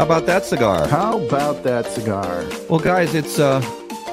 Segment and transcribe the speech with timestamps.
[0.00, 0.88] How about that cigar?
[0.88, 2.46] How about that cigar?
[2.70, 3.60] Well, guys, it's uh,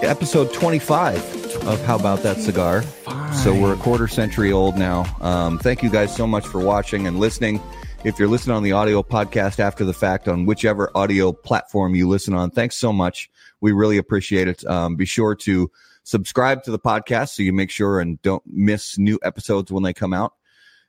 [0.01, 2.83] episode 25 of How About That Cigar.
[3.31, 5.05] So we're a quarter century old now.
[5.21, 7.61] Um, thank you guys so much for watching and listening.
[8.03, 12.09] If you're listening on the audio podcast after the fact on whichever audio platform you
[12.09, 13.29] listen on, thanks so much.
[13.61, 14.65] We really appreciate it.
[14.65, 15.71] Um, be sure to
[16.03, 19.93] subscribe to the podcast so you make sure and don't miss new episodes when they
[19.93, 20.33] come out.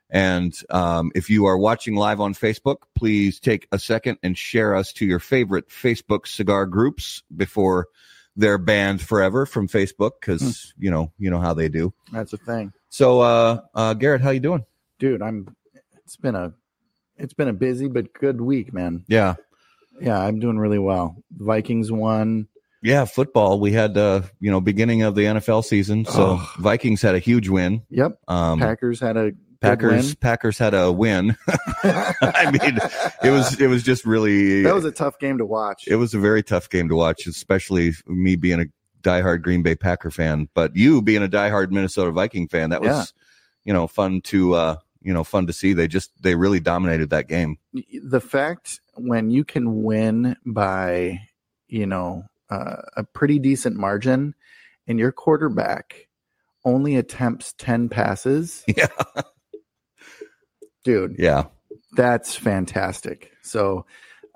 [0.09, 4.75] And um, if you are watching live on Facebook, please take a second and share
[4.75, 7.87] us to your favorite Facebook cigar groups before
[8.35, 11.93] they're banned forever from Facebook because you know you know how they do.
[12.11, 14.65] That's a thing, So, uh, uh, Garrett, how you doing?
[14.97, 15.21] dude.
[15.21, 15.55] I'm.
[16.05, 16.53] It's been a,
[17.17, 19.03] it's been a busy but good week, man.
[19.07, 19.35] Yeah,
[20.01, 21.17] Yeah, I'm doing really well.
[21.31, 22.47] Vikings won.
[22.81, 23.05] yeah.
[23.05, 23.59] Football.
[23.59, 26.53] We had uh, you know beginning of the NFL season, so Oh.
[26.57, 27.83] Vikings had a huge win.
[27.91, 28.19] Yep.
[28.27, 30.15] Um, Packers had a Packers.
[30.15, 31.35] Packers had a win.
[31.83, 32.77] I mean,
[33.23, 35.83] it was it was just really that was a tough game to watch.
[35.87, 38.65] it was a very tough game to watch, especially me being a
[39.01, 42.69] diehard Green Bay Packer fan, but you being a diehard Minnesota Viking fan.
[42.71, 43.03] That was, Yeah.
[43.63, 45.71] you know, fun to, uh, you know, fun to see.
[45.71, 47.57] They just, they really dominated that game.
[48.03, 51.21] the fact when you can win by
[51.69, 54.33] you know uh, a pretty decent margin
[54.87, 56.07] and your quarterback
[56.65, 58.87] only attempts 10 passes Yeah.
[60.83, 61.15] Dude.
[61.17, 61.45] Yeah.
[61.93, 63.31] that's fantastic.
[63.41, 63.85] So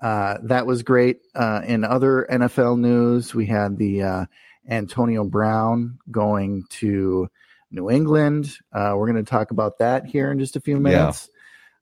[0.01, 1.21] uh, that was great.
[1.33, 4.25] Uh, in other nfl news we had the uh,
[4.67, 7.29] antonio brown going to
[7.71, 8.57] new england.
[8.71, 11.29] Uh, we're going to talk about that here in just a few minutes.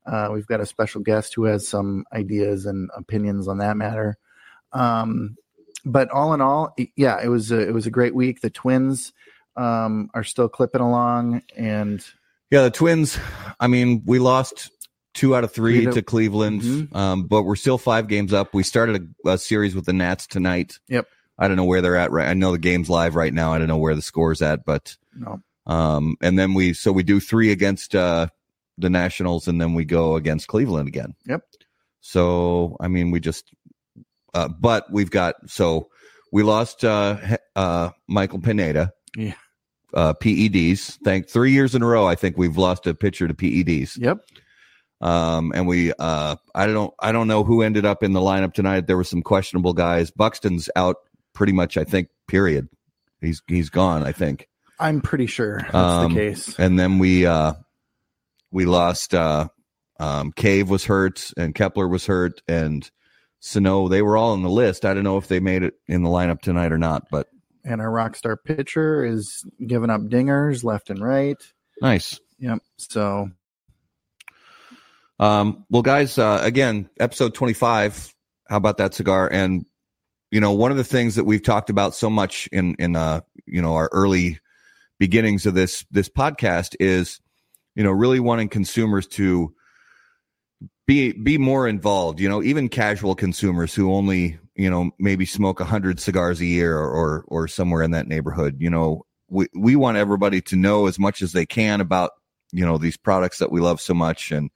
[0.06, 4.18] Uh, we've got a special guest who has some ideas and opinions on that matter.
[4.74, 5.38] Um,
[5.84, 8.42] but all in all yeah it was a, it was a great week.
[8.42, 9.14] The twins
[9.56, 12.04] um, are still clipping along and
[12.52, 12.64] Yeah.
[12.64, 13.18] The Twins,
[13.60, 14.70] I mean, we lost
[15.14, 16.96] two out of three to- Cleveland, Mhm.
[16.96, 18.54] um, but we're still five games up.
[18.54, 20.80] We started a, a series with the Nats tonight.
[20.88, 21.08] Yep.
[21.40, 22.28] I don't know where they're at right.
[22.28, 23.52] I know the game's live right now.
[23.54, 27.04] I don't know where the score's at, but no Um, and then we so we
[27.04, 28.28] do three against uh,
[28.78, 31.14] the Nationals, and then we go against Cleveland again.
[31.26, 31.44] Yep.
[32.00, 33.52] So I mean, we just,
[34.34, 35.90] uh, but we've got so
[36.32, 37.18] we lost uh,
[37.56, 38.92] uh, Michael Pineda.
[39.16, 39.34] Yeah.
[39.94, 40.98] Uh, PEDs.
[41.04, 42.06] Thank three years in a row.
[42.08, 43.98] I think we've lost a pitcher to PEDs.
[43.98, 44.20] yep
[45.02, 48.54] Um, and we, uh, I don't, I don't know who ended up in the lineup
[48.54, 48.88] tonight.
[48.88, 50.12] There were some questionable guys.
[50.12, 50.98] Buxton's out
[51.34, 51.78] pretty much.
[51.78, 52.10] I think.
[52.28, 52.70] Period.
[53.20, 54.04] He's he's gone.
[54.04, 54.48] I think.
[54.80, 57.54] i'm pretty sure that's Um, the case and then we uh
[58.52, 59.48] we lost uh
[60.00, 62.90] um cave was hurt and kepler was hurt and
[63.42, 66.02] sano they were all on the list i don't know if they made it in
[66.04, 67.28] the lineup tonight or not but
[67.64, 71.38] and our rock star pitcher is giving up dingers left and right.
[71.82, 72.60] nice Yep.
[72.78, 73.30] So
[75.20, 78.14] um well guys uh again episode 25
[78.50, 79.66] how about that cigar and
[80.32, 83.22] you know one of the things that we've talked about so much in in uh
[83.46, 84.40] you know our early
[84.98, 87.20] beginnings of this this podcast is
[87.76, 89.54] you know really wanting consumers to
[90.88, 95.60] be be more involved you know even casual consumers who only you know maybe smoke
[95.60, 99.48] a 100 cigars a year or or, or somewhere in that neighborhood you know we
[99.56, 102.12] we want everybody to know as much as they can about
[102.52, 104.50] you know these products that we love so much and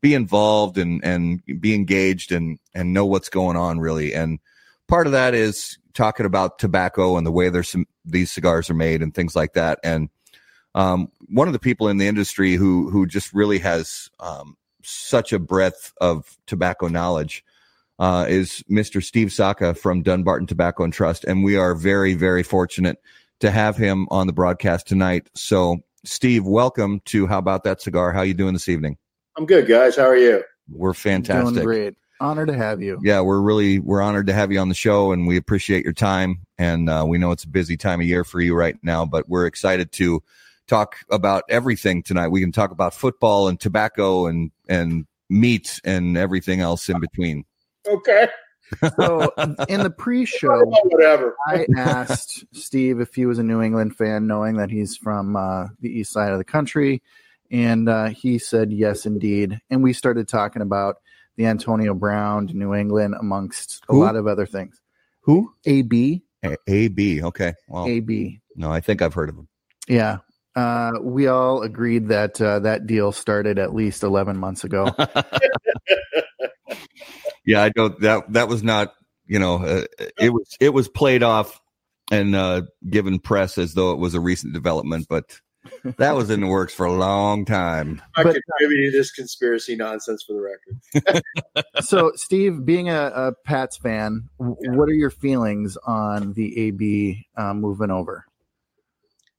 [0.00, 4.14] be involved and and be engaged and and know what's going on really.
[4.14, 4.40] And
[4.88, 8.74] part of that is talking about tobacco and the way there's some these cigars are
[8.74, 9.78] made and things like that.
[9.82, 10.10] And
[10.74, 15.32] um, one of the people in the industry who who just really has um, such
[15.32, 17.44] a breadth of tobacco knowledge
[17.98, 19.02] uh, is Mr.
[19.02, 22.98] Steve Saka from Dunbarton Tobacco and Trust, and we are very very fortunate
[23.40, 25.28] to have him on the broadcast tonight.
[25.34, 28.12] So, Steve, welcome to How About That Cigar?
[28.12, 28.96] How you doing this evening?
[29.36, 29.96] I'm good, guys.
[29.96, 30.42] How are you?
[30.68, 31.62] We're doing fantastic.
[31.62, 31.94] great.
[32.18, 32.98] Honor to have you.
[33.02, 35.92] Yeah, we're really we're honored to have you on the show, and we appreciate your
[35.92, 36.46] time.
[36.58, 39.28] And uh, we know it's a busy time of year for you right now, but
[39.28, 40.22] we're excited to
[40.66, 42.28] talk about everything tonight.
[42.28, 47.44] We can talk about football and tobacco and and meat and everything else in between.
[47.86, 48.28] Okay.
[48.98, 49.32] So
[49.68, 51.36] in the pre-show, Whatever.
[51.46, 55.66] I asked Steve if he was a New England fan, knowing that he's from uh,
[55.80, 57.00] the east side of the country,
[57.50, 59.60] and uh, he said yes, indeed.
[59.70, 60.96] And we started talking about
[61.36, 64.80] the Antonio Brown to New England, amongst a lot of other things.
[65.20, 65.52] Who?
[65.64, 67.22] AB, A, A B.
[67.22, 67.54] Okay.
[67.68, 69.48] Well, AB, no, I think I've heard of him.
[69.88, 70.18] yeah.
[70.56, 74.90] Uh, we all agreed that uh, that deal started at least eleven months ago.
[77.46, 77.98] yeah, I don't.
[78.00, 78.92] That that was not.
[79.26, 79.84] You know, uh,
[80.20, 81.60] it was it was played off
[82.12, 85.40] and uh, given press as though it was a recent development, but
[85.98, 88.02] That was in the works for a long time.
[88.14, 91.64] I But- contributed to this conspiracy nonsense for the record.
[91.80, 97.26] so, Steve, being a, a Pats fan, w- what are your feelings on the AB
[97.36, 98.24] uh, moving over?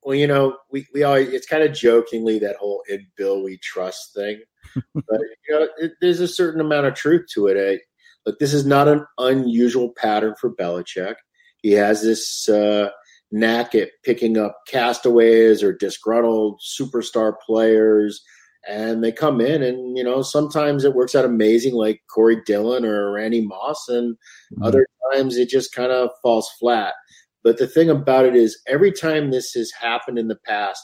[0.04, 3.58] Well, you know, we, we always, it's kind of jokingly that whole in Bill we
[3.58, 4.42] trust thing.
[4.94, 7.82] but, you know, it, there's a certain amount of truth to it.
[8.28, 11.16] Look, this is not an unusual pattern for Belichick.
[11.62, 12.90] He has this uh,
[13.32, 18.22] knack at picking up castaways or disgruntled superstar players,
[18.68, 22.84] and they come in, and, you know, sometimes it works out amazing, like Corey Dillon
[22.84, 24.18] or Randy Moss, and
[24.62, 26.96] other times it just kind of falls flat.
[27.46, 30.84] But the thing about it is, every time this has happened in the past,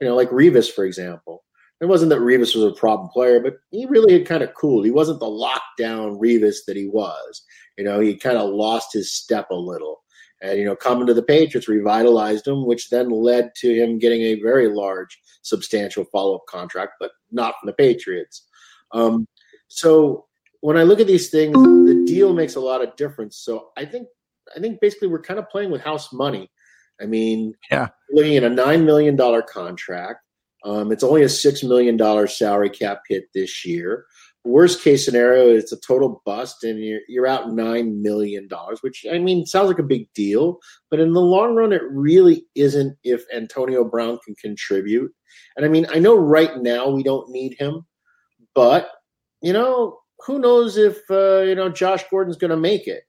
[0.00, 1.44] you know, like Revis, for example,
[1.80, 4.84] it wasn't that Revis was a problem player, but he really had kind of cooled.
[4.84, 7.42] He wasn't the lockdown Revis that he was.
[7.78, 10.02] You know, he kind of lost his step a little.
[10.42, 14.22] And, you know, coming to the Patriots revitalized him, which then led to him getting
[14.22, 18.46] a very large, substantial follow up contract, but not from the Patriots.
[18.92, 19.26] Um,
[19.68, 20.26] so
[20.60, 23.38] when I look at these things, the deal makes a lot of difference.
[23.38, 24.08] So I think
[24.56, 26.50] I think basically we're kind of playing with house money.
[27.00, 27.88] I mean, Yeah.
[28.10, 30.20] looking at a nine million dollar contract.
[30.64, 34.06] Um, it's only a six million dollar salary cap hit this year.
[34.44, 39.04] Worst case scenario, it's a total bust, and you're you're out nine million dollars, which
[39.10, 40.58] I mean sounds like a big deal,
[40.90, 42.96] but in the long run, it really isn't.
[43.04, 45.12] If Antonio Brown can contribute,
[45.56, 47.84] and I mean, I know right now we don't need him,
[48.54, 48.90] but
[49.42, 53.02] you know, who knows if uh, you know Josh Gordon's going to make it?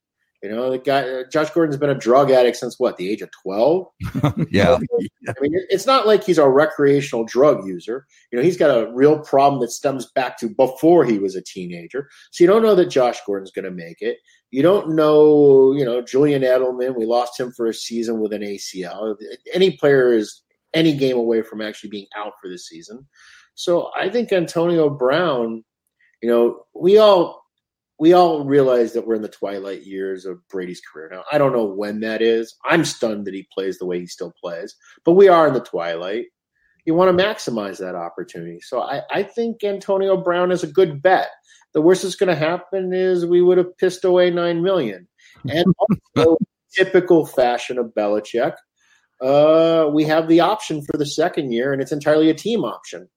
[0.43, 3.21] You know, the guy uh, Josh Gordon's been a drug addict since what the age
[3.21, 3.87] of twelve.
[4.49, 4.73] yeah.
[4.73, 8.07] I mean, it's not like he's a recreational drug user.
[8.31, 11.43] You know, he's got a real problem that stems back to before he was a
[11.43, 12.09] teenager.
[12.31, 14.17] So you don't know that Josh Gordon's going to make it.
[14.49, 16.97] You don't know, you know, Julian Edelman.
[16.97, 19.15] We lost him for a season with an ACL.
[19.53, 20.41] Any player is
[20.73, 23.07] any game away from actually being out for the season.
[23.53, 25.63] So I think Antonio Brown,
[26.21, 27.40] you know, we all
[28.01, 31.07] we all realize that we're in the twilight years of Brady's career.
[31.11, 32.55] Now, I don't know when that is.
[32.65, 34.75] I'm stunned that he plays the way he still plays,
[35.05, 36.25] but we are in the twilight.
[36.83, 38.59] You want to maximize that opportunity.
[38.61, 41.29] So I, I think Antonio Brown is a good bet.
[41.75, 45.07] The worst that's going to happen is we would have pissed away nine million.
[45.47, 45.67] And
[46.17, 46.37] also,
[46.73, 48.55] typical fashion of Belichick,
[49.21, 53.09] uh, we have the option for the second year, and it's entirely a team option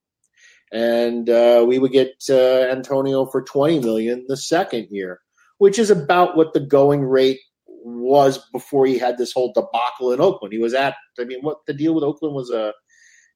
[0.75, 5.21] and uh, we would get uh, Antonio for twenty million the second year,
[5.59, 10.21] which is about what the going rate was before he had this whole debacle in
[10.21, 10.53] Oakland.
[10.53, 12.73] He was at, I mean, what the deal with Oakland was a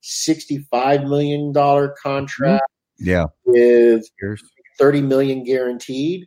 [0.03, 2.65] sixty-five million dollar contract
[2.99, 3.27] Yeah.
[3.45, 4.05] with
[4.79, 6.27] thirty million guaranteed.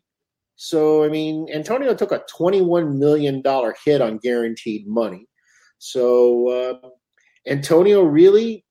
[0.56, 5.28] So I mean, Antonio took a twenty-one million dollar hit on guaranteed money.
[5.80, 6.90] So uh,
[7.48, 8.64] Antonio really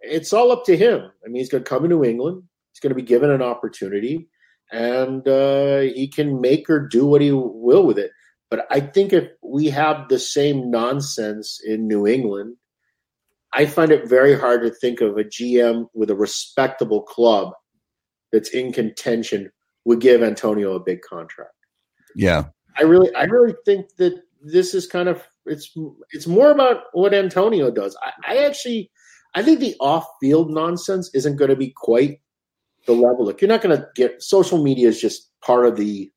[0.00, 1.10] it's all up to him.
[1.24, 2.42] I mean, he's going to come into England.
[2.72, 4.28] He's going to be given an opportunity,
[4.70, 8.12] and uh, he can make or do what he will with it.
[8.50, 12.56] But I think if we have the same nonsense in New England,
[13.52, 17.52] I find it very hard to think of a GM with a respectable club
[18.32, 19.50] that's in contention
[19.84, 21.52] would give Antonio a big contract.
[22.14, 22.44] Yeah.
[22.76, 25.74] I really, I really think that this is kind of it's
[26.12, 27.96] it's more about what Antonio does.
[28.02, 28.90] I, I actually,
[29.38, 32.20] I think the off-field nonsense isn't going to be quite
[32.86, 33.26] the level.
[33.26, 36.10] Like you're not going to get social media is just part of the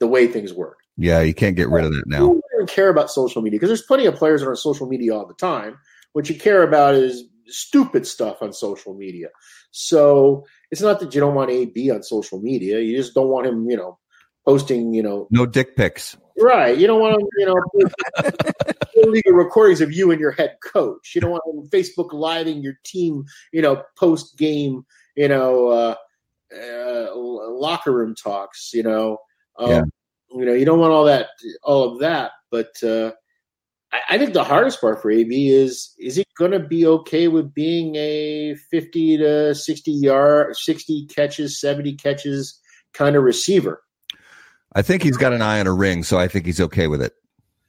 [0.00, 0.78] the way things work.
[0.96, 1.20] Yeah.
[1.20, 2.40] You can't get rid of that You now.
[2.58, 5.14] don't care about social media because there's plenty of players that are on social media
[5.14, 5.78] all the time.
[6.12, 9.28] What you care about is stupid stuff on social media.
[9.70, 12.80] So it's not that you don't want AB on social media.
[12.80, 13.98] You just don't want him, you know,
[14.44, 16.16] posting, you know, No dick pics.
[16.38, 16.76] Right.
[16.76, 18.30] You don't want to, you know,
[19.02, 21.14] illegal recordings of you and your head coach.
[21.14, 25.94] You don't want them Facebook living your team, you know, post game, you know, uh,
[26.54, 28.72] uh, locker room talks.
[28.74, 29.18] You know,
[29.58, 29.82] um, Yeah.
[30.30, 31.28] you know, you don't want all that,
[31.62, 32.32] all of that.
[32.50, 33.12] But uh,
[33.92, 37.28] I, I think the hardest part for AB is is he going to be okay
[37.28, 42.60] with being a fifty to sixty yard, sixty catches, seventy catches
[42.92, 43.82] kind of receiver?
[44.76, 47.02] I think he's got an eye on a ring, so I think he's okay with
[47.02, 47.14] it.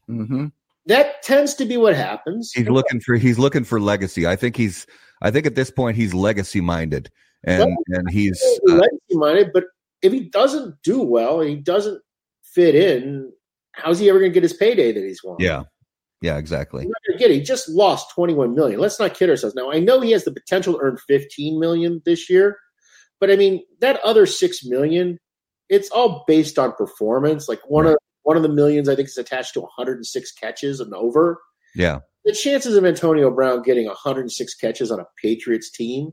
[0.07, 0.47] hmm
[0.85, 2.51] That tends to be what happens.
[2.53, 4.27] He's looking for he's looking for legacy.
[4.27, 4.85] I think he's
[5.21, 7.09] I think at this point he's legacy minded,
[7.43, 9.63] and and he's uh, legacy minded, but
[10.01, 12.01] if he doesn't do well, and he doesn't
[12.43, 13.31] fit in.
[13.71, 15.37] How's he ever going to get his payday that he's won?
[15.39, 15.63] yeah,
[16.21, 16.81] yeah, exactly.
[16.81, 17.35] He's not going to get it.
[17.35, 18.79] He just lost 21 million.
[18.79, 19.55] Let's not kid ourselves.
[19.55, 22.57] Now, I know he has the potential to earn 15 million this year,
[23.19, 25.19] but I mean, that other 6 million,
[25.69, 27.47] it's all based on performance.
[27.47, 30.93] Like one of one of the millions I think is attached to 106 catches and
[30.93, 31.41] over.
[31.75, 36.11] Yeah, the chances of Antonio Brown getting 106 catches on a Patriots team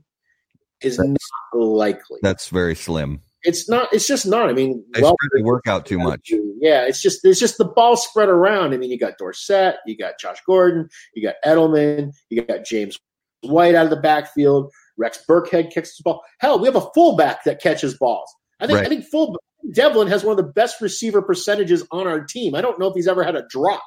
[0.81, 1.15] is That's-
[1.53, 2.19] not likely.
[2.21, 3.21] That's very slim.
[3.43, 3.93] It's not.
[3.93, 4.49] It's just not.
[4.49, 6.31] I mean, They well, spread the work out too much.
[6.59, 8.73] Yeah, it's just there's just the ball spread around.
[8.73, 12.97] I mean, you got Dorsett, you got Josh Gordon, you got Edelman, you got James
[13.41, 14.71] White out of the backfield.
[14.97, 16.23] Rex Burkhead kicks the ball.
[16.39, 18.33] Hell, we have a fullback that catches balls.
[18.65, 18.85] I think Right.
[18.85, 19.37] I think full
[19.71, 22.53] Develin has one of the best receiver percentages on our team.
[22.55, 23.81] I don't know if he's ever had a drop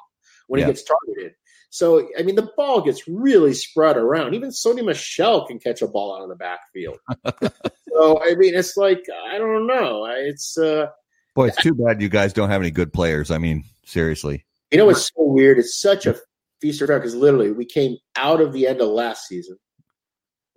[0.47, 0.65] when Yeah.
[0.65, 1.33] he gets targeted.
[1.69, 4.33] So I mean, the ball gets really spread around.
[4.33, 6.97] Even Sony Michel can catch a ball out of the backfield.
[7.93, 10.05] so I mean, it's like I don't know.
[10.05, 10.87] It's uh,
[11.35, 13.31] Boy, it's too bad you guys don't have any good players.
[13.31, 14.45] I mean, seriously.
[14.71, 15.59] You know what's so weird?
[15.59, 16.15] It's such a
[16.59, 19.57] feast or famine because literally we came out of the end of last season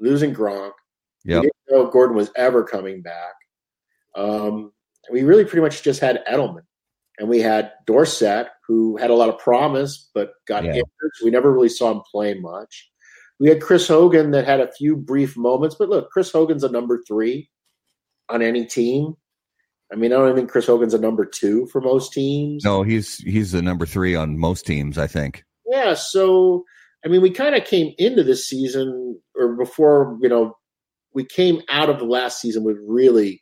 [0.00, 0.72] losing Gronk.
[1.24, 3.34] We didn't know Gordon was ever coming back.
[4.14, 4.72] Um,
[5.10, 6.62] we really pretty much just had Edelman,
[7.18, 10.70] and we had Dorsett, who had a lot of promise but got Yeah.
[10.72, 10.86] injured.
[11.14, 12.88] So we never really saw him play much.
[13.40, 16.68] We had Chris Hogan that had a few brief moments, but look, Chris Hogan's a
[16.70, 17.50] number three
[18.28, 19.14] on any team.
[19.92, 22.64] I mean, I don't think Chris Hogan's a number two for most teams.
[22.64, 25.44] No, he's he's the number three on most teams, I think.
[25.66, 26.64] Yeah, so
[27.04, 30.56] I mean, we kind of came into this season, or before you know,
[31.12, 33.41] we came out of the last season with really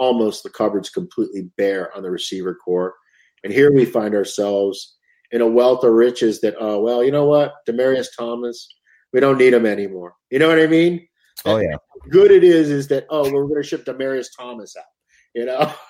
[0.00, 2.94] almost the cupboards completely bare on the receiver core,
[3.44, 4.96] and here we find ourselves
[5.30, 6.40] in a wealth of riches.
[6.40, 8.66] That oh well, you know what, Demaryius Thomas,
[9.12, 10.14] we don't need him anymore.
[10.30, 11.06] You know what I mean?
[11.44, 11.76] Oh yeah.
[12.10, 14.84] Good it is is that oh we're going to ship Demaryius Thomas out.
[15.34, 15.72] You know,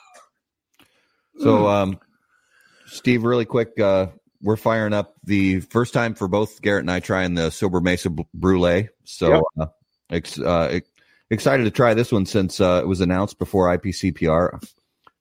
[1.38, 1.99] So, um,
[2.87, 4.09] Steve, really quick, uh,
[4.43, 8.23] we're firing up the first time for both Garrett and I trying the Sobremesa Br-
[8.35, 8.88] Brulee.
[9.05, 9.43] So, Yep.
[9.59, 9.67] uh,
[10.11, 10.69] ex- uh,
[11.30, 14.62] excited to try this one since uh, it was announced before IPCPR.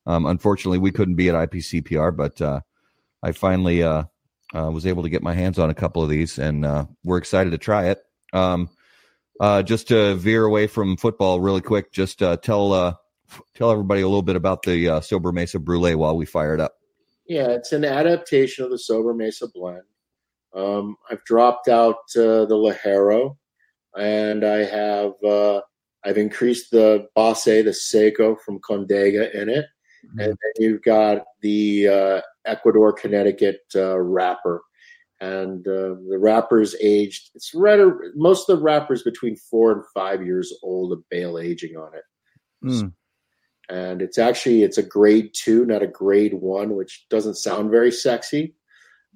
[0.05, 2.61] Um, unfortunately, we couldn't be at IPCPR, but uh,
[3.21, 4.05] I finally uh,
[4.55, 7.17] uh, was able to get my hands on a couple of these, and uh, we're
[7.17, 8.01] excited to try it.
[8.33, 8.69] Um,
[9.39, 12.99] uh, just to veer away from football, really quick, just tell
[13.55, 16.73] tell everybody a little bit about the Sobremesa Brulee while we fire it up.
[17.27, 19.83] Yeah, it's an adaptation of the Sobremesa blend.
[20.55, 23.37] Um, I've dropped out the Ligero,
[23.95, 25.13] and I have
[26.05, 29.65] I've increased the Base, the Seco from Condega in it,
[30.17, 34.61] and then you've got the uh, Ecuador Connecticut uh, wrapper,
[35.19, 37.31] and uh, the wrapper's aged.
[37.35, 37.79] It's right.
[38.15, 42.03] Most of the wrappers between four and five years old of bale aging on it
[42.63, 42.93] Mm.
[43.69, 47.91] and it's actually it's a grade two not a grade one which doesn't sound very
[47.91, 48.53] sexy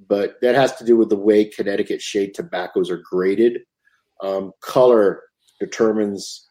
[0.08, 3.60] but that has to do with the way connecticut shade tobaccos are graded
[4.22, 5.24] um, color
[5.60, 6.48] determines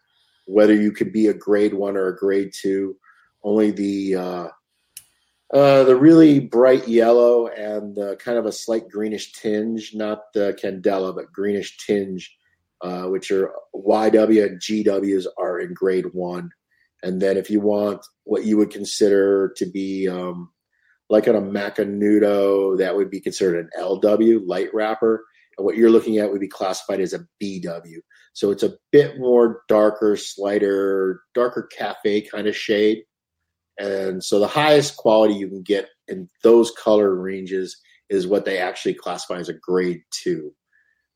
[0.46, 2.96] whether you could be a grade one or a grade two
[3.44, 4.49] only the uh,
[5.52, 10.56] uh, the really bright yellow and uh, kind of a slight greenish tinge not the
[10.62, 12.37] candela but greenish tinge
[12.82, 16.50] uh, which are YW and GWs are in grade one.
[17.02, 20.50] And then if you want what you would consider to be um,
[21.08, 25.25] like on a Macanudo, that would be considered an LW, light wrapper.
[25.56, 27.99] And what you're looking at would be classified as a BW.
[28.32, 33.04] So it's a bit more darker, slighter, darker cafe kind of shade.
[33.78, 37.76] And so the highest quality you can get in those color ranges
[38.09, 40.54] is what they actually classify as a grade two.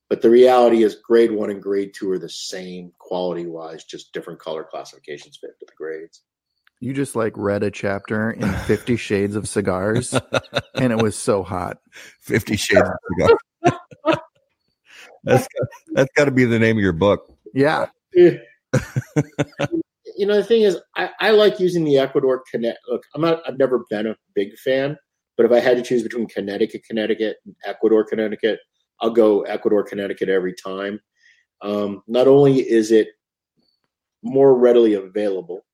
[0.08, 4.12] But the reality is, grade one and grade two are the same quality wise, just
[4.12, 6.22] different color classifications fit to the grades.
[6.80, 10.14] You just like read a chapter in Fifty Shades of Cigars,
[10.74, 11.78] and it was so hot.
[12.20, 13.28] Fifty Shades of
[13.64, 14.20] Cigar.
[15.26, 17.30] that's got, that's got to be the name of your book.
[17.52, 17.86] Yeah.
[18.14, 18.38] you
[20.26, 22.78] know, the thing is, I, I like using the Ecuador Connect.
[22.88, 23.42] Look, I'm not.
[23.46, 24.96] I've never been a big fan,
[25.36, 28.60] but if I had to choose between Connecticut, Connecticut, and Ecuador, Connecticut,
[29.00, 31.00] I'll go Ecuador, Connecticut every time.
[31.62, 33.08] Um, not only is it
[34.22, 35.64] more readily available,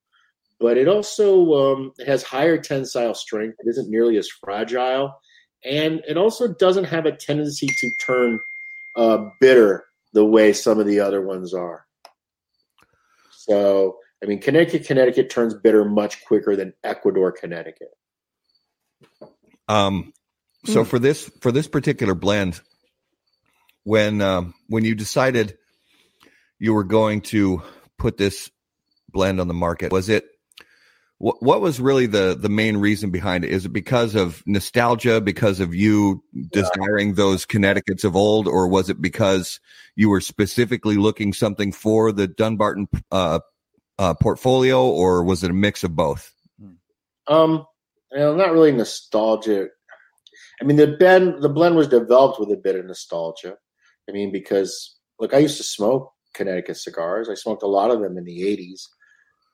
[0.61, 3.57] but it also um, has higher tensile strength.
[3.59, 5.13] It isn't nearly as fragile,
[5.65, 8.41] and it also doesn't have a tendency to turn
[8.97, 11.87] uh, bitter the way some of the other ones are.
[13.31, 17.89] So, I mean, Connecticut, Connecticut turns bitter much quicker than Ecuador, Connecticut.
[19.69, 20.13] Um,
[20.65, 20.91] so Hmm.
[20.91, 22.61] for this for this particular blend,
[23.85, 25.57] when um, when you decided
[26.59, 27.63] you were going to
[27.99, 28.51] put this
[29.09, 30.25] blend on the market, was it
[31.23, 33.53] what what was really the the main reason behind it?
[33.53, 38.91] Is it because of nostalgia, because of you desiring those Connecticut's of old, or was
[38.91, 39.61] it because
[39.95, 43.39] you were specifically looking something for the Dunbarton uh,
[44.01, 46.35] uh, portfolio, or was it a mix of both?
[47.29, 47.67] Um,
[48.11, 49.71] you know, not really nostalgic.
[50.61, 53.55] I mean, the blend the blend was developed with a bit of nostalgia.
[54.09, 57.29] I mean, because look, I used to smoke Connecticut cigars.
[57.29, 58.89] I smoked a lot of them in the '80s.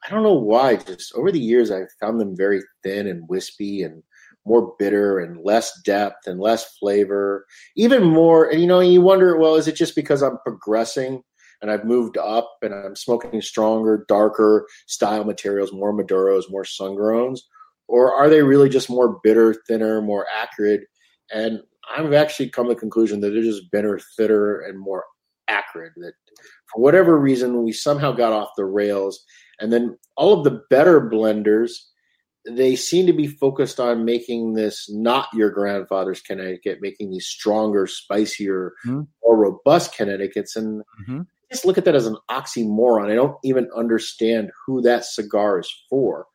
[0.06, 0.76] I don't know why.
[0.76, 4.02] Just over the years, I've found them very thin and wispy and
[4.46, 7.44] more bitter and less depth and less flavor,
[7.76, 8.48] even more.
[8.48, 11.22] And you know, you wonder, well, is it just because I'm progressing
[11.60, 16.94] and I've moved up and I'm smoking stronger, darker style materials, more Maduros, more sun
[16.94, 17.46] growns,
[17.88, 20.82] or are they really just more bitter, thinner, more acrid?
[21.32, 21.60] And
[21.94, 25.04] I've actually come to the conclusion that they're just bitter, thinner, and more
[25.48, 25.92] acrid.
[25.96, 26.12] That
[26.72, 29.24] for whatever reason, we somehow got off the rails.
[29.60, 31.72] And then all of the better blenders
[32.50, 37.86] they seem to be focused on making this not your grandfather's Connecticut, making these stronger,
[37.86, 39.02] spicier, mm-hmm.
[39.22, 40.56] more robust Connecticut's.
[40.56, 41.20] And mm-hmm.
[41.50, 43.10] just look at that as an oxymoron.
[43.10, 46.26] I don't even understand who that cigar is for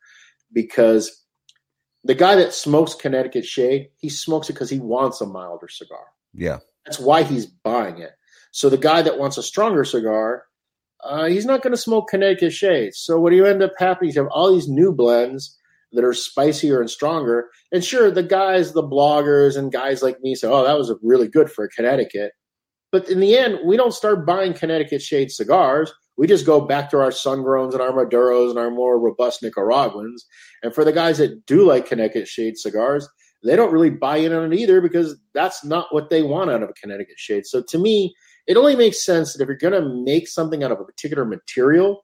[0.51, 1.23] because
[2.03, 6.05] the guy that smokes Connecticut Shade, he smokes it because he wants a milder cigar.
[6.33, 6.59] Yeah.
[6.85, 8.11] That's why he's buying it.
[8.51, 10.43] So the guy that wants a stronger cigar,
[11.05, 12.93] uh, he's not going to smoke Connecticut Shade.
[12.93, 14.11] So what do you end up happening?
[14.11, 15.57] You have all these new blends
[15.93, 17.49] that are spicier and stronger.
[17.71, 21.27] And sure, the guys, the bloggers, and guys like me say, "Oh, that was really
[21.27, 22.31] good for Connecticut."
[22.91, 25.91] But in the end, we don't start buying Connecticut shade cigars.
[26.15, 30.25] We just go back to our Sungrowns and our Maduros and our more robust Nicaraguans.
[30.61, 33.09] And for the guys that do like Connecticut shade cigars,
[33.43, 36.61] they don't really buy in on it either because that's not what they want out
[36.61, 37.45] of a Connecticut shade.
[37.47, 38.13] So to me,
[38.47, 41.25] it only makes sense that if you're going to make something out of a particular
[41.25, 42.03] material,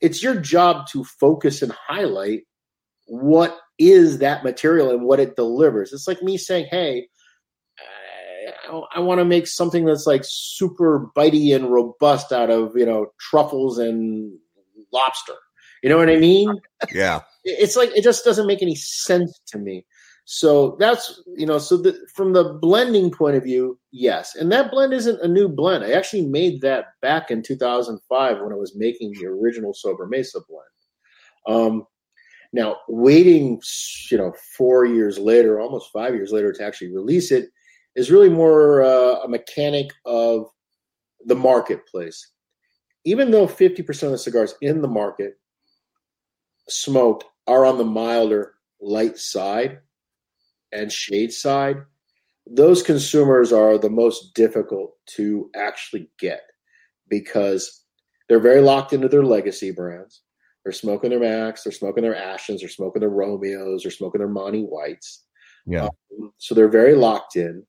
[0.00, 2.42] it's your job to focus and highlight
[3.06, 5.92] what is that material and what it delivers.
[5.92, 7.08] It's like me saying, hey,
[8.70, 12.86] I, I want to make something that's like super bitey and robust out of, you
[12.86, 14.38] know, truffles and
[14.92, 15.34] lobster.
[15.82, 16.52] You know what I mean?
[16.92, 17.20] Yeah.
[17.44, 19.86] It's like it just doesn't make any sense to me.
[20.30, 24.34] So that's you know, so the, from the blending point of view, yes.
[24.34, 25.84] And that blend isn't a new blend.
[25.84, 30.68] I actually made that back in 2005 when I was making the original Sobremesa blend.
[31.46, 31.86] Um,
[32.52, 33.58] now, waiting,
[34.10, 37.48] you know, four years later, almost five years later to actually release it
[37.96, 40.44] is really more uh, a mechanic of
[41.24, 42.32] the marketplace.
[43.06, 45.38] Even though 50% of the cigars in the market
[46.68, 49.78] smoked are on the milder light side
[50.72, 51.76] and shade side,
[52.46, 56.42] those consumers are the most difficult to actually get
[57.08, 57.84] because
[58.28, 60.22] they're very locked into their legacy brands.
[60.64, 64.28] They're smoking their Max, they're smoking their Ashtons, they're smoking their Romeos, they're smoking their
[64.28, 65.24] Monty Whites.
[65.66, 65.84] Yeah.
[65.84, 67.64] Um, so they're very locked in.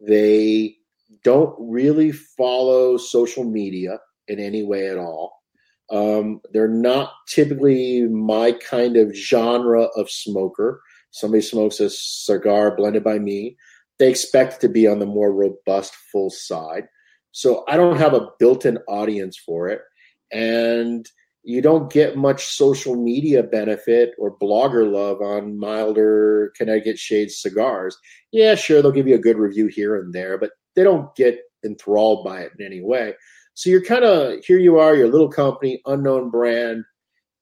[0.00, 0.76] They
[1.24, 5.42] don't really follow social media in any way at all.
[5.90, 10.82] Um, they're not typically my kind of genre of smoker.
[11.18, 13.56] Somebody smokes a cigar blended by me.
[13.98, 16.88] They expect to be on the more robust, full side.
[17.32, 19.82] So I don't have a built in audience for it.
[20.32, 21.08] And
[21.42, 27.96] you don't get much social media benefit or blogger love on milder Connecticut shade cigars.
[28.32, 31.40] Yeah, sure, they'll give you a good review here and there, but they don't get
[31.64, 33.14] enthralled by it in any way.
[33.54, 36.84] So you're kind of here you are, your little company, unknown brand,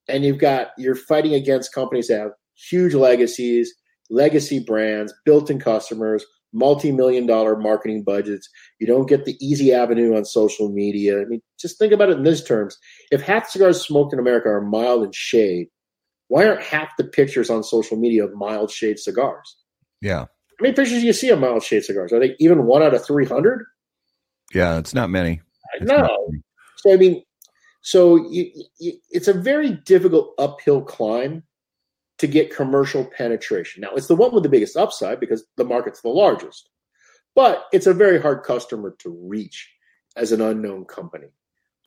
[0.08, 3.74] and you've got you're fighting against companies that have huge legacies,
[4.10, 8.48] legacy brands, built-in customers, multi-million dollar marketing budgets.
[8.78, 11.20] You don't get the easy avenue on social media.
[11.20, 12.78] I mean, just think about it in these terms.
[13.10, 15.68] If half cigars smoked in America are mild in shade,
[16.28, 19.56] why aren't half the pictures on social media of mild shade cigars?
[20.00, 20.20] Yeah.
[20.20, 22.12] How many pictures do you see of mild shade cigars?
[22.12, 23.64] Are they even one out of 300?
[24.54, 25.40] Yeah, it's not many.
[25.74, 25.96] It's no.
[26.30, 26.42] Many.
[26.78, 27.22] So, I mean,
[27.82, 31.42] so you, you, it's a very difficult uphill climb
[32.18, 33.82] to get commercial penetration.
[33.82, 36.70] Now, it's the one with the biggest upside because the market's the largest,
[37.34, 39.70] but it's a very hard customer to reach
[40.16, 41.28] as an unknown company.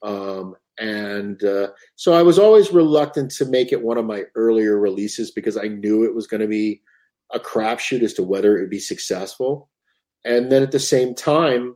[0.04, 4.80] Um, and uh, so I was always reluctant to make it one of my earlier
[4.80, 6.82] releases because I knew it was going to be
[7.34, 9.70] a crapshoot as to whether it would be successful.
[10.24, 11.76] And then at the same time,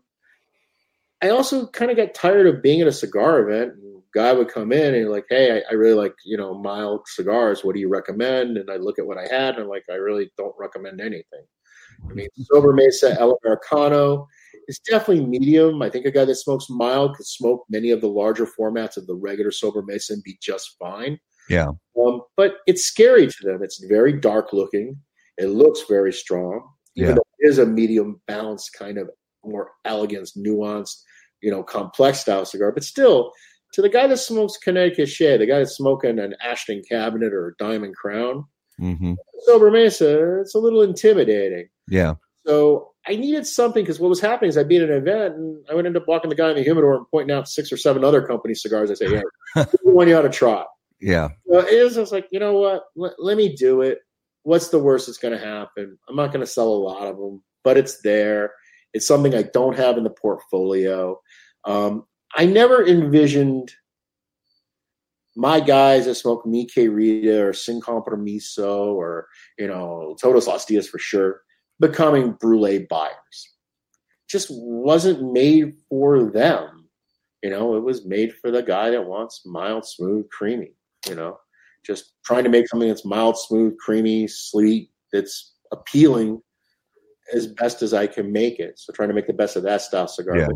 [1.21, 3.73] I also kind of got tired of being at a cigar event
[4.13, 7.63] guy would come in and like, hey, I, I, really like you know mild cigars.
[7.63, 8.57] What do you recommend?
[8.57, 11.43] And I look at what I had and I'm like, I really don't recommend anything.
[12.09, 14.27] I mean, Sobremesa El Americano
[14.67, 15.81] is definitely medium.
[15.81, 19.07] I think a guy that smokes mild could smoke many of the larger formats of
[19.07, 21.19] the regular Sobremesa and be just fine.
[21.49, 21.69] Yeah.
[21.99, 23.63] Um, but it's scary to them.
[23.63, 24.97] It's very dark looking.
[25.37, 26.67] It looks very strong.
[26.95, 27.15] Even yeah.
[27.15, 29.09] though it is a medium balanced kind of
[29.43, 31.01] more elegant, nuanced,
[31.41, 33.31] you know, complex style cigar, but still
[33.73, 37.49] to the guy that smokes Connecticut Shade, the guy that's smoking an Ashton Cabinet or
[37.49, 38.45] a Diamond Crown,
[38.79, 39.13] mm-hmm.
[39.47, 41.67] Sobremesa, it's a little intimidating.
[41.87, 42.15] Yeah.
[42.45, 45.65] So I needed something because what was happening is I'd be at an event and
[45.69, 47.77] I would end up walking the guy in the humidor and pointing out six or
[47.77, 48.91] seven other company cigars.
[48.91, 49.21] I say, "Yeah,
[49.55, 50.63] the one you ought to try."
[51.03, 51.29] Yeah.
[51.49, 52.85] So it was just like, you know what?
[52.95, 53.99] Let, let me do it.
[54.43, 55.97] What's the worst that's going to happen?
[56.07, 58.53] I'm not going to sell a lot of them, but it's there.
[58.93, 61.19] It's something I don't have in the portfolio.
[61.65, 62.05] Um,
[62.35, 63.71] I never envisioned
[65.35, 70.87] my guys that smoke Mi Querida or Sin Compromiso or, you know, Todos Los Dias
[70.87, 71.41] for sure,
[71.79, 73.55] becoming brulee buyers.
[74.27, 76.89] Just wasn't made for them.
[77.41, 80.73] You know, it was made for the guy that wants mild, smooth, creamy,
[81.07, 81.37] you know,
[81.85, 86.41] just trying to make something that's mild, smooth, creamy, sweet, that's appealing
[87.33, 88.79] as best as I can make it.
[88.79, 90.37] So trying to make the best of that style cigar.
[90.37, 90.47] Yeah.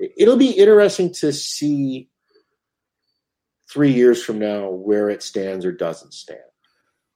[0.00, 2.08] It'll be interesting to see
[3.70, 6.40] three years from now where it stands or doesn't stand.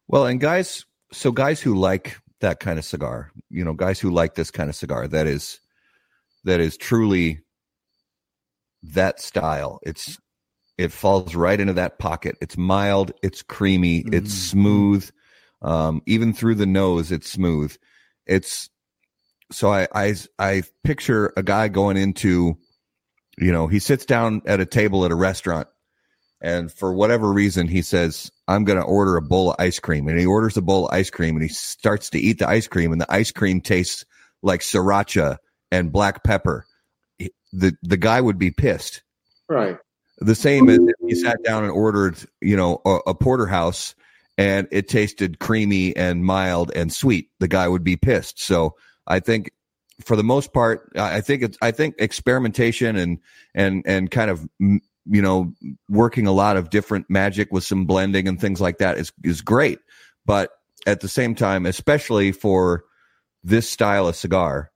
[0.06, 4.10] Well, and guys, so guys who like that kind of cigar, you know, guys who
[4.10, 5.60] like this kind of cigar, that is
[6.44, 7.40] that is truly
[8.82, 9.80] that style.
[9.82, 10.18] It's
[10.76, 12.36] it falls right into that pocket.
[12.40, 14.14] It's mild, it's creamy, mm-hmm.
[14.14, 15.10] it's smooth.
[15.60, 17.76] Um, even through the nose, it's smooth.
[18.26, 18.70] It's
[19.50, 22.56] so I I I picture a guy going into,
[23.40, 25.68] you know, he sits down at a table at a restaurant
[26.40, 30.06] and for whatever reason, he says, I'm going to order a bowl of ice cream.
[30.08, 32.68] And he orders a bowl of ice cream and he starts to eat the ice
[32.68, 34.04] cream, and the ice cream tastes
[34.42, 35.38] like sriracha
[35.72, 36.64] and black pepper.
[37.52, 39.02] The, the guy would be pissed.
[39.48, 39.78] Right.
[40.18, 43.94] The same as if he sat down and ordered, you know, a, a porterhouse
[44.36, 47.30] and it tasted creamy and mild and sweet.
[47.40, 48.40] The guy would be pissed.
[48.40, 48.74] So
[49.06, 49.50] I think
[50.04, 53.18] for the most part, I think it's, I think experimentation and,
[53.54, 54.46] and, and kind of
[55.10, 55.54] you know,
[55.88, 59.40] working a lot of different magic with some blending and things like that is is
[59.40, 59.78] great.
[60.26, 60.50] But
[60.86, 62.84] at the same time, especially for
[63.42, 64.70] this style of cigar,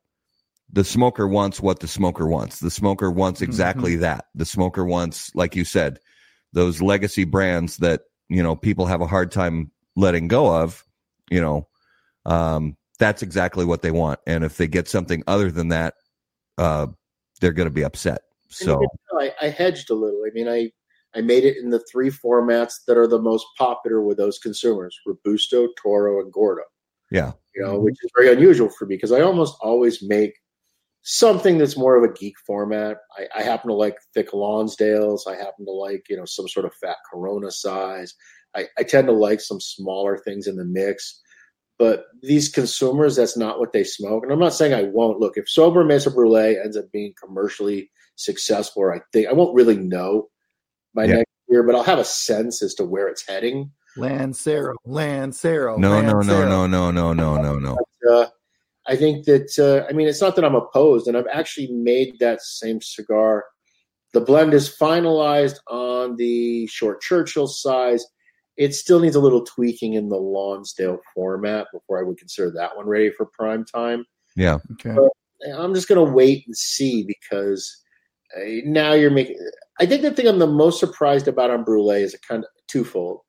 [0.72, 2.60] the smoker wants what the smoker wants.
[2.60, 3.50] The smoker wants mm-hmm.
[3.50, 4.02] exactly mm-hmm.
[4.02, 4.26] that.
[4.34, 6.00] The smoker wants, like you said,
[6.54, 10.84] those legacy brands that you know people have a hard time letting go of.
[11.30, 11.68] You know,
[12.24, 14.20] um, that's exactly what they want.
[14.26, 15.94] And if they get something other than that,
[16.58, 16.88] uh,
[17.40, 18.22] they're going to be upset.
[18.48, 18.84] So
[19.18, 20.22] I, I hedged a little.
[20.26, 20.70] I mean, I
[21.14, 24.96] I made it in the three formats that are the most popular with those consumers:
[25.06, 26.62] Robusto, Toro, and Gordo.
[27.10, 30.34] Yeah, you know, which is very unusual for me because I almost always make
[31.02, 32.98] something that's more of a geek format.
[33.18, 35.26] I, I, happen to like thick Lonsdales.
[35.26, 38.14] I happen to like you know some sort of fat Corona size.
[38.54, 41.20] I, I tend to like some smaller things in the mix.
[41.78, 44.22] But these consumers, that's not what they smoke.
[44.22, 45.18] And I'm not saying I won't.
[45.18, 49.76] Look, if Sobremesa Brulee ends up being commercially successful, or I think I won't really
[49.76, 50.28] know
[50.94, 51.16] by yeah.
[51.16, 53.70] next year, but I'll have a sense as to where it's heading.
[53.96, 55.76] Lancero, Lancero.
[55.76, 56.22] No, Lancero.
[56.22, 58.10] no, no, no, no, no, no, no, no.
[58.10, 58.26] uh,
[58.86, 62.18] I think that uh, I mean it's not that I'm opposed, and I've actually made
[62.20, 63.44] that same cigar.
[64.12, 68.04] The blend is finalized on the short Churchill size.
[68.56, 72.76] It still needs a little tweaking in the Lonsdale format before I would consider that
[72.76, 74.04] one ready for prime time.
[74.36, 74.58] Yeah.
[74.72, 74.94] Okay.
[74.94, 75.10] But
[75.56, 77.82] I'm just going to wait and see because
[78.64, 79.36] now you're making.
[79.80, 82.50] I think the thing I'm the most surprised about on Brulee is a kind of
[82.68, 83.20] twofold.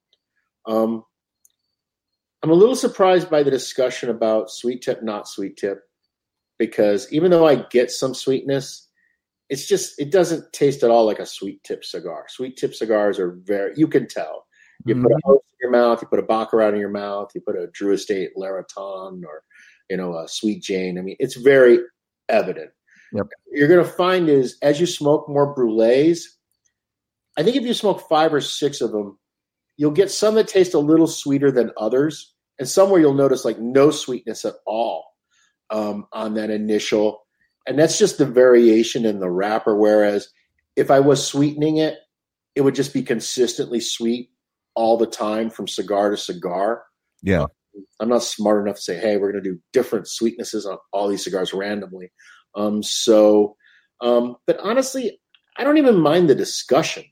[0.65, 1.03] Um,
[2.41, 5.81] I'm a little surprised by the discussion about sweet tip, not sweet tip,
[6.59, 8.89] because even though I get some sweetness,
[9.49, 12.25] it's just it doesn't taste at all like a sweet tip cigar.
[12.27, 14.45] Sweet tip cigars are very you can tell.
[14.85, 15.03] You mm-hmm.
[15.03, 15.29] put a mm-hmm.
[15.29, 17.93] host in your mouth, you put a baccarat in your mouth, you put a Drew
[17.93, 19.43] Estate Laraton or
[19.89, 20.97] you know a Sweet Jane.
[20.97, 21.79] I mean, it's very
[22.29, 22.71] evident.
[23.13, 23.27] Yep.
[23.51, 26.23] You're going to find is as you smoke more brulees,
[27.37, 29.19] I think if you smoke five or six of them,
[29.77, 33.59] you'll get some that taste a little sweeter than others, and somewhere you'll notice like
[33.59, 35.05] no sweetness at all
[35.69, 37.25] um, on that initial.
[37.65, 39.75] And that's just the variation in the wrapper.
[39.75, 40.29] Whereas
[40.75, 41.97] if I was sweetening it,
[42.55, 44.29] it would just be consistently sweet
[44.75, 46.83] all the time from cigar to cigar.
[47.21, 47.45] Yeah.
[47.99, 51.07] I'm not smart enough to say, hey, we're going to do different sweetnesses on all
[51.07, 52.11] these cigars randomly.
[52.55, 53.55] Um, so,
[54.01, 55.19] um, but honestly,
[55.57, 57.03] I don't even mind the discussion.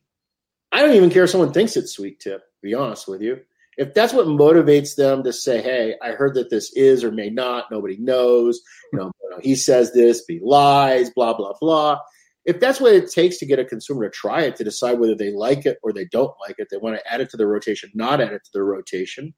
[0.71, 3.39] I don't even care if someone thinks it's sweet tip, to be honest with you.
[3.77, 7.29] If that's what motivates them to say, hey, I heard that this is or may
[7.29, 11.99] not, nobody knows, you know, he says this, he lies, blah, blah, blah.
[12.45, 15.15] If that's what it takes to get a consumer to try it, to decide whether
[15.15, 17.47] they like it or they don't like it, they want to add it to their
[17.47, 19.33] rotation, not add it to their rotation,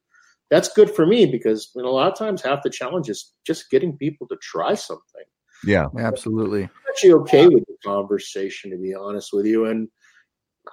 [0.50, 3.32] that's good for me because you know, a lot of times half the challenge is
[3.46, 5.24] just getting people to try something.
[5.64, 6.64] Yeah, absolutely.
[6.64, 9.88] I'm actually okay with the conversation, to be honest with you, and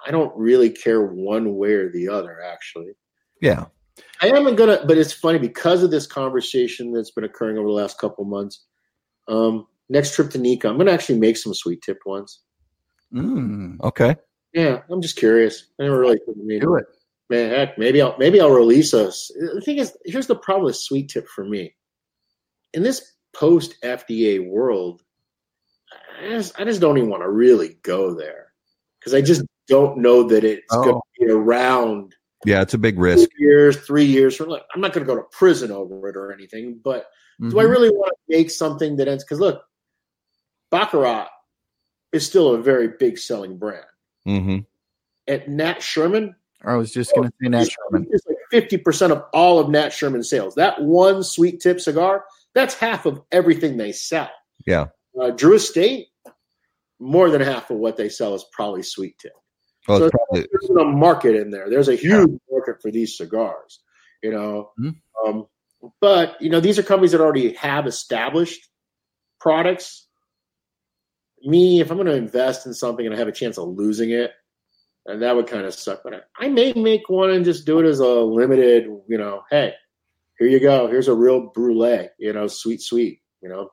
[0.06, 2.38] I don't really care one way or the other.
[2.44, 2.92] Actually,
[3.40, 3.66] yeah.
[4.20, 7.74] I am gonna, but it's funny because of this conversation that's been occurring over the
[7.74, 8.64] last couple months.
[9.28, 12.40] Um, next trip to Nica, I'm gonna actually make some sweet tipped ones.
[13.14, 14.16] Mm, Okay.
[14.54, 15.70] Yeah, I'm just curious.
[15.78, 16.18] I never really
[16.58, 16.84] do it.
[17.30, 19.30] Man, heck, maybe I'll maybe I'll release us.
[19.54, 21.74] The thing is, here's the problem with sweet tip for me.
[22.74, 25.02] In this post FDA world,
[26.20, 28.52] I just, I just don't even want to really go there
[29.00, 31.02] because I just don't know that it's going to Oh.
[31.18, 33.30] be around Yeah, it's a big risk.
[33.38, 34.36] years, three years.
[34.36, 37.06] From like, I'm not going to go to prison over it or anything, but
[37.48, 37.70] do I Mhm.
[37.70, 39.24] really want to make something that ends?
[39.24, 39.62] Because look,
[40.72, 41.28] Baccarat
[42.12, 43.84] is still a very big selling brand.
[44.24, 44.58] hmm
[45.28, 48.08] At Nat Sherman, I was just going to say Nat Sherman.
[48.10, 50.54] It's like fifty percent of all of Nat Sherman sales.
[50.56, 54.30] That one sweet tip cigar, that's half of everything they sell.
[54.66, 54.86] Yeah.
[55.20, 56.08] Uh, Drew Estate,
[56.98, 59.32] more than half of what they sell is probably sweet tip.
[59.86, 61.68] Well, So- probably, There's a market in there.
[61.68, 63.80] There's a huge market for these cigars.
[64.22, 64.94] You know, Mhm.
[65.26, 65.46] um,
[66.00, 68.68] but you know these are companies that already have established
[69.40, 70.06] products.
[71.44, 74.10] Me, if I'm going to invest in something and I have a chance of losing
[74.10, 74.32] it,
[75.06, 76.02] and that would kind of suck.
[76.04, 78.84] But I, I may make one and just do it as a limited.
[79.08, 79.74] You know, hey,
[80.38, 80.88] here you go.
[80.88, 82.08] Here's a real brulee.
[82.18, 83.20] You know, sweet, sweet.
[83.40, 83.70] You know,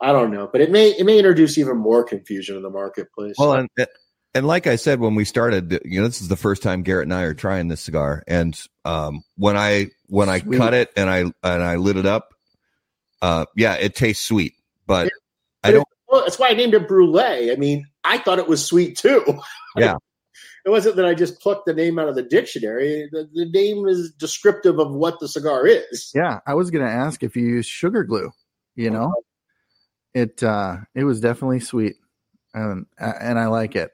[0.00, 3.36] I don't know, but it may it may introduce even more confusion in the marketplace.
[3.38, 3.68] well, and,
[4.34, 7.06] and like I said when we started, you know, this is the first time Garrett
[7.06, 10.58] and I are trying this cigar, and um, when I when I Sweet.
[10.58, 12.28] cut it and I and I lit it up,
[13.22, 14.54] uh, yeah, it tastes sweet,
[14.86, 15.10] but
[15.64, 15.88] I don't.
[16.16, 17.52] Well, that's why I named it brulee.
[17.52, 19.22] I mean, I thought it was sweet too.
[19.78, 19.96] Yeah.
[20.64, 23.10] it wasn't that I just plucked the name out of the dictionary.
[23.12, 26.10] The, the name is descriptive of what the cigar is.
[26.14, 28.30] Yeah, I was going to ask if you use sugar glue.
[28.74, 29.12] You know,
[30.14, 31.96] it uh, it was definitely sweet,
[32.54, 33.90] um, and I like it.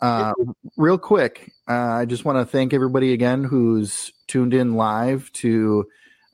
[0.00, 0.32] Uh,
[0.76, 5.86] real quick, uh, I just want to thank everybody again who's tuned in live to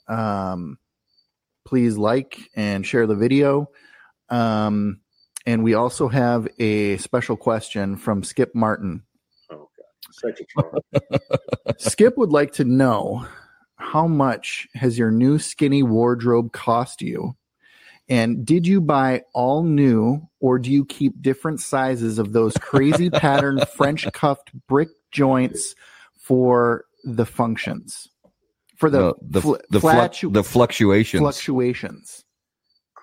[0.08, 0.78] um,
[1.66, 3.68] please like and share the video.
[4.28, 5.00] Um,
[5.46, 9.02] and we also have a special question from Skip Martin.
[9.50, 10.12] Oh, God.
[10.12, 10.84] Such a trouble.
[11.78, 13.26] Skip would like to know
[13.76, 17.36] how much has your new skinny wardrobe cost you?
[18.08, 23.10] And did you buy all new or do you keep different sizes of those crazy
[23.10, 25.74] pattern French cuffed brick joints
[26.18, 28.08] for the functions?
[28.76, 31.20] For the, the fl- the, flatu- fluc- the fluctuations.
[31.20, 32.24] fluctuations.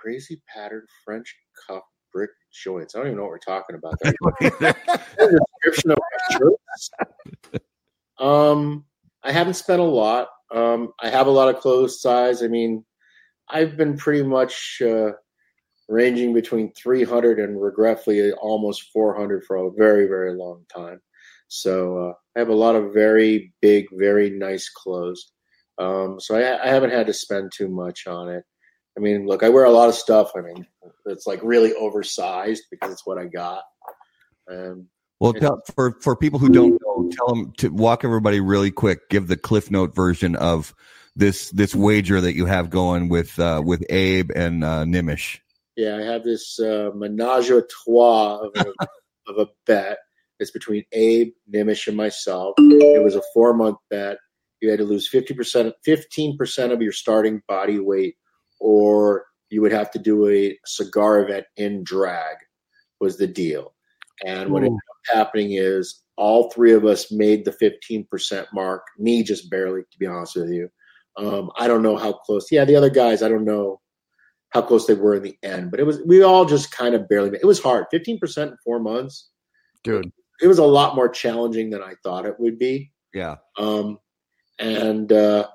[0.04, 1.34] Crazy patterned French
[1.66, 2.94] cuff brick joints.
[2.94, 3.98] I don't even know what we're talking about.
[4.02, 4.76] There.
[5.64, 6.90] description of my shirts.
[8.20, 8.84] Um,
[9.24, 10.28] I haven't spent a lot.
[10.54, 12.44] Um, I have a lot of clothes size.
[12.44, 12.84] I mean,
[13.50, 15.12] I've been pretty much uh,
[15.88, 21.00] ranging between 300 and regretfully almost 400 for a very, very long time.
[21.48, 25.32] So uh, I have a lot of very big, very nice clothes.
[25.78, 28.44] Um, so I, I haven't had to spend too much on it.
[28.98, 30.32] I mean, look, I wear a lot of stuff.
[30.36, 30.68] I mean,
[31.06, 33.64] it's like really oversized because it's what I got.
[34.50, 34.88] Um,
[35.20, 39.10] Well, tell, for for people who don't know, tell them to walk everybody really quick.
[39.10, 40.76] Give the Cliff Note version of
[41.16, 45.40] this this wager that you have going with uh, with Abe and uh, Nimish.
[45.76, 48.74] Yeah, I have this uh, menage a trois of a,
[49.28, 49.98] of a bet.
[50.40, 52.56] It's between Abe, Nimish, and myself.
[52.58, 54.18] It was a four month bet.
[54.62, 58.16] You had to lose 50%, 15% of your starting body weight,
[58.64, 62.38] or you would have to do a cigar event in drag,
[63.00, 63.76] was the deal.
[64.26, 68.84] And what ended up happening is all three of us made the 15% mark.
[68.98, 70.70] Me just barely, to be honest with you.
[71.18, 72.52] Um, I don't know how close.
[72.52, 73.82] Yeah, the other guys, I don't know
[74.50, 77.10] how close they were in the end, but it was we all just kind of
[77.10, 77.30] barely.
[77.36, 77.86] It was hard.
[77.92, 79.30] Fifteen percent in four months,
[79.84, 80.12] Dude.
[80.42, 82.92] It was a lot more challenging than I thought it would be.
[83.14, 84.00] Yeah, Um,
[84.60, 85.48] and uh,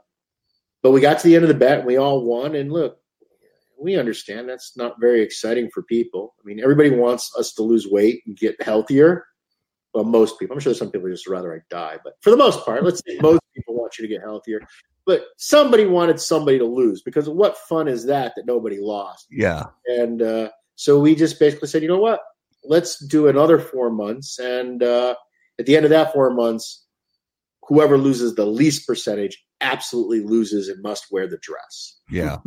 [0.83, 2.55] but we got to the end of the bet, and we all won.
[2.55, 2.98] And look,
[3.81, 6.35] we understand that's not very exciting for people.
[6.41, 9.25] I mean, everybody wants us to lose weight and get healthier.
[9.95, 10.55] Well, most people.
[10.55, 13.19] I'm sure some people just rather I die, but for the most part, let's say
[13.23, 14.61] most people want you to get healthier.
[15.07, 19.27] But somebody wanted somebody to lose because what fun is that that nobody lost?
[19.31, 22.21] yeah, And uh, so we just basically said, you know what?
[22.65, 24.39] Let's do another four months.
[24.39, 25.15] And uh,
[25.59, 26.85] at the end of that four months,
[27.63, 32.01] whoever loses the least percentage absolutely loses and must wear the dress.
[32.11, 32.39] yeah.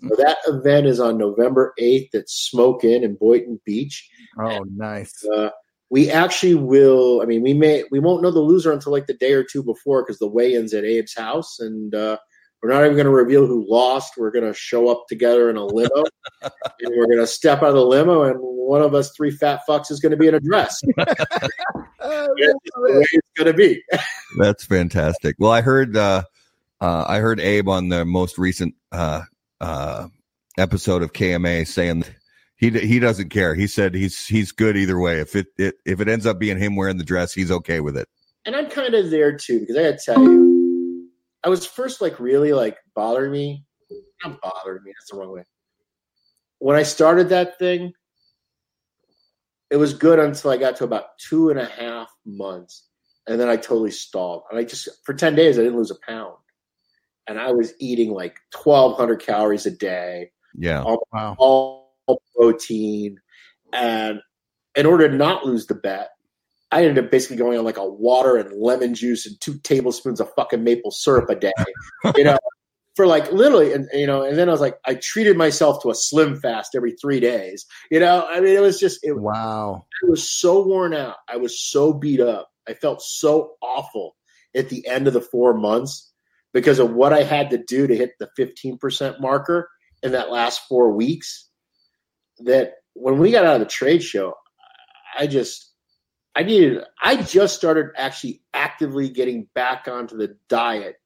[0.00, 4.08] So that event is on November 8th at Smoke Inn in Boynton Beach.
[4.38, 5.24] Oh, nice.
[5.24, 5.50] Uh,
[5.90, 7.22] we actually will.
[7.22, 9.62] I mean, we may we won't know the loser until like the day or two
[9.62, 12.18] before because the weigh-ins at Abe's house, and uh,
[12.64, 14.14] we're not even going to reveal who lost.
[14.16, 16.06] We're going to show up together in a limo,
[16.42, 19.60] and we're going to step out of the limo, and one of us three fat
[19.68, 20.80] fucks is going to be in a dress.
[20.96, 21.20] it's
[23.36, 23.82] going to be.
[24.38, 25.36] That's fantastic.
[25.38, 26.22] Well, I heard uh,
[26.80, 29.24] uh, I heard Abe on the most recent uh,
[29.60, 30.08] uh,
[30.56, 32.04] episode of KMA saying
[32.56, 33.54] he he doesn't care.
[33.54, 35.20] He said he's he's good either way.
[35.20, 37.98] If it, it if it ends up being him wearing the dress, he's okay with
[37.98, 38.08] it.
[38.46, 40.43] And I'm kind of there too because I got to tell you,
[41.44, 43.64] I was first like really like bothering me.
[44.24, 44.92] Not bothering me.
[44.98, 45.44] That's the wrong way.
[46.58, 47.92] When I started that thing,
[49.70, 52.88] it was good until I got to about two and a half months,
[53.26, 54.44] and then I totally stalled.
[54.50, 56.36] And I just for ten days I didn't lose a pound,
[57.26, 60.30] and I was eating like twelve hundred calories a day.
[60.54, 61.36] Yeah, all, wow.
[61.38, 63.18] all protein,
[63.72, 64.20] and
[64.76, 66.10] in order to not lose the bet,
[66.74, 70.18] I ended up basically going on like a water and lemon juice and two tablespoons
[70.18, 71.52] of fucking maple syrup a day.
[72.16, 72.36] you know,
[72.96, 75.90] for like literally, and you know, and then I was like, I treated myself to
[75.90, 77.64] a slim fast every three days.
[77.92, 79.86] You know, I mean, it was just it, wow.
[80.02, 81.14] I was so worn out.
[81.28, 82.48] I was so beat up.
[82.68, 84.16] I felt so awful
[84.56, 86.12] at the end of the four months
[86.52, 89.70] because of what I had to do to hit the fifteen percent marker
[90.02, 91.48] in that last four weeks.
[92.40, 94.34] That when we got out of the trade show,
[95.16, 95.70] I just
[96.36, 96.82] I needed.
[97.00, 100.96] I just started actually actively getting back onto the diet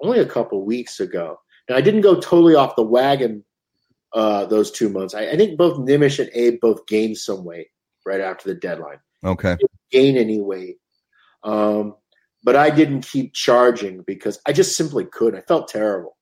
[0.00, 1.38] only a couple weeks ago.
[1.68, 3.44] Now I didn't go totally off the wagon
[4.14, 5.14] uh, those two months.
[5.14, 7.68] I, I, think both Nimish and Abe both gained some weight
[8.06, 8.98] right after the deadline.
[9.24, 9.56] Okay,
[9.90, 10.76] gain any weight,
[11.42, 11.96] um,
[12.42, 15.40] but I didn't keep charging because I just simply couldn't.
[15.40, 16.16] I felt terrible.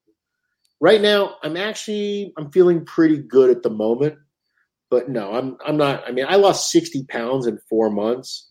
[0.80, 4.18] Right now, I'm actually I'm feeling pretty good at the moment,
[4.92, 6.06] but no, I'm I'm not.
[6.06, 8.50] I mean, I lost 60 pounds in four months.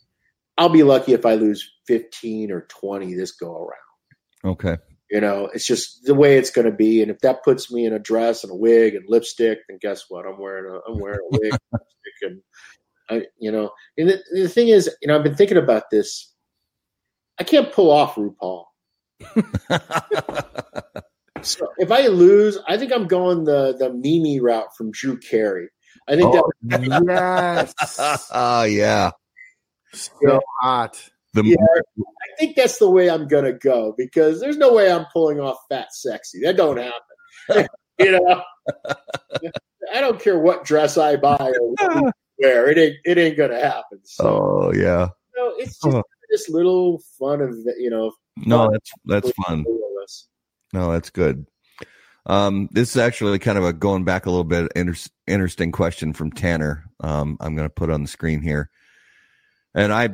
[0.58, 4.54] I'll be lucky if I lose 15 or 20 this go around.
[4.54, 4.78] Okay.
[5.12, 7.04] You know, it's just the way it's going to be.
[7.04, 10.06] And if that puts me in a dress and a wig and lipstick, then guess
[10.10, 10.26] what?
[10.26, 11.82] I'm wearing a I'm wearing a wig, and,
[12.24, 13.70] and I, you know.
[13.96, 16.34] And the, the thing is, you know, I've been thinking about this.
[17.40, 18.64] I can't pull off RuPaul.
[21.44, 25.70] so if I lose, I think I'm going the the Mimi route from Drew Carey.
[26.12, 28.28] I think oh, that yes.
[28.34, 29.12] Oh yeah.
[29.93, 31.02] So hot.
[31.34, 31.56] The yeah,
[31.97, 35.58] I think that's the way I'm gonna go because there's no way I'm pulling off
[35.69, 36.41] fat sexy.
[36.41, 37.67] That don't happen.
[38.00, 38.43] you know,
[39.93, 42.69] I don't care what dress I buy or wear.
[42.69, 44.00] It ain't it ain't gonna happen.
[44.04, 45.08] So, oh yeah.
[45.34, 48.12] You know, it's just this little fun of you know.
[48.36, 49.63] No, that's that's fun.
[50.74, 51.45] No, that's good.
[52.26, 56.14] Um, this is actually kind of a going back a little bit inter- interesting question
[56.14, 56.86] from Tanner.
[57.00, 58.70] Um, I'm going to put on the screen here,
[59.74, 60.10] and I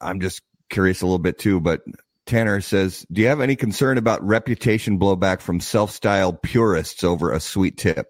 [0.00, 1.82] I'm just curious a little bit too, but
[2.26, 7.40] Tanner says, "Do you have any concern about reputation blowback from self-styled purists over a
[7.40, 8.06] sweet tip?"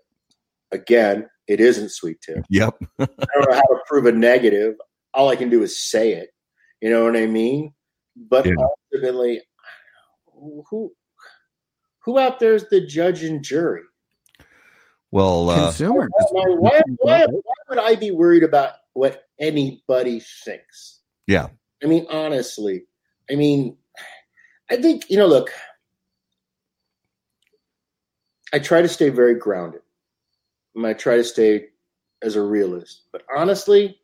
[0.73, 2.45] Again, it isn't sweet tip.
[2.51, 2.75] Yep.
[2.99, 4.75] I don't know how to prove a negative.
[5.15, 6.31] All I can do is say it.
[6.83, 7.73] You know what I mean?
[8.15, 8.55] But yeah.
[8.93, 9.43] ultimately,
[10.35, 10.93] who
[12.07, 13.83] who out there is the judge and jury?
[15.11, 16.09] Well, uh, consumer.
[16.31, 21.01] Why, why, why, why would I be worried about what anybody thinks?
[21.27, 21.49] Yeah.
[21.83, 22.85] I mean, honestly,
[23.31, 23.77] I mean,
[24.71, 25.51] I think, you know, look,
[28.53, 29.83] I try to stay very grounded.
[30.83, 31.67] I try to stay
[32.23, 33.03] as a realist.
[33.11, 33.99] But honestly,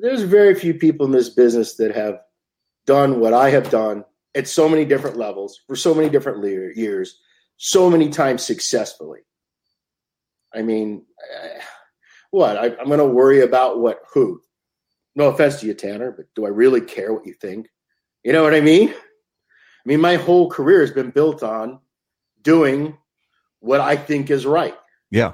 [0.00, 2.20] there's very few people in this business that have
[2.84, 4.04] done what I have done
[4.36, 6.44] at so many different levels for so many different
[6.76, 7.18] years,
[7.56, 9.20] so many times successfully.
[10.54, 11.04] I mean,
[12.30, 12.56] what?
[12.56, 14.00] I, am going to worry about what?
[14.12, 14.40] Who?
[15.16, 17.68] no offense to you, Tanner, but do I really care what you think?
[18.22, 18.90] You know what I mean?
[18.90, 18.94] I
[19.86, 21.80] mean, my whole career has been built on
[22.42, 22.98] doing
[23.60, 24.76] what I think is right.
[25.10, 25.32] Yeah.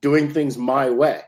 [0.00, 1.20] Doing things my way.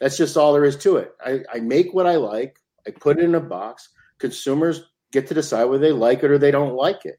[0.00, 1.12] That's just all there is to it.
[1.24, 3.90] I, I make what I like, I put it in a box.
[4.18, 4.82] Consumers
[5.14, 7.16] get to decide whether they like it or they don't like it.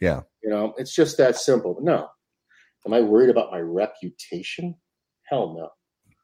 [0.00, 0.20] Yeah.
[0.42, 1.74] You know, it's just that simple.
[1.74, 2.08] But no.
[2.86, 4.76] Am I worried about my reputation?
[5.24, 5.70] Hell no.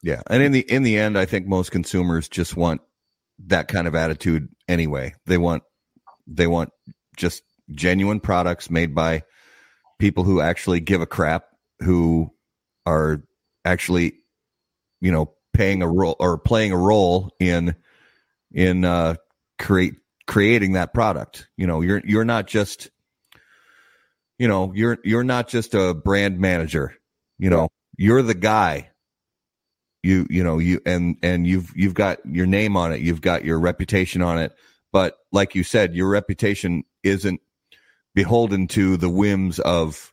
[0.03, 2.83] Yeah, and in the in the end, I think most consumers just want
[3.47, 5.15] that kind of attitude anyway.
[5.27, 5.63] They want
[6.27, 6.71] they want
[7.17, 9.25] just genuine products made by
[9.99, 11.47] people who actually give a crap,
[11.81, 12.31] who
[12.85, 13.23] are
[13.65, 14.17] actually,
[15.01, 17.75] you know, paying a role or playing a role in
[18.53, 19.15] in uh,
[19.59, 19.95] create
[20.27, 21.49] creating that product.
[21.57, 22.91] You know, you're you're not just
[24.39, 26.95] you know you're you're not just a brand manager.
[27.39, 28.91] You know, you're the guy
[30.03, 33.43] you you know you and and you've you've got your name on it you've got
[33.43, 34.53] your reputation on it
[34.93, 37.41] but like you said your reputation isn't
[38.15, 40.13] beholden to the whims of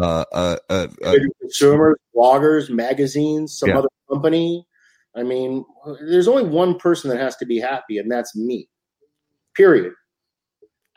[0.00, 3.78] uh, uh, uh, uh, consumers, bloggers, magazines, some Yeah.
[3.78, 4.66] other company.
[5.16, 5.64] I mean,
[6.00, 8.68] there's only one person that has to be happy, and that's me.
[9.56, 9.92] Period.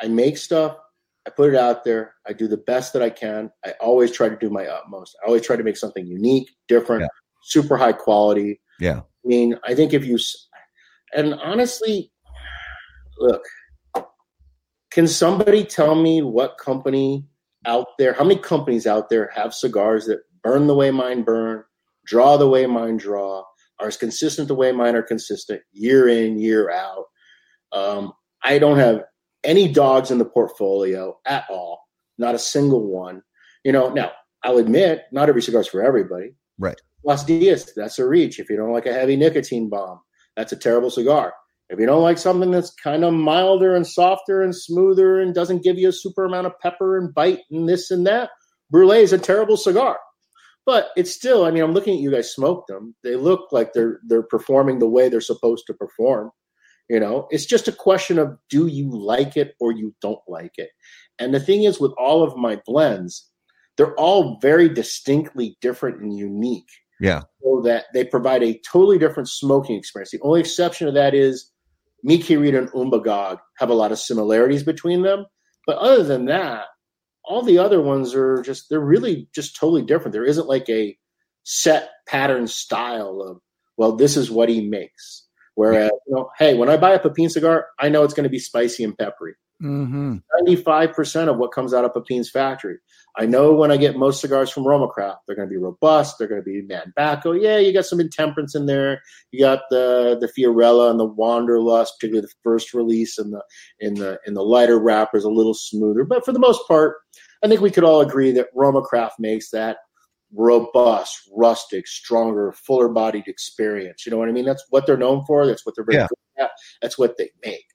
[0.02, 0.78] I make stuff.
[1.26, 2.16] I put it out there.
[2.28, 3.52] I do the best that I can.
[3.66, 5.18] I always try to do my utmost.
[5.24, 7.08] I always try to make something unique, different, Yeah.
[7.44, 8.62] super high quality.
[8.80, 10.18] yeah, I mean, I think if you,
[11.16, 12.12] and honestly,
[13.20, 13.44] look,
[14.92, 17.28] can somebody tell me what company
[17.66, 21.64] out there, how many companies out there have cigars that burn the way mine burn,
[22.06, 23.44] draw the way mine draw,
[23.80, 27.06] are as consistent the way mine are consistent, year in, year out?
[27.74, 28.14] Um,
[28.48, 29.04] I don't have
[29.44, 31.82] any dogs in the portfolio at all,
[32.18, 33.22] not a single one.
[33.66, 36.32] You know, now I'll admit, not every cigar is for everybody.
[36.58, 36.80] Right.
[37.04, 38.40] Las Dias, that's a reach.
[38.40, 40.00] If you don't like a heavy nicotine bomb,
[40.38, 41.34] that's a terrible cigar.
[41.70, 45.64] If you don't like something that's kind of milder and softer and smoother and doesn't
[45.64, 48.30] give you a super amount of pepper and bite and this and that,
[48.72, 49.98] Brulee is a terrible cigar.
[50.66, 52.96] But it's still, I mean, I'm looking at you guys smoke them.
[53.04, 56.32] They look like they're they're performing the way they're supposed to perform.
[56.90, 60.54] You know, it's just a question of do you like it or you don't like
[60.58, 60.70] it.
[61.20, 63.30] And the thing is, with all of my blends,
[63.76, 66.70] they're all very distinctly different and unique
[67.00, 70.12] yeah, so that they provide a totally different smoking experience.
[70.12, 71.52] The only exception to that is
[72.04, 75.26] Mi Querida and Umbagog have a lot of similarities between them.
[75.66, 76.66] But other than that,
[77.26, 80.14] all the other ones are just, they're really just totally different.
[80.14, 80.98] There isn't like a
[81.44, 83.42] set pattern style of,
[83.76, 85.27] well, this is what he makes.
[85.58, 88.30] Whereas, you know, hey, when I buy a Pepin cigar, I know it's going to
[88.30, 89.34] be spicy and peppery.
[89.60, 90.18] Mm-hmm.
[90.46, 92.78] 95% of what comes out of Pepin's factory.
[93.18, 96.20] I know when I get most cigars from Roma Craft, they're going to be robust.
[96.20, 97.32] They're going to be Mad Bacco.
[97.32, 99.02] Yeah, you got some intemperance in there.
[99.32, 103.42] You got the the Fiorella and the Wunderlust, particularly the first release, and the
[103.80, 106.04] in the in the lighter wrappers a little smoother.
[106.04, 106.98] But for the most part,
[107.44, 109.78] I think we could all agree that Roma Craft makes that
[110.34, 114.06] robust, rustic, stronger, fuller bodied experience.
[114.06, 114.46] You know what I mean?
[114.46, 115.46] That's what they're known for.
[115.46, 116.08] That's what they're very Yeah.
[116.08, 116.52] good at.
[116.82, 117.66] That's what they make.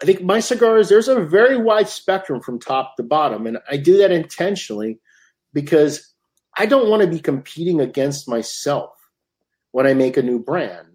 [0.00, 3.46] I think my cigars, there's a very wide spectrum from top to bottom.
[3.46, 5.00] And I do that intentionally
[5.52, 6.14] because
[6.56, 8.90] I don't want to be competing against myself
[9.72, 10.86] when I make a new brand.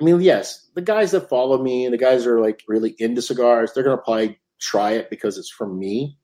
[0.00, 2.94] I mean, yes, the guys that follow me and the guys that are like really
[2.98, 6.16] into cigars, they're going to probably try it because it's from me.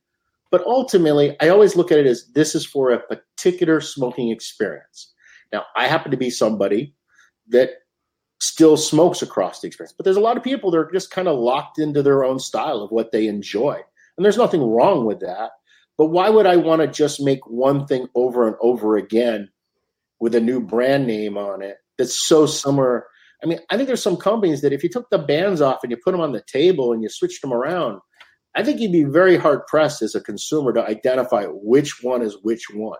[0.52, 5.12] But ultimately, I always look at it as this is for a particular smoking experience.
[5.50, 6.94] Now, I happen to be somebody
[7.48, 7.70] that
[8.40, 9.94] still smokes across the experience.
[9.96, 12.38] But there's a lot of people that are just kind of locked into their own
[12.38, 13.80] style of what they enjoy.
[14.16, 15.52] And there's nothing wrong with that.
[15.96, 19.48] But why would I want to just make one thing over and over again
[20.20, 23.06] with a new brand name on it that's so similar?
[23.42, 25.90] I mean, I think there's some companies that if you took the bands off and
[25.90, 28.00] you put them on the table and you switched them around,
[28.54, 32.36] I think you'd be very hard pressed as a consumer to identify which one is
[32.42, 32.98] which one.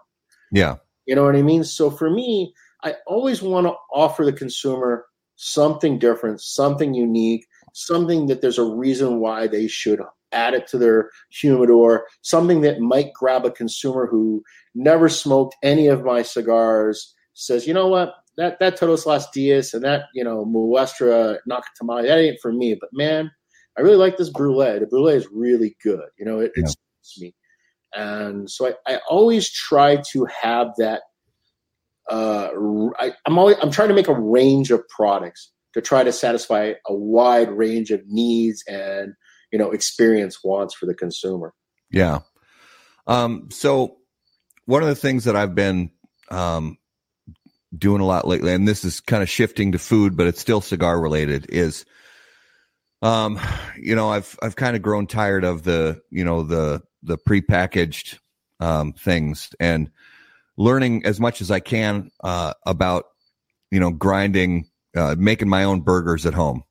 [0.51, 0.77] yeah,
[1.07, 1.65] You know what I mean?
[1.65, 8.27] So for me, I always want to offer the consumer something different, something unique, something
[8.27, 10.01] that there's a reason why they should
[10.33, 14.43] add it to their humidor, something that might grab a consumer who
[14.75, 19.75] never smoked any of my cigars, says, you know what, that that Todos Las Dias
[19.75, 22.75] and that, you know, Muestra Nacatamale, that ain't for me.
[22.75, 23.31] But man,
[23.77, 24.79] I really like this brulee.
[24.79, 26.09] The brulee is really good.
[26.19, 26.65] You know, it, Yeah.
[26.65, 27.35] it suits me.
[27.95, 31.03] And so I, I always try to have that
[32.11, 32.49] uh,
[32.99, 36.75] I, I'm always I'm trying to make a range of products to try to satisfy
[36.87, 39.15] a wide range of needs and
[39.53, 41.55] you know experience wants for the consumer.
[41.91, 42.21] yeah.
[43.07, 43.97] Um, so
[44.67, 45.91] one of the things that I've been
[46.31, 46.79] um,
[47.77, 50.61] doing a lot lately, and this is kind of shifting to food, but it's still
[50.61, 51.85] cigar related, is
[53.03, 53.41] um,
[53.77, 58.19] you know, I've I've kind of grown tired of the you know the the prepackaged
[58.61, 59.91] um, things and
[60.57, 63.07] learning as much as I can uh, about
[63.71, 66.63] you know grinding, uh, making my own burgers at home.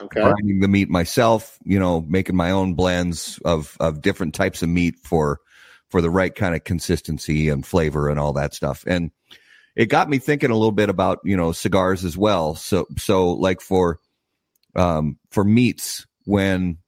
[0.00, 4.62] Okay, grinding the meat myself, you know, making my own blends of of different types
[4.62, 5.40] of meat for
[5.88, 8.84] for the right kind of consistency and flavor and all that stuff.
[8.86, 9.10] And
[9.76, 12.56] it got me thinking a little bit about, you know, cigars as well.
[12.56, 14.00] So so like for
[14.76, 16.78] um for meats when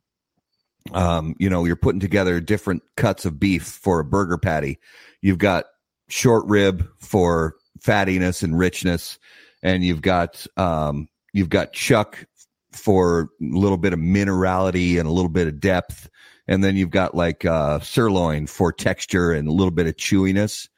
[0.93, 4.79] um you know, you're putting together different cuts of beef for a burger patty.
[5.21, 5.65] You've got
[6.09, 9.19] short rib for fattiness and richness
[9.63, 12.27] and you've got um you've got chuck
[12.73, 16.09] for a little bit of minerality and a little bit of depth.
[16.47, 20.69] And then you've got like uh, sirloin for texture and a little bit of chewiness.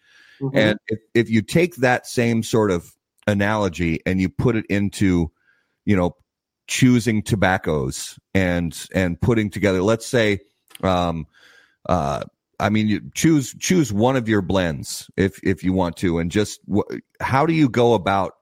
[0.40, 0.50] Mhm.
[0.54, 2.92] And if, if you take that same sort of
[3.26, 5.30] analogy and you put it into,
[5.84, 6.16] you know,
[6.70, 10.38] choosing tobaccos and and putting together, let's say,
[10.82, 11.26] um,
[11.88, 12.22] uh,
[12.60, 16.30] I mean, you choose choose one of your blends if if you want to, and
[16.30, 18.34] just wh- how do you go about,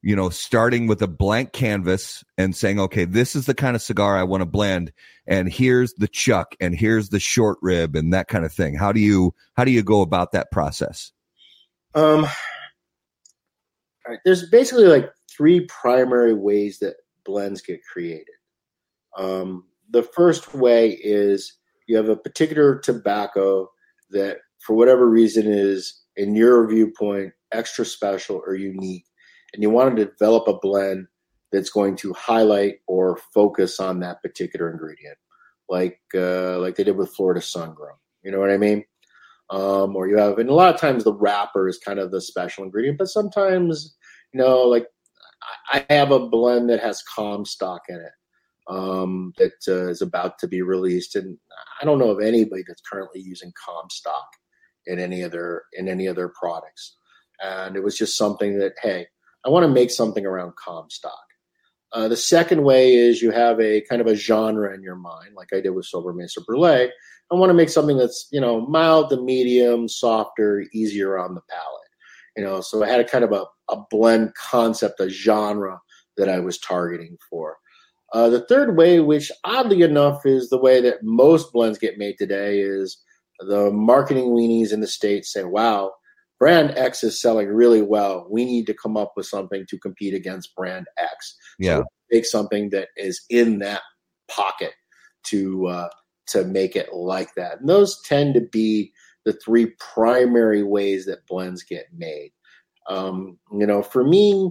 [0.00, 3.82] you know, starting with a blank canvas and saying, okay, this is the kind of
[3.82, 4.92] cigar I want to blend,
[5.26, 8.76] and here's the chuck, and here's the short rib, and that kind of thing.
[8.76, 11.10] How do you how do you go about that process?
[11.96, 12.26] Um,
[14.24, 16.94] there's basically like three primary ways that
[17.24, 18.34] blends get created.
[19.16, 23.68] Um, the first way is you have a particular tobacco
[24.10, 29.04] that, for whatever reason, is in your viewpoint extra special or unique,
[29.52, 31.06] and you want to develop a blend
[31.50, 35.18] that's going to highlight or focus on that particular ingredient,
[35.68, 37.96] like uh, like they did with Florida Sun Grown.
[38.22, 38.84] You know what I mean?
[39.50, 42.22] Um, or you have, and a lot of times the wrapper is kind of the
[42.22, 43.96] special ingredient, but sometimes,
[44.32, 44.86] you know, like
[45.70, 48.12] I have a blend that has Comstock in it
[48.68, 51.36] um, that uh, is about to be released, and
[51.80, 54.28] I don't know of anybody that's currently using Comstock
[54.86, 56.96] in any other in any other products.
[57.40, 59.06] And it was just something that hey,
[59.44, 61.12] I want to make something around Comstock.
[61.92, 65.34] Uh, the second way is you have a kind of a genre in your mind,
[65.36, 66.90] like I did with Sobremesa Brulee.
[67.30, 71.42] I want to make something that's you know mild to medium, softer, easier on the
[71.50, 71.81] palate.
[72.36, 75.80] You know, so I had a kind of a, a blend concept, a genre
[76.16, 77.56] that I was targeting for.
[78.12, 82.16] Uh, the third way, which oddly enough is the way that most blends get made
[82.18, 82.98] today, is
[83.38, 85.92] the marketing weenies in the States say, wow,
[86.38, 88.26] brand X is selling really well.
[88.30, 91.36] We need to come up with something to compete against brand X.
[91.58, 91.78] Yeah.
[91.78, 93.82] So make something that is in that
[94.28, 94.72] pocket
[95.24, 95.88] to uh,
[96.28, 97.60] to make it like that.
[97.60, 98.92] And those tend to be
[99.24, 102.32] the three primary ways that blends get made.
[102.88, 104.50] Um, you know, for me,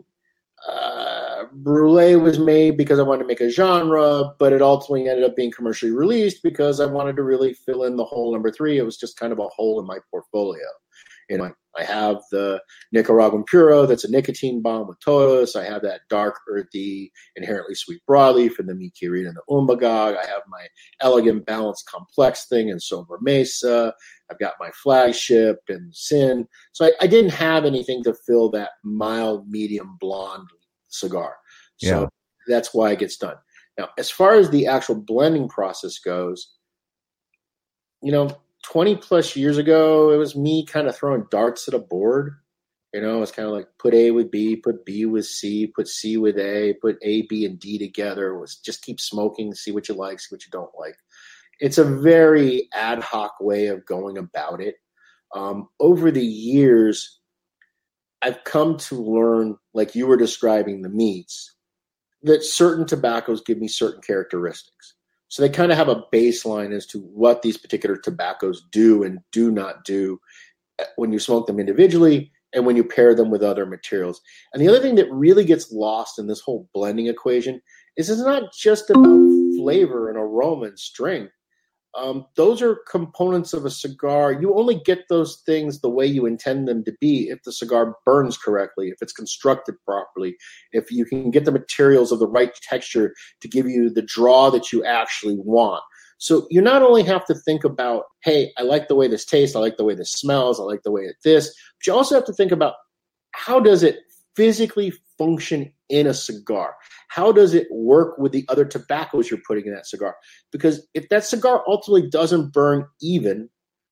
[0.67, 5.26] uh, Brulee was made because I wanted to make a genre, but it ultimately ended
[5.26, 8.78] up being commercially released because I wanted to really fill in the hole number three.
[8.78, 10.65] It was just kind of a hole in my portfolio.
[11.32, 12.61] You know, I have the
[12.91, 15.55] Nicaraguan Puro that's a nicotine bomb with Todos.
[15.55, 20.17] I have that dark, earthy, inherently sweet broadleaf and the Mi and the Umbagog.
[20.17, 20.67] I have my
[20.99, 23.93] elegant, balanced, complex thing in Sobremesa.
[24.29, 26.47] I've got my flagship and Sin.
[26.73, 30.49] So I, I didn't have anything to fill that mild, medium, blonde
[30.89, 31.38] cigar.
[31.77, 32.07] So Yeah.
[32.47, 33.38] that's why it gets done.
[33.77, 36.57] Now, as far as the actual blending process goes,
[38.03, 41.80] you know, 20 plus years ago, it was me kind of throwing darts at a
[41.80, 42.36] board.
[42.93, 45.88] You know, it's kind of like put A with B, put B with C, put
[45.88, 48.34] C with A, put A, B, and D together.
[48.34, 50.97] It was just keep smoking, see what you like, see what you don't like.
[51.59, 54.76] It's a very ad hoc way of going about it.
[55.34, 57.20] Um, over the years,
[58.22, 61.55] I've come to learn, like you were describing the meats,
[62.24, 64.95] that certain tobaccos give me certain characteristics.
[65.32, 69.19] So they kind of have a baseline as to what these particular tobaccos do and
[69.32, 70.19] do not do
[70.77, 74.19] uh, when you smoke them individually and when you pair them with other materials.
[74.53, 77.61] And the other thing that really gets lost in this whole blending equation
[77.95, 81.32] is it's not just about flavor and aroma and strength.
[81.93, 84.31] Um, those are components of a cigar.
[84.31, 87.95] You only get those things the way you intend them to be if the cigar
[88.05, 90.37] burns correctly, if it's constructed properly,
[90.71, 94.49] if you can get the materials of the right texture to give you the draw
[94.51, 95.83] that you actually want.
[96.17, 99.55] So you not only have to think about, hey, I like the way this tastes,
[99.55, 102.15] I like the way this smells, I like the way it this, but you also
[102.15, 102.75] have to think about
[103.31, 103.99] how does it
[104.36, 106.75] physically function in a cigar?
[107.09, 110.15] How does it work with the other tobaccos you're putting in that cigar?
[110.51, 113.49] Because if that cigar ultimately doesn't burn even,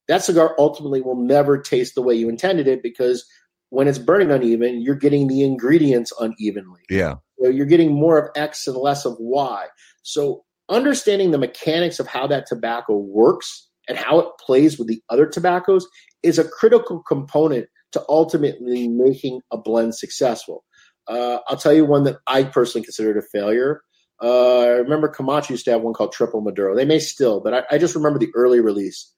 [0.07, 3.25] that cigar ultimately will never taste the way you intended it because
[3.69, 6.81] when it's burning uneven, you're getting the ingredients unevenly.
[6.89, 7.15] Yeah.
[7.39, 9.67] So you're getting more of X and less of Y.
[10.01, 15.01] So understanding the mechanics of how that tobacco works and how it plays with the
[15.09, 15.87] other tobaccos
[16.23, 20.63] is a critical component to ultimately making a blend successful.
[21.07, 23.81] Uh, I'll tell you one that I personally considered a failure.
[24.21, 26.75] Uh, I remember Camacho used to have one called Triple Maduro.
[26.75, 29.11] They may still, but I, I just remember the early release.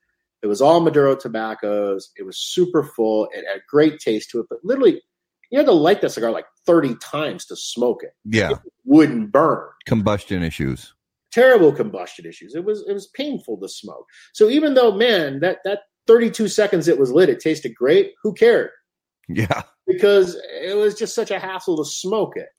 [0.43, 2.11] It was all Maduro tobaccos.
[2.17, 3.27] It was super full.
[3.33, 5.01] It had great taste to it, but literally,
[5.51, 8.11] you had to light that cigar like 30 times to smoke it.
[8.25, 8.51] Yeah.
[8.51, 10.93] It wouldn't burn Combustion issues.
[11.31, 12.55] terrible combustion issues.
[12.55, 14.05] It was it was painful to smoke.
[14.33, 18.13] So even though man, that that 32 seconds it was lit, it tasted great.
[18.23, 18.69] Who cared?
[19.27, 19.63] Yeah.
[19.87, 22.49] Because it was just such a hassle to smoke it.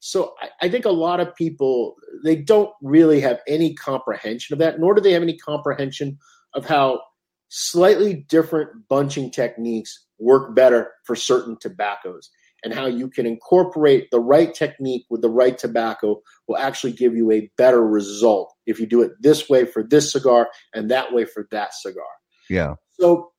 [0.00, 4.58] So I, I think a lot of people they don't really have any comprehension of
[4.60, 6.18] that, nor do they have any comprehension
[6.54, 7.00] of how
[7.48, 12.30] slightly different bunching techniques work better for certain tobaccos
[12.64, 17.14] and how you can incorporate the right technique with the right tobacco will actually give
[17.14, 21.12] you a better result if you do it this way for this cigar and that
[21.12, 22.04] way for that cigar.
[22.50, 22.74] Yeah.
[23.00, 23.32] So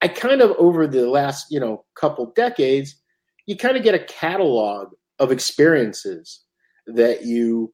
[0.00, 2.96] I kind of over the last you know couple decades,
[3.46, 4.88] you kind of get a catalog
[5.18, 6.40] of experiences
[6.86, 7.72] that you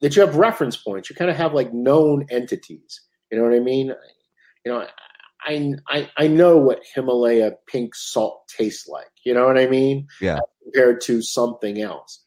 [0.00, 1.08] that you have reference points.
[1.08, 3.00] You kind of have like known entities.
[3.30, 3.94] You know what I mean?
[4.64, 4.86] You know,
[5.46, 9.10] I I I know what Himalaya pink salt tastes like.
[9.24, 10.06] You know what I mean?
[10.20, 10.40] Yeah.
[10.62, 12.22] Compared to something else.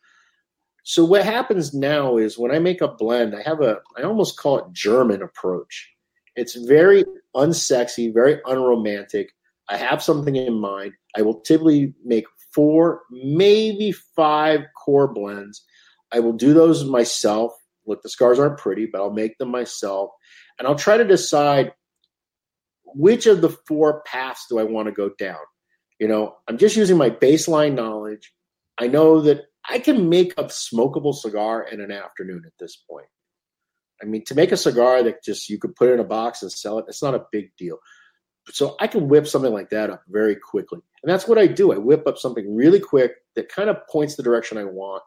[0.84, 4.40] So what happens now is when I make a blend, I have a I almost
[4.40, 5.92] call it German approach.
[6.38, 7.04] It's very
[7.36, 9.32] unsexy, very unromantic.
[9.70, 10.94] I have something in mind.
[11.18, 15.66] I will typically make four, maybe five core blends.
[16.12, 17.54] I will do those myself.
[17.86, 20.12] Look, the scars aren't pretty, but I'll make them myself.
[20.58, 21.74] And I'll try to decide
[22.86, 25.40] which of the four paths do I want to go down.
[26.00, 28.32] You know, I'm just using my baseline knowledge.
[28.80, 33.08] I know that I can make a smokable cigar in an afternoon at this point.
[34.02, 36.42] I mean, to make a cigar that just you could put it in a box
[36.42, 37.78] and sell it, it's not a big deal.
[38.50, 40.80] So I can whip something like that up very quickly.
[41.04, 41.74] And that's what I do.
[41.74, 45.04] I whip up something really quick that kind of points the direction I want.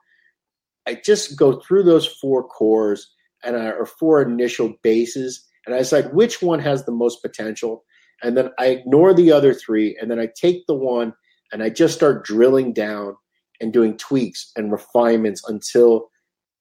[0.87, 3.13] I just go through those four cores
[3.43, 7.85] and I, or four initial bases, and I decide which one has the most potential.
[8.23, 11.15] And then I ignore the other three, and then I take the one
[11.53, 13.17] and I just start drilling down
[13.61, 16.11] and doing tweaks and refinements until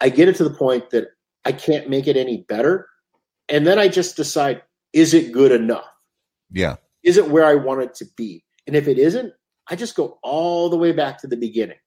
[0.02, 1.08] I get it to the point that
[1.46, 2.88] I can't make it any better.
[3.48, 4.62] And then I just decide,
[4.94, 5.88] is it good enough?
[6.52, 6.76] Yeah.
[7.04, 8.44] Is it where I want it to be?
[8.68, 9.34] And if it isn't,
[9.70, 11.78] I just go all the way back to the beginning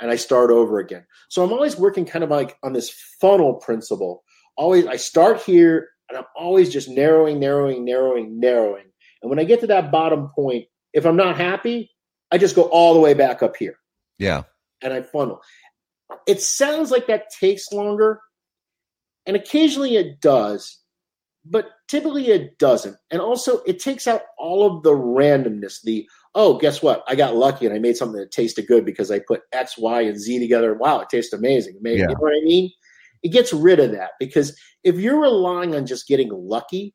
[0.00, 1.04] and I start over again.
[1.28, 2.90] So I'm always working kind of like on this
[3.20, 4.24] funnel principle.
[4.56, 8.84] Always, I start here and I'm always just narrowing, narrowing, narrowing, narrowing.
[9.22, 11.90] And when I get to that bottom point, if I'm not happy,
[12.30, 13.76] I just go all the way back up here.
[14.18, 14.42] Yeah.
[14.82, 15.40] And I funnel.
[16.26, 18.20] It sounds like that takes longer,
[19.26, 20.78] and occasionally it does,
[21.44, 22.96] but typically it doesn't.
[23.10, 25.80] And also, it takes out all of the randomness.
[25.82, 27.04] The oh, guess what?
[27.08, 30.02] I got lucky and I made something that tasted good because I put X, Y,
[30.02, 30.74] and Z together.
[30.74, 31.78] Wow, it tastes amazing.
[31.82, 31.92] Yeah.
[31.92, 32.70] You know what I mean?
[33.22, 36.94] It gets rid of that because if you're relying on just getting lucky,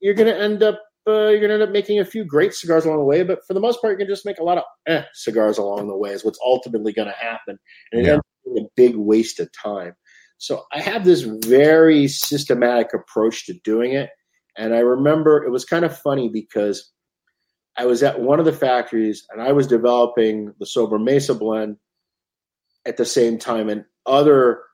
[0.00, 2.54] you're going to end up uh, you're going to end up making a few great
[2.54, 4.44] cigars along the way, but for the most part, you're going to just make a
[4.44, 6.10] lot of eh, cigars along the way.
[6.10, 7.58] Is what's ultimately going to happen,
[7.90, 8.12] and it yeah.
[8.12, 9.94] ends up being a big waste of time.
[10.42, 14.10] So I have this very systematic approach to doing it,
[14.58, 16.90] and I remember it was kind of funny because
[17.78, 21.76] I was at one of the factories and I was developing the Sobremesa blend
[22.84, 24.64] at the same time, and other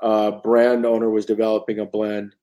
[0.00, 2.36] uh, brand owner was developing a blend,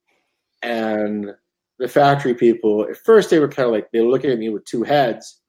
[0.62, 1.32] and
[1.80, 4.50] the factory people at first they were kind of like they were looking at me
[4.50, 5.40] with two heads,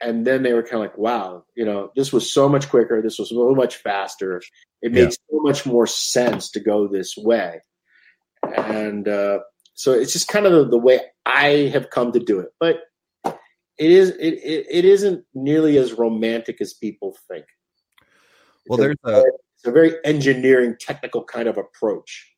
[0.00, 3.00] and then they were kind of like, "Wow, you know, this was so much quicker.
[3.02, 4.40] This was so much faster.
[4.82, 5.10] It made yeah.
[5.10, 7.60] so much more sense to go this way."
[8.42, 9.40] And uh,
[9.74, 12.80] so it's just kind of the, the way I have come to do it, but
[13.78, 17.44] it is it, it, it isn't nearly as romantic as people think.
[18.68, 19.22] Well, there's a,
[19.56, 22.32] it's a very engineering, technical kind of approach.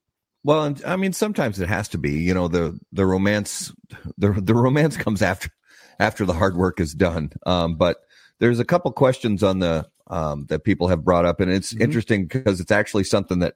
[0.44, 2.12] Well, and I mean, sometimes it has to be.
[2.12, 3.72] You know, the the romance,
[4.16, 5.50] the the romance comes after
[5.98, 7.32] after the hard work is done.
[7.46, 7.98] Um, but
[8.38, 11.82] there's a couple questions on the um, that people have brought up, and it's mm-hmm.
[11.82, 13.54] interesting because it's actually something that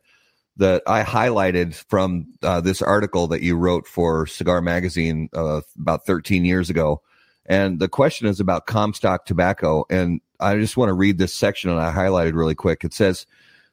[0.56, 6.04] that I highlighted from uh, this article that you wrote for Cigar Magazine uh, about
[6.04, 7.02] 13 years ago.
[7.46, 9.84] And the question is about Comstock tobacco.
[9.90, 12.84] And I just want to read this section and I highlighted really quick.
[12.84, 13.26] It says,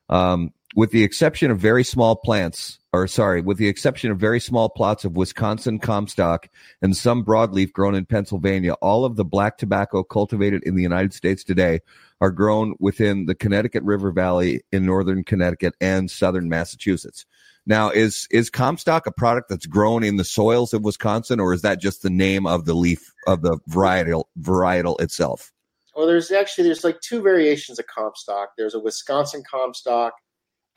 [0.08, 4.40] um, with the exception of very small plants, or sorry, with the exception of very
[4.40, 6.48] small plots of Wisconsin Comstock
[6.82, 11.14] and some broadleaf grown in Pennsylvania, all of the black tobacco cultivated in the United
[11.14, 11.82] States today
[12.22, 17.26] are grown within the Connecticut River Valley in northern Connecticut and southern Massachusetts.
[17.66, 21.62] Now, is is Comstock a product that's grown in the soils of Wisconsin, or is
[21.62, 25.52] that just the name of the leaf of the varietal varietal itself?
[25.94, 28.52] Well, there's actually there's like two variations of Comstock.
[28.58, 30.14] There's a Wisconsin Comstock,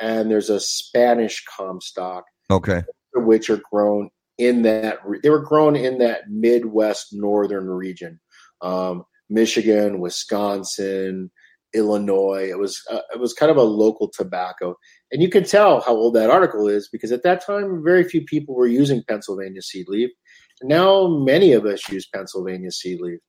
[0.02, 2.24] and there's a Spanish Comstock.
[2.50, 2.82] Okay,
[3.14, 8.20] which are grown in that they were grown in that Midwest northern region,
[8.60, 11.30] um, Michigan, Wisconsin,
[11.74, 12.48] Illinois.
[12.50, 14.74] It was uh, it was kind of a local tobacco,
[15.10, 18.24] and you can tell how old that article is because at that time, very few
[18.24, 20.10] people were using Pennsylvania seed leaf.
[20.62, 23.20] Now, many of us use Pennsylvania seed leaf.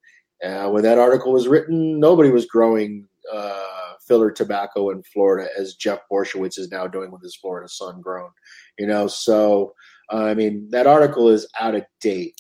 [0.44, 5.76] Uh, when that article was written, nobody was growing uh, filler tobacco in Florida as
[5.76, 8.30] Jeff Borysiewicz is now doing with his Florida Sun grown.
[8.78, 9.74] You know, so
[10.12, 12.36] uh, I mean that article is out of date.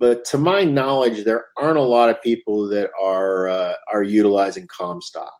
[0.00, 4.66] But to my knowledge, there aren't a lot of people that are uh, are utilizing
[4.68, 5.32] Comstock.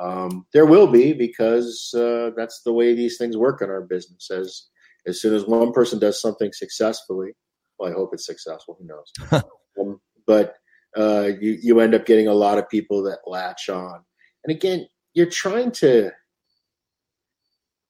[0.00, 4.30] Um, there will be because uh, that's the way these things work in our business.
[4.30, 4.66] As
[5.06, 7.32] as soon as one person does something successfully,
[7.78, 8.76] well, I hope it's successful.
[8.80, 9.42] Who knows?
[9.78, 10.54] Um, but
[10.96, 14.02] uh, you you end up getting a lot of people that latch on.
[14.44, 16.10] And again, you're trying to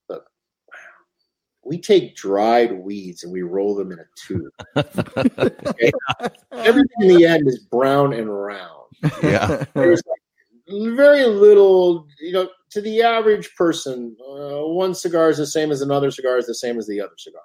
[0.08, 0.24] look.
[1.64, 4.52] We take dried weeds and we roll them in a tube.
[5.68, 5.92] Okay?
[6.52, 8.86] Everything in the end is brown and round.
[9.22, 9.64] Yeah.
[9.74, 15.46] There's like very little, you know, to the average person, uh, one cigar is the
[15.46, 17.42] same as another cigar is the same as the other cigar.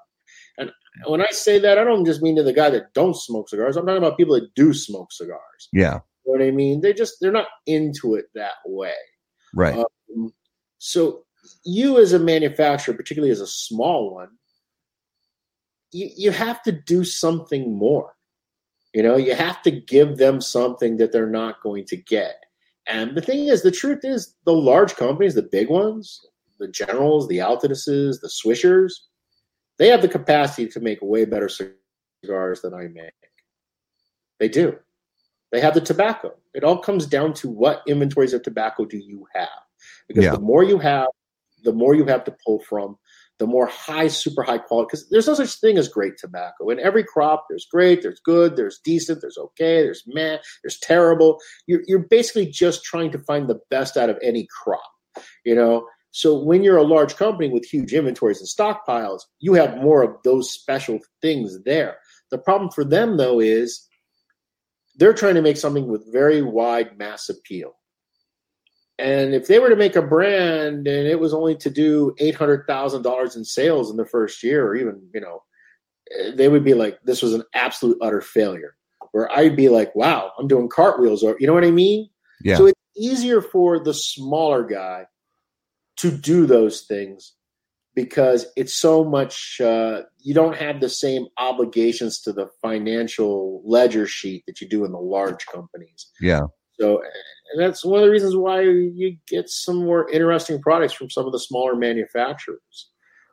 [0.58, 0.72] And
[1.06, 3.78] when I say that, I don't just mean to the guy that don't smoke cigars.
[3.78, 5.70] I'm talking about people that do smoke cigars.
[5.72, 6.00] Yeah.
[6.26, 6.82] You know what I mean?
[6.82, 8.94] They just they're not into it that way.
[9.54, 9.78] Right.
[9.78, 10.34] Um,
[10.78, 11.24] so
[11.66, 14.30] you as a manufacturer, particularly as a small one,
[15.92, 18.14] you, you have to do something more.
[18.94, 22.44] You know, you have to give them something that they're not going to get.
[22.88, 26.20] And the thing is, the truth is, the large companies, the big ones,
[26.60, 28.94] the Generals, the Altadises, the Swishers,
[29.82, 33.16] they have the capacity to make way better cigars than I make.
[34.40, 34.78] They do.
[35.52, 36.36] They have the tobacco.
[36.54, 39.50] It all comes down to what inventories of tobacco do you have?
[40.08, 40.34] Because Yeah.
[40.34, 41.08] the more you have,
[41.64, 43.00] the more you have to pull from,
[43.40, 44.86] the more high, super high quality.
[44.92, 46.70] Because there's no such thing as great tobacco.
[46.70, 51.40] In every crop, there's great, there's good, there's decent, there's okay, there's meh, there's terrible.
[51.66, 54.92] You're, you're basically just trying to find the best out of any crop,
[55.44, 55.88] you know?
[56.12, 60.16] So when you're a large company with huge inventories and stockpiles, you have more of
[60.24, 61.98] those special things there.
[62.32, 63.88] The problem for them, though, is
[64.98, 67.74] they're trying to make something with very wide mass appeal.
[69.00, 72.36] And if they were to make a brand and it was only to do eight
[72.36, 75.42] hundred thousand dollars in sales in the first year, or even you know,
[76.36, 78.76] they would be like, "This was an absolute utter failure."
[79.12, 82.10] Where I'd be like, "Wow, I'm doing cartwheels," or you know what I mean?
[82.44, 82.58] Yeah.
[82.58, 85.06] So it's easier for the smaller guy
[85.98, 87.34] to do those things
[87.96, 89.60] because it's so much.
[89.62, 94.86] Uh, you don't have the same obligations to the financial ledger sheet that you do
[94.86, 96.10] in the large companies.
[96.20, 96.42] Yeah.
[96.80, 97.02] So,
[97.54, 101.26] and that's one of the reasons why you get some more interesting products from some
[101.26, 102.90] of the smaller manufacturers.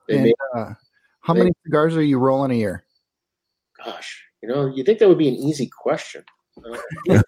[0.09, 0.73] They And, make, uh,
[1.21, 2.85] how many cigars are you rolling a year?
[3.85, 6.25] gosh, you know, you think that would be an easy question.
[6.59, 6.79] Uh,
[7.09, 7.23] I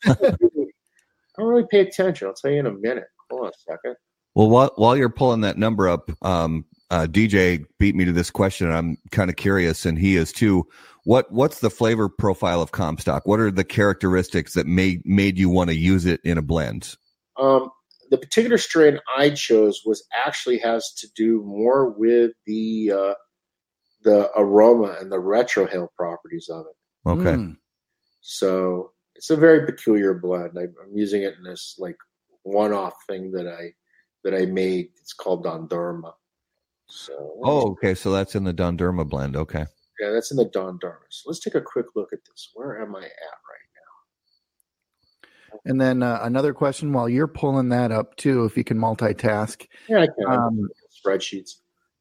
[1.39, 2.27] don't really pay attention.
[2.27, 3.07] I'll tell you in a minute.
[3.31, 3.97] Hold on a second.
[4.35, 8.31] Well, while while you're pulling that number up, um, uh, DJ beat me to this
[8.31, 8.69] question.
[8.69, 10.67] and I'm kind of curious, and he is too.
[11.05, 13.27] What what's the flavor profile of Comstock?
[13.27, 16.97] What are the characteristics that made made you want to use it in a blend?
[17.39, 17.71] Um,
[18.11, 23.15] the particular strain I chose was actually has to do more with the uh,
[24.03, 27.09] the aroma and the retrohale properties of it.
[27.09, 27.57] Okay, Mm.
[28.21, 30.59] So it's a very peculiar blend.
[30.59, 31.97] I, I'm using it in this like
[32.43, 33.73] one-off thing that I
[34.25, 34.89] that I made.
[35.01, 36.15] It's called Don Dharma.
[36.89, 37.13] So
[37.45, 37.95] Oh, okay.
[37.95, 39.37] So that's in the Don Dharma blend.
[39.37, 39.65] Okay.
[40.01, 41.05] yeah, that's in the Don Dharma.
[41.11, 42.51] So let's take a quick look at this.
[42.55, 43.69] Where am I at right
[45.53, 45.61] now?
[45.67, 49.67] And then uh, another question while you're pulling that up too, if you can multitask.
[49.89, 50.27] Yeah, I can.
[50.27, 50.69] Um,
[51.05, 51.57] Spreadsheets.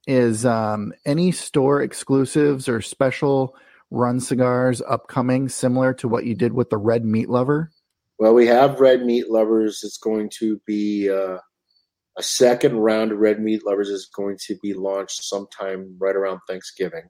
[0.07, 3.55] is um, any store exclusives or special
[3.91, 7.71] run cigars upcoming similar to what you did with the Red Meat Lover?
[8.17, 9.81] Well, we have Red Meat Lovers.
[9.83, 11.37] It's going to be uh,
[12.17, 16.39] a second round of Red Meat Lovers is going to be launched sometime right around
[16.47, 17.03] Thanksgiving.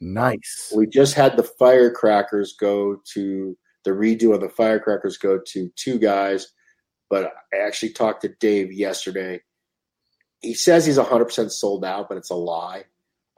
[0.00, 0.72] Nice.
[0.74, 5.98] We just had the firecrackers go to the redo of the firecrackers go to two
[5.98, 6.48] guys,
[7.08, 9.40] but I actually talked to Dave yesterday.
[10.40, 12.84] He says he's 100% sold out, but it's a lie.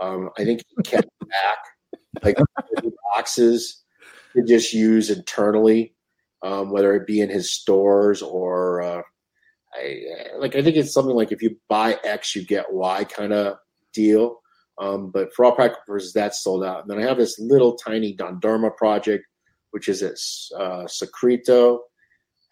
[0.00, 1.58] Um, I think he kept back
[2.22, 2.36] like
[3.14, 3.82] boxes
[4.34, 5.94] to just use internally,
[6.42, 9.02] um, whether it be in his stores or uh,
[9.76, 10.56] I like.
[10.56, 13.58] I think it's something like if you buy X, you get Y kind of
[13.92, 14.40] deal.
[14.78, 16.82] Um, but for all practical purposes, that's sold out.
[16.82, 19.24] And then I have this little tiny Don Dharma project,
[19.70, 20.16] which is at
[20.58, 21.80] uh, Secreto.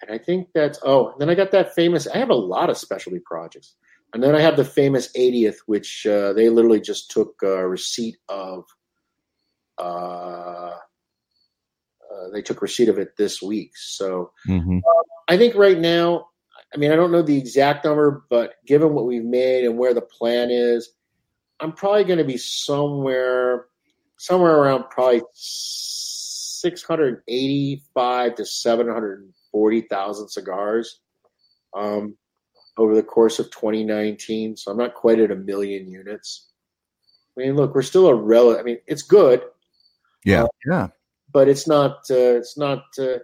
[0.02, 2.78] And I think that's, oh, then I got that famous, I have a lot of
[2.78, 3.74] specialty projects.
[4.12, 8.16] And then I have the famous 80th, which uh, they literally just took a receipt
[8.28, 8.64] of,
[9.78, 9.82] uh,
[12.12, 13.72] uh, they took receipt of it this week.
[13.74, 14.78] So hmm
[15.26, 16.26] I think right now,
[16.74, 19.94] I mean, I don't know the exact number, but given what we've made and where
[19.94, 20.90] the plan is,
[21.60, 23.66] I'm probably going to be somewhere,
[24.18, 30.98] somewhere around probably 685 to 740,000 cigars
[31.74, 32.16] um,
[32.76, 34.56] over the course of 2019.
[34.56, 36.48] So I'm not quite at a million units.
[37.36, 38.60] I mean, look, we're still a relative.
[38.60, 39.42] I mean, it's good,
[40.24, 40.46] Yeah.
[40.66, 40.88] Yeah.
[41.32, 41.98] but it's not.
[42.10, 42.84] Uh, it's not.
[42.98, 43.18] Uh,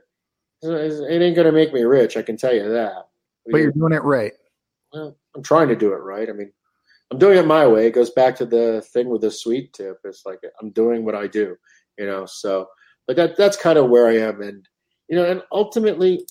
[0.63, 2.17] it ain't going to make me rich.
[2.17, 3.09] I can tell you that.
[3.47, 4.33] But you're doing it right.
[4.93, 6.29] Well, I'm trying to do it right.
[6.29, 6.53] I mean,
[7.11, 7.87] I'm doing it my way.
[7.87, 9.99] It goes back to the thing with the sweet tip.
[10.05, 11.57] It's like I'm doing what I do,
[11.99, 12.27] you know.
[12.27, 12.69] So,
[13.07, 14.67] but that that's kind of where I am, and
[15.09, 16.25] you know, and ultimately,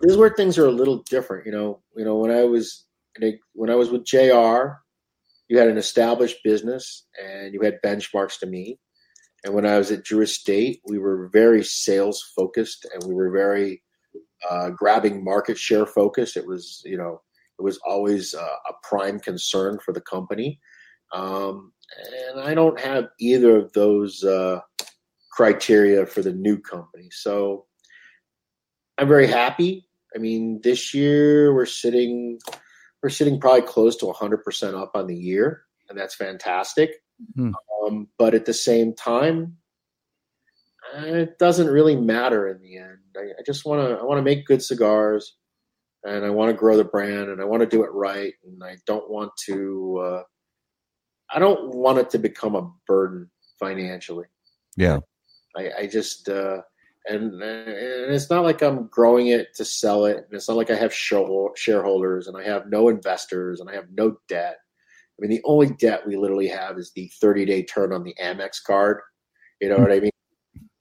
[0.00, 1.46] this is where things are a little different.
[1.46, 2.84] You know, you know when I was
[3.54, 4.76] when I was with Jr.
[5.48, 8.78] You had an established business and you had benchmarks to meet.
[9.44, 13.30] And when I was at Drew Estate, we were very sales focused and we were
[13.30, 13.82] very
[14.48, 16.36] uh, grabbing market share focus.
[16.36, 17.20] It was, you know,
[17.58, 20.60] it was always uh, a prime concern for the company.
[21.12, 21.72] Um,
[22.30, 24.60] and I don't have either of those uh,
[25.30, 27.08] criteria for the new company.
[27.10, 27.66] So
[28.98, 29.86] I'm very happy.
[30.14, 32.38] I mean, this year we're sitting
[33.02, 37.02] we're sitting probably close to 100% up on the year, and that's fantastic.
[37.36, 37.52] Hmm.
[37.84, 39.58] Um, but at the same time,
[40.96, 42.98] it doesn't really matter in the end.
[43.16, 45.36] I, I just want to I want to make good cigars,
[46.04, 48.62] and I want to grow the brand, and I want to do it right, and
[48.62, 50.22] I don't want to uh,
[51.32, 54.26] I don't want it to become a burden financially.
[54.76, 54.98] Yeah,
[55.56, 56.58] I, I just uh,
[57.06, 60.70] and, and it's not like I'm growing it to sell it, and it's not like
[60.70, 64.56] I have shareholders, and I have no investors, and I have no debt.
[65.18, 68.14] I mean, the only debt we literally have is the 30 day turn on the
[68.20, 69.00] Amex card.
[69.60, 70.10] You know what I mean?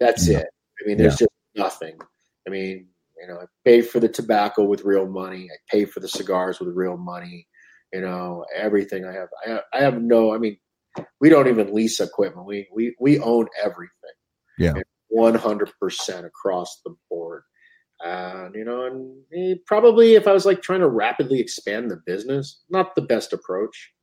[0.05, 0.45] That's it.
[0.45, 1.25] I mean, there's yeah.
[1.25, 1.97] just nothing.
[2.47, 2.87] I mean,
[3.19, 5.49] you know, I pay for the tobacco with real money.
[5.51, 7.47] I pay for the cigars with real money.
[7.93, 9.29] You know, everything I have.
[9.45, 10.33] I have, I have no.
[10.33, 10.57] I mean,
[11.21, 12.47] we don't even lease equipment.
[12.47, 13.91] We we we own everything.
[14.57, 14.73] Yeah.
[15.15, 17.43] 100% across the board.
[18.03, 18.85] And, you know,
[19.31, 23.31] and probably if I was like trying to rapidly expand the business, not the best
[23.31, 23.93] approach.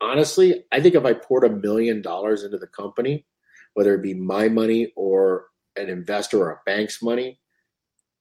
[0.00, 3.24] Honestly, I think if I poured a million dollars into the company,
[3.74, 5.46] whether it be my money or
[5.76, 7.40] an investor or a bank's money,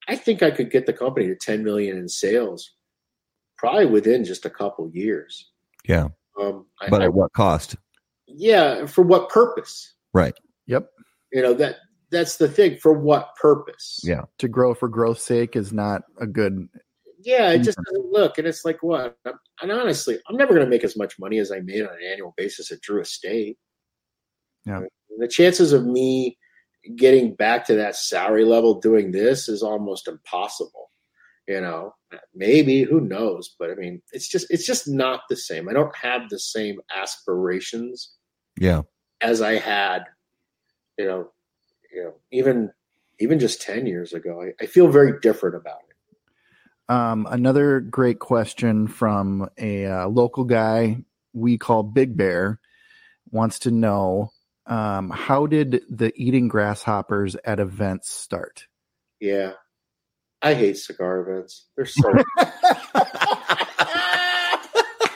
[0.07, 2.73] I think I could get the company to 10 million in sales
[3.57, 5.51] probably within just a couple years.
[5.87, 6.07] Yeah.
[6.39, 7.75] Um, but I, at what cost?
[8.27, 8.87] Yeah.
[8.87, 9.93] For what purpose?
[10.13, 10.33] Right.
[10.65, 10.89] Yep.
[11.31, 11.77] You know, that
[12.11, 12.77] that's the thing.
[12.77, 13.99] For what purpose?
[14.03, 14.23] Yeah.
[14.39, 16.67] To grow for growth's sake is not a good.
[17.23, 19.15] Yeah, it just doesn't look, and it's like what?
[19.61, 22.03] And honestly, I'm never going to make as much money as I made on an
[22.03, 23.59] annual basis at Drew Estate.
[24.65, 24.81] Yeah.
[25.21, 26.39] The chances of me
[26.95, 30.89] getting back to that salary level doing this is almost impossible.
[31.47, 31.93] You know,
[32.33, 33.55] maybe who knows?
[33.59, 35.69] But I mean, it's just it's just not the same.
[35.69, 38.15] I don't have the same aspirations.
[38.59, 38.81] Yeah.
[39.21, 40.05] As I had,
[40.97, 41.31] you know,
[41.93, 42.71] you know, even
[43.19, 44.41] even just ten years ago.
[44.41, 46.93] I, I feel very different about it.
[46.93, 52.59] Um, another great question from a uh, local guy we call Big Bear
[53.29, 54.31] wants to know
[54.65, 58.67] um, how did the eating grasshoppers at events start?
[59.19, 59.53] Yeah,
[60.41, 61.67] I hate cigar events.
[61.75, 62.11] They're so.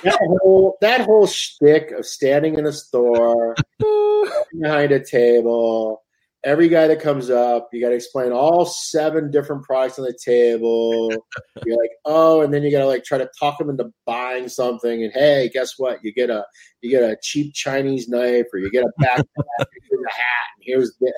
[0.05, 3.55] that whole that whole shtick of standing in a store
[4.59, 6.04] behind a table
[6.45, 10.17] every guy that comes up, you got to explain all seven different products on the
[10.23, 11.09] table.
[11.65, 14.47] You're like, oh, and then you got to like try to talk them into buying
[14.47, 15.03] something.
[15.03, 15.99] And hey, guess what?
[16.03, 16.45] You get a
[16.81, 19.25] you get a cheap Chinese knife, or you get a backpack,
[19.89, 21.11] here's a hat, and here's the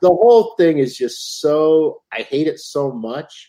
[0.00, 2.02] the whole thing is just so.
[2.12, 3.48] I hate it so much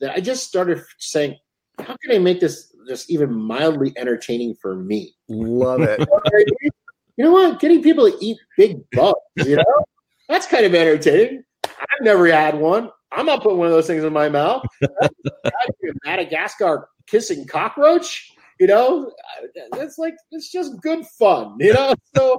[0.00, 1.36] that I just started saying,
[1.78, 5.14] how can I make this just even mildly entertaining for me?
[5.28, 6.00] Love it.
[7.16, 7.60] you know what?
[7.60, 9.84] Getting people to eat big bugs, you know?
[10.28, 11.44] That's kind of entertaining.
[11.64, 12.90] I've never had one.
[13.12, 14.64] I'm not putting one of those things in my mouth.
[16.04, 18.32] Madagascar kissing cockroach.
[18.58, 19.12] You know,
[19.72, 21.56] that's like it's just good fun.
[21.60, 22.36] You know, so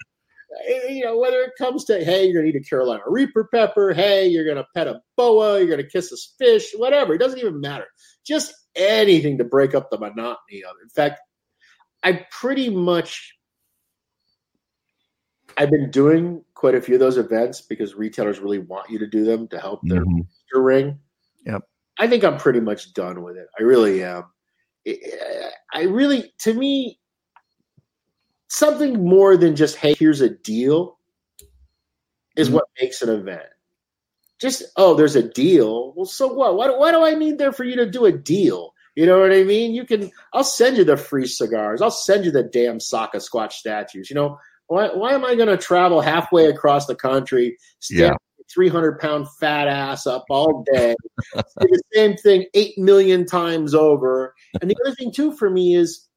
[0.67, 3.93] eh, you know whether it comes to hey, you're gonna eat a Carolina Reaper pepper.
[3.93, 5.59] Hey, you're gonna pet a boa.
[5.59, 6.73] You're gonna kiss a fish.
[6.75, 7.13] Whatever.
[7.13, 7.85] It doesn't even matter.
[8.25, 10.83] Just anything to break up the monotony of it.
[10.83, 11.21] In fact,
[12.03, 13.36] I pretty much
[15.57, 19.07] I've been doing quite a few of those events because retailers really want you to
[19.07, 20.59] do them to help their mm-hmm.
[20.59, 20.99] ring.
[21.45, 21.63] Yep.
[21.99, 23.47] I think I'm pretty much done with it.
[23.59, 24.25] I really am.
[25.73, 26.99] I really, to me,
[28.49, 30.97] something more than just, hey, here's a deal
[32.35, 32.55] is mm-hmm.
[32.55, 33.43] what makes an event.
[34.39, 35.93] Just, oh, there's a deal.
[35.95, 36.55] Well, so what?
[36.55, 38.73] Why, why do I need there for you to do a deal?
[38.95, 39.73] You know what I mean?
[39.73, 41.81] You can, I'll send you the free cigars.
[41.81, 44.09] I'll send you the damn Saka Squatch statues.
[44.09, 44.37] You know,
[44.67, 48.43] why, why am I going to travel halfway across the country, stand yeah.
[48.53, 50.95] 300 pound fat ass up all day,
[51.35, 54.33] do the same thing 8 million times over?
[54.61, 56.07] And the other thing, too, for me is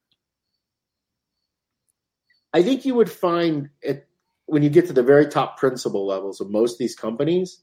[2.53, 4.07] I think you would find it
[4.45, 7.61] when you get to the very top principal levels of most of these companies,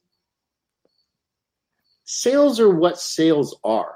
[2.05, 3.95] sales are what sales are.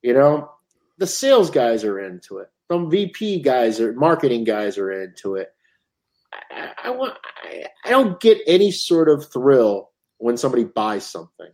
[0.00, 0.50] You know,
[0.96, 2.48] the sales guys are into it.
[2.72, 5.54] Some VP guys or marketing guys are into it.
[6.50, 11.50] I, I want I, I don't get any sort of thrill when somebody buys something.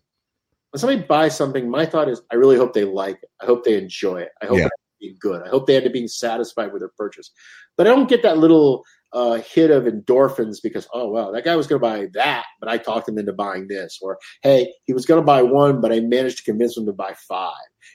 [0.71, 3.31] When somebody buys something, my thought is, I really hope they like it.
[3.41, 4.31] I hope they enjoy it.
[4.41, 4.69] I hope Yeah.
[5.01, 5.43] it's good.
[5.43, 7.31] I hope they end up being satisfied with their purchase.
[7.77, 11.57] But I don't get that little uh, hit of endorphins because, oh, wow, that guy
[11.57, 13.99] was going to buy that, but I talked him into buying this.
[14.01, 16.93] Or, hey, he was going to buy one, but I managed to convince him to
[16.95, 17.53] buy five.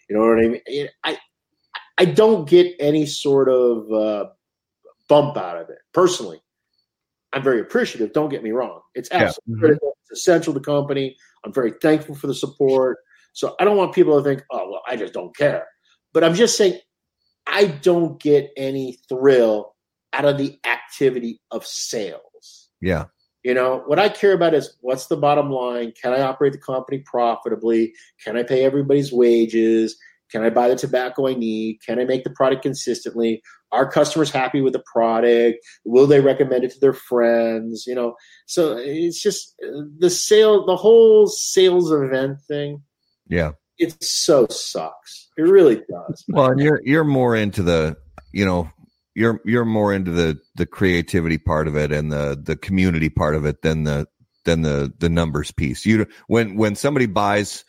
[0.08, 0.90] You know what I mean?
[1.04, 1.18] I,
[1.98, 4.26] I don't get any sort of uh,
[5.10, 6.42] bump out of it personally.
[7.34, 8.14] I'm very appreciative.
[8.14, 9.24] Don't get me wrong; it's Yeah.
[9.24, 9.60] absolutely Mhm.
[9.60, 9.98] critical.
[10.02, 11.16] It's essential to the company.
[11.44, 12.98] I'm very thankful for the support.
[13.34, 15.68] So I don't want people to think, "Oh, well, I just don't care."
[16.14, 16.80] But I'm just saying,
[17.46, 19.76] I don't get any thrill
[20.14, 22.70] out of the activity of sales.
[22.82, 23.06] Yeah.
[23.44, 25.94] You know, what I care about is what's the bottom line?
[26.02, 27.94] Can I operate the company profitably?
[28.24, 29.98] Can I pay everybody's wages?
[30.32, 31.80] Can I buy the tobacco I need?
[31.86, 33.42] Can I make the product consistently?
[33.72, 35.60] Are customers happy with the product?
[35.84, 37.86] Will they recommend it to their friends?
[37.86, 38.16] You know,
[38.46, 39.56] so it's just
[40.00, 42.82] the sale, the whole sales event thing.
[43.28, 43.52] Yeah.
[43.78, 45.28] It so sucks.
[45.38, 46.26] It really does.
[46.28, 47.98] Well, and you're you're more into the
[48.32, 48.72] you know
[49.14, 53.36] you're you're more into the the creativity part of it and the the community part
[53.36, 54.08] of it than the
[54.46, 55.86] than the the numbers piece.
[55.86, 57.66] You when when somebody buys,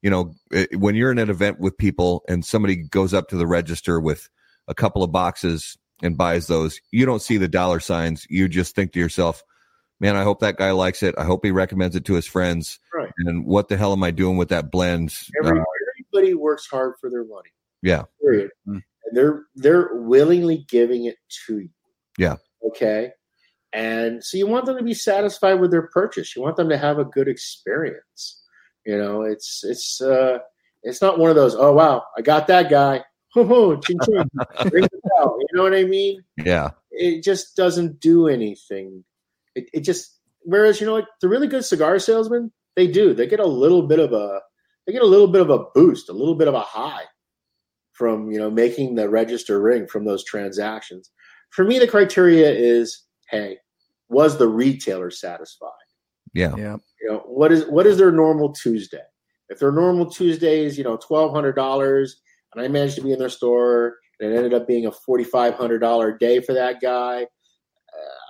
[0.00, 3.36] you know, eh, when you're in an event with people and somebody goes up to
[3.36, 4.30] the register with
[4.70, 8.26] a couple of boxes and buys those, you don't see the dollar signs.
[8.30, 9.42] You just think to yourself,
[10.00, 11.14] "Man, I hope that guy likes it.
[11.18, 13.12] I hope he recommends it to his friends." Right.
[13.18, 15.14] And what the hell am I doing with that blend?
[15.44, 15.64] Every, Uh,
[16.14, 17.50] everybody works hard for their money.
[17.82, 18.04] yeah.
[18.22, 18.50] period.
[18.66, 18.82] Mm.
[19.04, 21.16] And they're they're willingly giving it
[21.46, 21.70] to you.
[22.16, 22.36] Yeah.
[22.66, 23.12] Okay.
[23.72, 26.34] And so you want them to be satisfied with their purchase.
[26.34, 28.42] You want them to have a good experience.
[28.86, 30.38] You know, it's it's uh
[30.82, 33.04] it's not one of those, oh wow, I got that guy.
[33.34, 34.30] Ho ching ching.
[34.72, 35.38] Ring the bell.
[35.38, 36.22] You know what I mean?
[36.36, 36.70] Yeah.
[36.90, 39.04] It just doesn't do anything.
[39.54, 43.14] It it just whereas you know what, the really good cigar salesmen, they do.
[43.14, 44.40] They get a little bit of a
[44.86, 47.04] they get a little bit of a boost, a little bit of a high
[47.92, 51.10] from you know making the register ring from those transactions.
[51.50, 53.58] For me, the criteria is, hey,
[54.08, 55.70] was the retailer satisfied?
[56.32, 56.54] Yeah.
[56.56, 56.76] Yeah.
[57.00, 59.02] You know, what is what is their normal Tuesday?
[59.48, 62.20] If their normal Tuesday is you know twelve hundred dollars,
[62.54, 65.24] and I managed to be in their store, and it ended up being a forty
[65.24, 67.26] five hundred dollar day for that guy.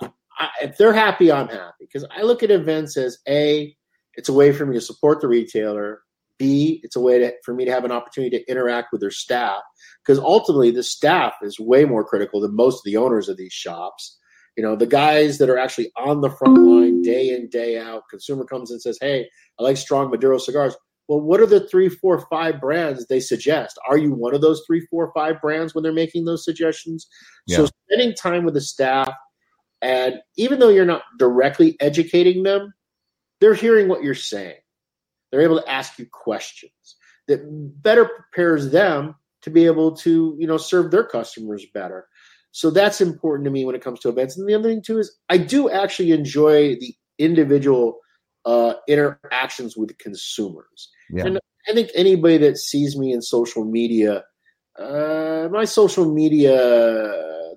[0.01, 3.75] Uh, I, if they're happy, I'm happy because I look at events as a,
[4.15, 6.01] it's a way for me to support the retailer.
[6.39, 9.11] B, it's a way to, for me to have an opportunity to interact with their
[9.11, 9.61] staff
[10.03, 13.53] because ultimately the staff is way more critical than most of the owners of these
[13.53, 14.17] shops.
[14.57, 18.03] You know, the guys that are actually on the front line day in, day out.
[18.09, 20.75] Consumer comes and says, Hey, I like strong Maduro cigars.
[21.11, 23.77] Well, what are the three, four, five brands they suggest?
[23.85, 27.05] Are you one of those three, four, five brands when they're making those suggestions?
[27.49, 29.13] So spending time with the staff,
[29.81, 32.73] and even though you're not directly educating them,
[33.41, 34.55] they're hearing what you're saying.
[35.31, 36.95] They're able to ask you questions
[37.27, 37.41] that
[37.83, 42.07] better prepares them to be able to, you know, serve their customers better.
[42.51, 44.37] So that's important to me when it comes to events.
[44.37, 47.99] And the other thing too is I do actually enjoy the individual
[48.45, 50.89] uh, interactions with consumers.
[51.11, 51.25] Yeah.
[51.25, 54.23] And I think anybody that sees me in social media,
[54.79, 56.57] uh, my social media,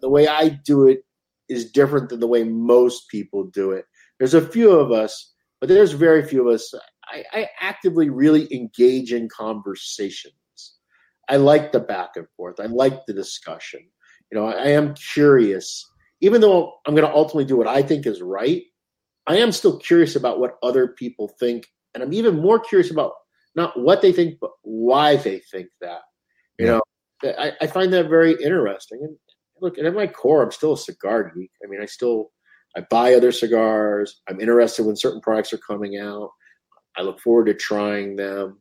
[0.01, 1.05] the way I do it
[1.49, 3.87] is different than the way most people do it.
[4.19, 6.75] There's a few of us, but there's very few of us.
[7.07, 10.35] I, I actively really engage in conversations.
[11.29, 12.61] I like the back and forth.
[12.61, 13.81] I like the discussion.
[14.31, 15.87] You know, I, I am curious.
[16.21, 18.63] Even though I'm going to ultimately do what I think is right,
[19.27, 21.67] I am still curious about what other people think.
[21.95, 23.13] And I'm even more curious about
[23.55, 26.01] not what they think, but why they think that.
[26.59, 26.73] You Yeah.
[26.73, 29.01] know, I, I find that very interesting.
[29.03, 29.17] And
[29.61, 31.51] look, and at my core, I'm still a cigar geek.
[31.65, 32.31] I mean, I still
[32.77, 34.21] I buy other cigars.
[34.29, 36.31] I'm interested when certain products are coming out.
[36.97, 38.61] I look forward to trying them.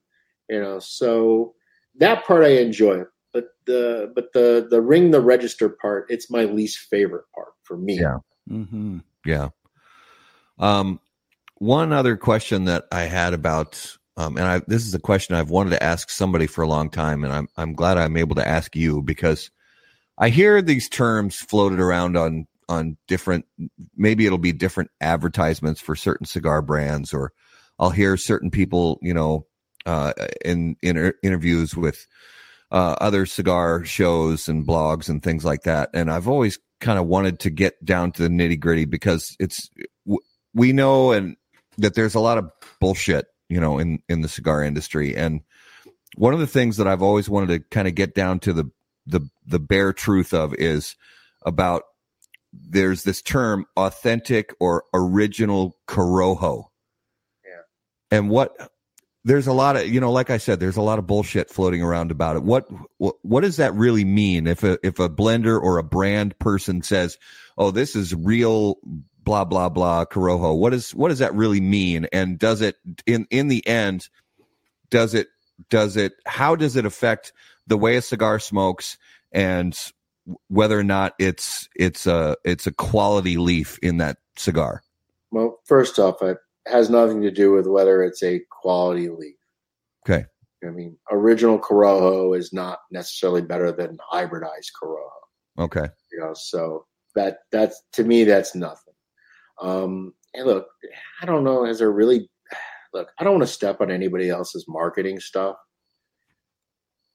[0.50, 1.56] You know, so
[2.00, 3.04] that part I enjoy.
[3.34, 7.78] But the but the the ring the register part, it's my least favorite part for
[7.78, 8.00] me.
[8.00, 8.18] Yeah.
[8.50, 9.00] Mm-hmm.
[9.26, 9.50] Yeah.
[10.60, 11.00] Um,
[11.58, 15.50] one other question that I had about, um, and I, this is a question I've
[15.50, 18.48] wanted to ask somebody for a long time, and I'm, I'm glad I'm able to
[18.48, 19.50] ask you because
[20.18, 23.46] I hear these terms floated around on, on different,
[23.96, 27.34] maybe it'll be different advertisements for certain cigar brands, or
[27.80, 29.48] I'll hear certain people, you know,
[29.86, 30.14] uh,
[30.46, 32.06] in, in interviews with,
[32.72, 35.90] uh, other cigar shows and blogs and things like that.
[35.94, 39.70] And I've always kind of wanted to get down to the nitty gritty because it's,
[40.54, 41.36] we know and
[41.78, 42.50] that there's a lot of
[42.80, 45.16] bullshit, you know, in in the cigar industry.
[45.16, 45.42] And
[46.16, 48.72] one of the things that I've always wanted to kind of get down to the
[49.06, 50.96] the the bare truth of is
[51.46, 51.84] about
[52.54, 56.66] there's this term authentic or original corojo.
[57.46, 58.18] Yeah.
[58.18, 58.56] and what
[59.26, 61.82] there's a lot of you know like i said there's a lot of bullshit floating
[61.82, 65.60] around about it what what, what does that really mean if a if a blender
[65.60, 67.18] or a brand person says
[67.58, 68.78] oh this is real
[69.24, 72.08] blah blah blah corojo what is what does that really mean?
[72.12, 74.10] And does it in in the end
[74.90, 75.28] does it
[75.70, 77.34] does it how does it affect
[77.68, 78.98] the way a cigar smokes
[79.32, 79.78] and
[80.48, 84.84] whether or not it's it's a it's a quality leaf in that cigar?
[85.32, 89.36] Well first off it has nothing to do with whether it's a quality leaf.
[90.06, 90.26] Okay.
[90.66, 95.10] I mean original corojo is not necessarily better than hybridized corojo
[95.60, 95.88] okay.
[96.12, 98.83] You know so that that's to me that's nothing
[99.62, 100.68] um and look
[101.22, 102.30] i don't know is there really
[102.94, 105.58] look i don't want to step on anybody else's marketing stuff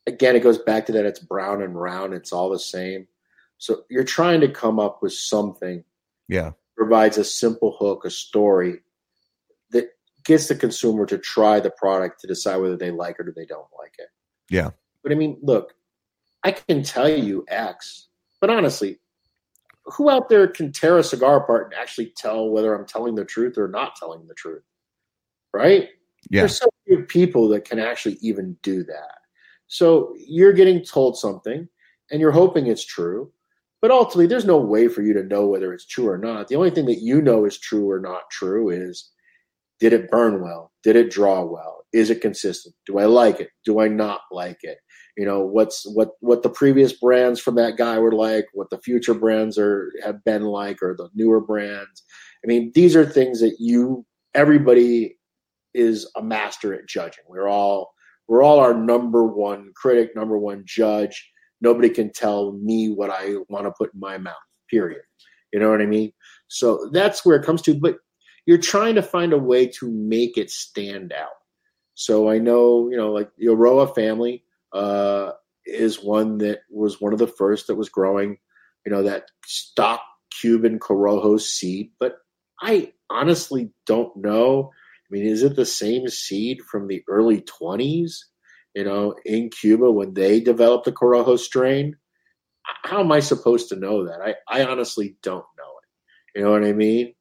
[0.09, 3.07] again, it goes back to that it's brown and round, it's all the same.
[3.59, 5.84] So you're trying to come up with something.
[6.28, 6.53] Yeah.
[6.76, 8.80] Provides a simple hook, a story
[9.70, 9.91] that
[10.24, 13.47] gets the consumer to try the product to decide whether they like it or they
[13.47, 14.09] don't like it.
[14.51, 14.70] Yeah.
[15.03, 15.74] But I mean, look,
[16.43, 18.09] I can tell you X,
[18.41, 19.01] but honestly,
[19.93, 23.24] who out there can tear a cigar apart and actually tell whether I'm telling the
[23.24, 24.62] truth or not telling the truth?
[25.53, 25.89] Right?
[26.30, 26.43] Yeah.
[26.43, 29.18] There's so few people that can actually even do that.
[29.66, 31.68] So you're getting told something
[32.11, 33.30] and you're hoping it's true.
[33.80, 36.49] But ultimately, there's no way for you to know whether it's true or not.
[36.49, 39.12] The only thing that you know is true or not true is
[39.78, 40.72] did it burn well?
[40.82, 41.84] Did it draw well?
[41.93, 42.74] Is it consistent?
[42.86, 43.51] Do I like it?
[43.64, 44.78] Do I not like it?
[45.18, 48.78] You know, what's what what the previous brands from that guy were like, what the
[48.78, 52.04] future brands are have been like, or the newer brands.
[52.44, 54.06] I mean, these are things that you
[54.36, 55.18] everybody
[55.74, 57.24] is a master at judging.
[57.28, 57.90] We're all
[58.28, 61.28] we're all our number one critic, number one judge.
[61.60, 64.36] Nobody can tell me what I want to put in my mouth,
[64.70, 65.02] period.
[65.52, 66.12] You know what I mean?
[66.46, 67.74] So that's where it comes to.
[67.74, 67.96] But
[68.46, 71.32] you're trying to find a way to make it stand out.
[71.94, 75.32] So I know, you know, like the Eiroa family uh,
[75.64, 78.38] is one that was one of the first that was growing,
[78.84, 80.02] you know, that stock
[80.40, 81.90] Cuban Corojo seed.
[81.98, 82.18] But
[82.60, 84.70] I honestly don't know
[85.08, 88.12] I mean, is it the same seed from the early 20s,
[88.74, 91.96] you know, in Cuba when they developed the Corojo strain?
[92.84, 94.20] How am I supposed to know that?
[94.20, 96.38] I, I honestly don't know it.
[96.38, 97.14] You know what I mean?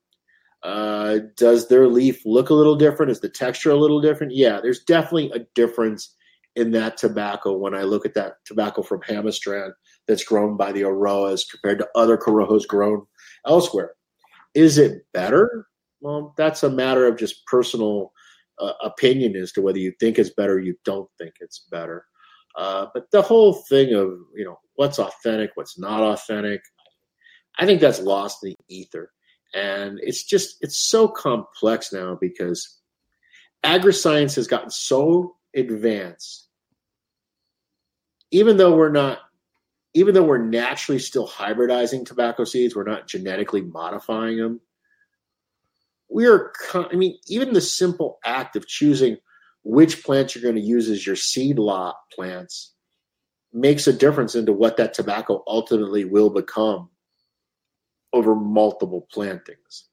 [0.63, 3.11] Uh, does their leaf look a little different?
[3.11, 4.35] Is the texture a little different?
[4.35, 6.13] Yeah, there's definitely a difference
[6.57, 9.71] in that tobacco when I look at that tobacco from Jamastran
[10.07, 13.05] that's grown by the Eiroas compared to other Corojos grown
[13.45, 13.91] elsewhere.
[14.53, 15.67] Is it better?
[16.01, 18.13] well, that's a matter of just personal
[18.59, 22.05] uh, opinion as to whether you think it's better, or you don't think it's better.
[22.57, 26.61] Uh, but the whole thing of you know what's authentic, what's not authentic,
[27.57, 29.11] I think that's lost in the ether,
[29.53, 32.79] and it's just it's so complex now because
[33.63, 36.46] agri-science has gotten so advanced.
[38.31, 39.19] Even though we're not,
[39.93, 44.61] even though we're naturally still hybridizing tobacco seeds, we're not genetically modifying them
[46.09, 49.17] we're i mean even the simple act of choosing
[49.63, 52.73] which plants you're going to use as your seed lot plants
[53.53, 56.89] makes a difference into what that tobacco ultimately will become
[58.13, 59.87] over multiple plantings.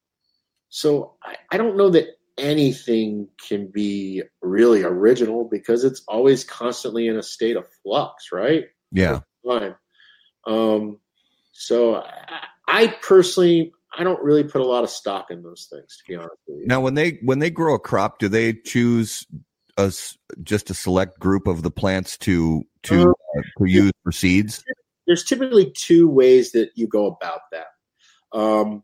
[0.69, 2.07] So i, I don't know that
[2.37, 8.65] anything can be really original because it's always constantly in a state of flux right
[8.91, 9.21] yeah
[10.47, 10.99] um
[11.53, 15.99] so I, I personally I don't really put a lot of stock in those things,
[15.99, 16.67] to be honest with you.
[16.67, 19.27] Now, when they when they grow a crop, do they choose
[19.77, 19.93] a
[20.43, 24.65] just a select group of the plants to to uh, uh, to use for seeds?
[25.07, 27.67] There's typically two ways that you go about that.
[28.37, 28.83] Um,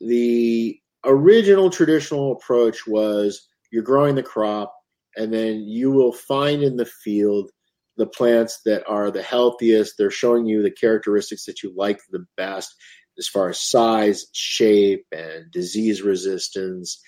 [0.00, 4.74] the original traditional approach was you're growing the crop,
[5.16, 7.50] and then you will find in the field
[7.96, 9.94] the plants that are the healthiest.
[9.98, 12.74] They're showing you the characteristics that you like the best
[13.18, 17.00] as far as size, shape, and disease resistance.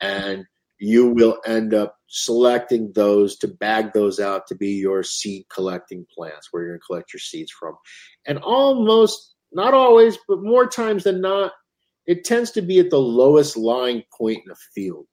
[0.00, 0.44] And
[0.80, 6.04] you will end up selecting those to bag those out to be your seed collecting
[6.14, 7.76] plants where you're going to collect your seeds from.
[8.26, 11.52] And almost, not always, but more times than not,
[12.06, 15.06] it tends to be at the lowest lying point in a field.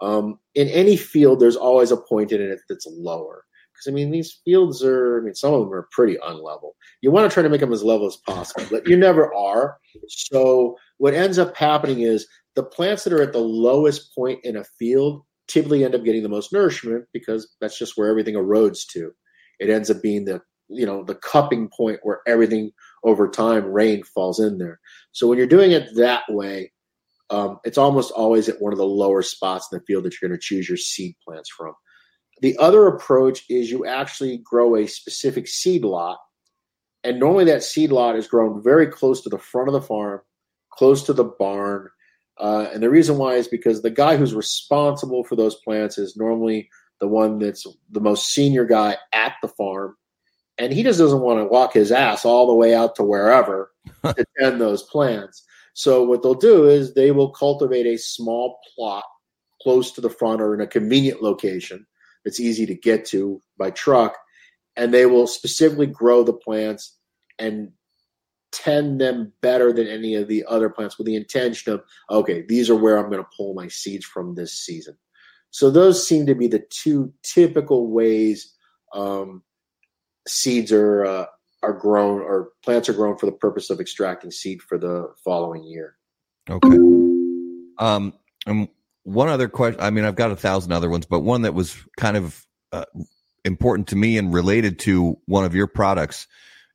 [0.00, 3.44] Um, in any field, there's always a point in it that's lower.
[3.72, 6.72] Because I mean, these fields are, I mean, some of them are pretty unlevel.
[7.00, 9.78] You want to try to make them as level as possible, but you never are.
[10.08, 12.26] So what ends up happening is
[12.56, 16.22] the plants that are at the lowest point in a field typically end up getting
[16.22, 19.12] the most nourishment because that's just where everything erodes to.
[19.60, 22.70] It ends up being the you know the cupping point where everything
[23.04, 24.80] over time rain falls in there.
[25.12, 26.72] So when you're doing it that way,
[27.30, 30.28] um, it's almost always at one of the lower spots in the field that you're
[30.28, 31.74] going to choose your seed plants from.
[32.40, 36.18] The other approach is you actually grow a specific seed lot,
[37.02, 40.20] and normally that seed lot is grown very close to the front of the farm,
[40.72, 41.88] close to the barn.
[42.38, 46.16] Uh, and the reason why is because the guy who's responsible for those plants is
[46.16, 46.68] normally
[47.00, 49.96] the one that's the most senior guy at the farm.
[50.58, 53.70] And he just doesn't want to walk his ass all the way out to wherever
[54.04, 55.44] to tend those plants.
[55.74, 59.04] So what they'll do is they will cultivate a small plot
[59.62, 61.86] close to the front or in a convenient location
[62.24, 64.16] that's easy to get to by truck,
[64.76, 66.96] and they will specifically grow the plants
[67.38, 67.70] and
[68.50, 72.68] tend them better than any of the other plants with the intention of okay, these
[72.70, 74.96] are where I'm going to pull my seeds from this season.
[75.50, 78.54] So those seem to be the two typical ways
[78.94, 79.42] um,
[80.28, 81.26] seeds are uh,
[81.62, 85.64] are grown or plants are grown for the purpose of extracting seed for the following
[85.64, 85.96] year.
[86.48, 86.76] Okay.
[87.78, 88.14] Um,
[88.46, 88.68] and
[89.04, 89.80] one other question.
[89.80, 92.84] I mean, I've got a thousand other ones, but one that was kind of uh,
[93.44, 96.26] important to me and related to one of your products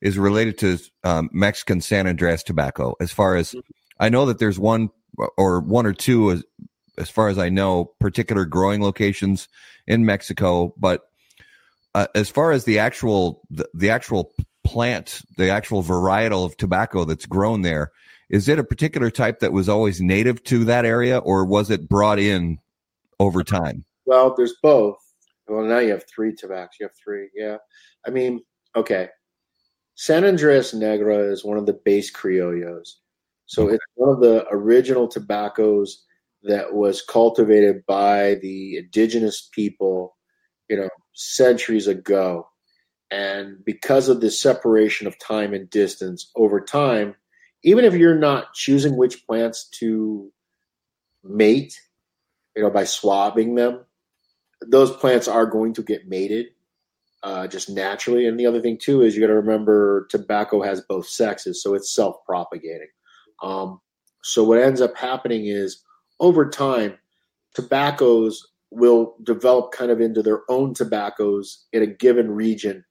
[0.02, 2.96] is related to um, Mexican San Andres tobacco.
[3.00, 3.56] As far as
[4.00, 4.90] I know, that there's one
[5.38, 6.44] or one or two, as,
[6.98, 9.48] as far as I know, particular growing locations
[9.88, 10.74] in Mexico.
[10.78, 11.02] But
[11.96, 14.32] uh, as far as the actual the, the actual
[14.64, 17.92] plant, the actual varietal of tobacco that's grown there,
[18.30, 21.90] is it a particular type that was always native to that area, or was it
[21.90, 22.58] brought in
[23.20, 23.86] over time?
[24.06, 24.98] Well, there's both.
[25.48, 26.78] Well, now you have three tobaccos.
[26.80, 27.30] You have three.
[27.36, 27.58] Yeah.
[28.08, 28.42] I mean,
[28.76, 29.10] okay.
[29.96, 32.94] San Andres Negra is one of the base criollos.
[33.46, 36.04] So it's one of the original tobaccos
[36.44, 40.18] that was cultivated by the indigenous people,
[40.70, 42.48] you know, centuries ago.
[43.12, 47.16] And because of the separation of time and distance over time,
[47.64, 50.32] even if you're not choosing which plants to
[51.24, 51.80] mate,
[52.56, 53.86] you know, by swabbing them,
[54.62, 56.48] those plants are going to get mated
[57.24, 58.28] uh, just naturally.
[58.28, 61.74] And the other thing too is you got to remember tobacco has both sexes, so
[61.74, 62.90] it's self-propagating.
[63.42, 63.80] Um,
[64.24, 65.84] so what ends up happening is
[66.20, 66.98] over time,
[67.56, 72.84] tobaccos will develop kind of into their own tobaccos in a given region,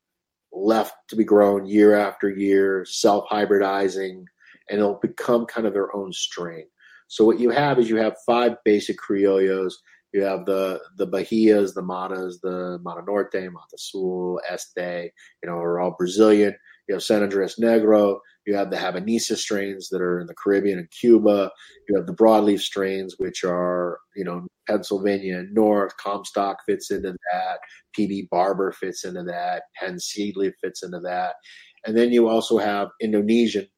[0.53, 4.25] left to be grown year after year, self-hybridizing,
[4.71, 6.67] and it'll become kind of their own strain.
[7.09, 9.75] So what you have is you have five basic criollos.
[10.13, 15.11] You have the the Bahias, the Matas, the Mata Norte, Mata Sul, Este,
[15.43, 16.55] you know, are all Brazilian.
[16.89, 18.19] You have San Andres Negro.
[18.47, 21.51] You have the Habanesa strains that are in the Caribbean and Cuba.
[21.89, 25.97] You have the broadleaf strains, which are, you know, Pennsylvania and North.
[25.97, 27.59] Comstock fits into that.
[27.99, 29.65] PB Barber fits into that.
[29.77, 31.35] Penn Seedleaf fits into that.
[31.87, 33.69] And then you also have Indonesian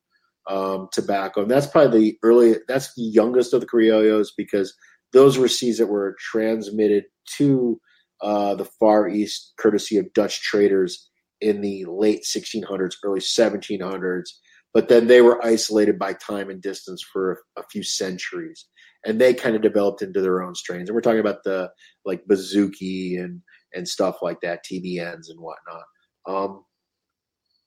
[0.49, 1.43] um, tobacco.
[1.43, 4.75] And that's probably the early, that's the youngest of the criollos because
[5.13, 7.05] those were seeds that were transmitted
[7.37, 7.81] to
[8.21, 11.11] uh, the Far East courtesy of Dutch traders
[11.41, 14.31] in the late 1600s, early 1700s.
[14.75, 18.67] But then they were isolated by time and distance for a, few centuries,
[19.07, 20.89] and they kind of developed into their own strains.
[20.89, 21.71] And we're talking about the
[22.05, 23.41] like Besuki and
[23.73, 25.85] and stuff like that, TBNs and whatnot.
[26.27, 26.65] Um,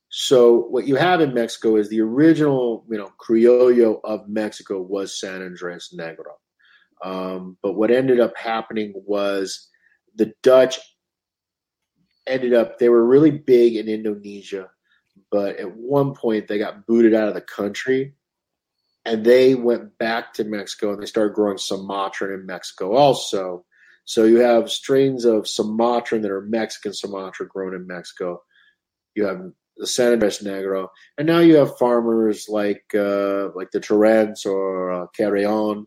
[0.10, 5.20] so what you have in Mexico is the original, you know, criollo of Mexico was
[5.20, 6.36] San Andres Negro.
[7.04, 9.70] Um, but what ended up happening was
[10.16, 10.80] the Dutch
[12.26, 14.70] ended up they were really big in Indonesia,
[15.32, 18.14] but at one point they got booted out of the country
[19.06, 23.66] and they went back to Mexico and they started growing Sumatran in Mexico also.
[24.04, 28.42] So you have strains of Sumatran that are Mexican Sumatra grown in Mexico.
[29.16, 29.42] You have
[29.78, 30.88] the San Andres Negro,
[31.18, 35.86] and now you have farmers like uh, like the Turrents or uh, Carrion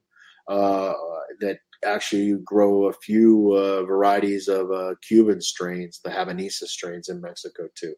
[0.48, 0.92] uh,
[1.40, 7.20] that actually grow a few uh, varieties of uh, Cuban strains, the Habanesa strains in
[7.20, 7.94] Mexico too.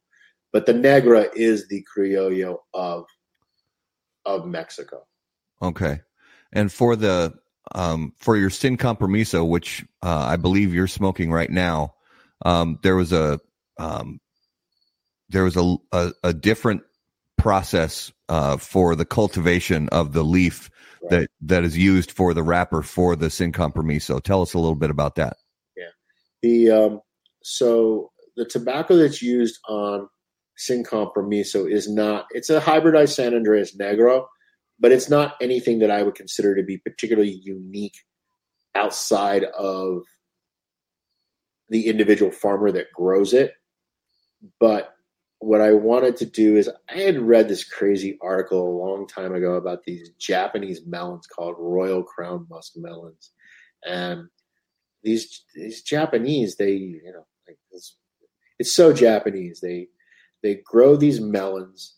[0.53, 3.07] But the Negra is the Criollo of
[4.24, 5.07] of Mexico.
[5.62, 6.01] Okay,
[6.53, 7.35] and for the
[7.74, 11.95] um, for your Sin Compromiso, which uh, I believe you're smoking right now,
[12.45, 13.41] um, there was a
[13.79, 14.20] um,
[15.29, 16.83] there was a, a, a different
[17.39, 20.70] process uh, for the cultivation of the leaf
[21.03, 21.11] right.
[21.11, 24.23] that that is used for the wrapper for the sin compromiso.
[24.23, 25.37] Tell us a little bit about that.
[25.77, 25.91] Yeah,
[26.43, 27.01] the um,
[27.43, 30.09] so the tobacco that's used on
[30.57, 32.27] sin compromiso is not.
[32.31, 34.27] It's a hybridized San Andres Negro,
[34.79, 37.97] but it's not anything that I would consider to be particularly unique
[38.74, 40.03] outside of
[41.69, 43.55] the individual farmer that grows it.
[44.61, 44.95] But
[45.39, 49.35] what I wanted to do is I had read this crazy article a long time
[49.35, 53.33] ago about these Japanese melons called Royal Crown Musk melons,
[53.85, 54.29] and
[55.03, 57.97] these these Japanese they you know like it's,
[58.61, 59.89] it's so Japanese they
[60.43, 61.97] they grow these melons,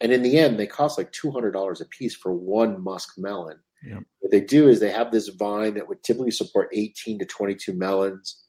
[0.00, 3.14] and in the end they cost like two hundred dollars a piece for one musk
[3.18, 3.58] melon.
[3.84, 4.04] Yep.
[4.20, 7.54] What they do is they have this vine that would typically support eighteen to twenty
[7.54, 8.42] two melons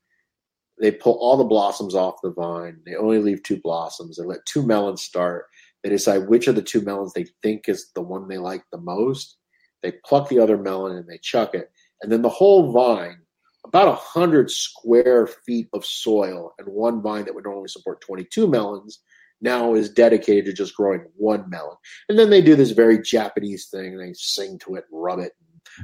[0.79, 2.79] they pull all the blossoms off the vine.
[2.85, 4.17] They only leave two blossoms.
[4.17, 5.45] They let two melons start.
[5.83, 8.79] They decide which of the two melons they think is the one they like the
[8.79, 9.37] most.
[9.81, 11.71] They pluck the other melon and they chuck it.
[12.01, 13.19] And then the whole vine,
[13.65, 18.47] about a hundred square feet of soil and one vine that would normally support 22
[18.47, 18.99] melons,
[19.43, 21.75] now is dedicated to just growing one melon.
[22.09, 23.97] And then they do this very Japanese thing.
[23.97, 25.33] They sing to it, rub it,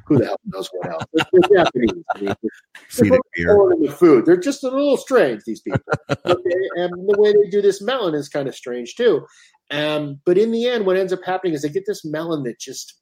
[0.05, 1.03] who the hell knows what else?
[1.13, 2.03] They're, Japanese.
[2.15, 2.35] I mean,
[2.89, 3.55] Feeding beer.
[3.81, 4.25] the food.
[4.25, 5.43] They're just a little strange.
[5.45, 5.79] These people.
[6.25, 9.25] Okay, and the way they do this melon is kind of strange too.
[9.71, 12.59] Um, but in the end, what ends up happening is they get this melon that
[12.59, 12.95] just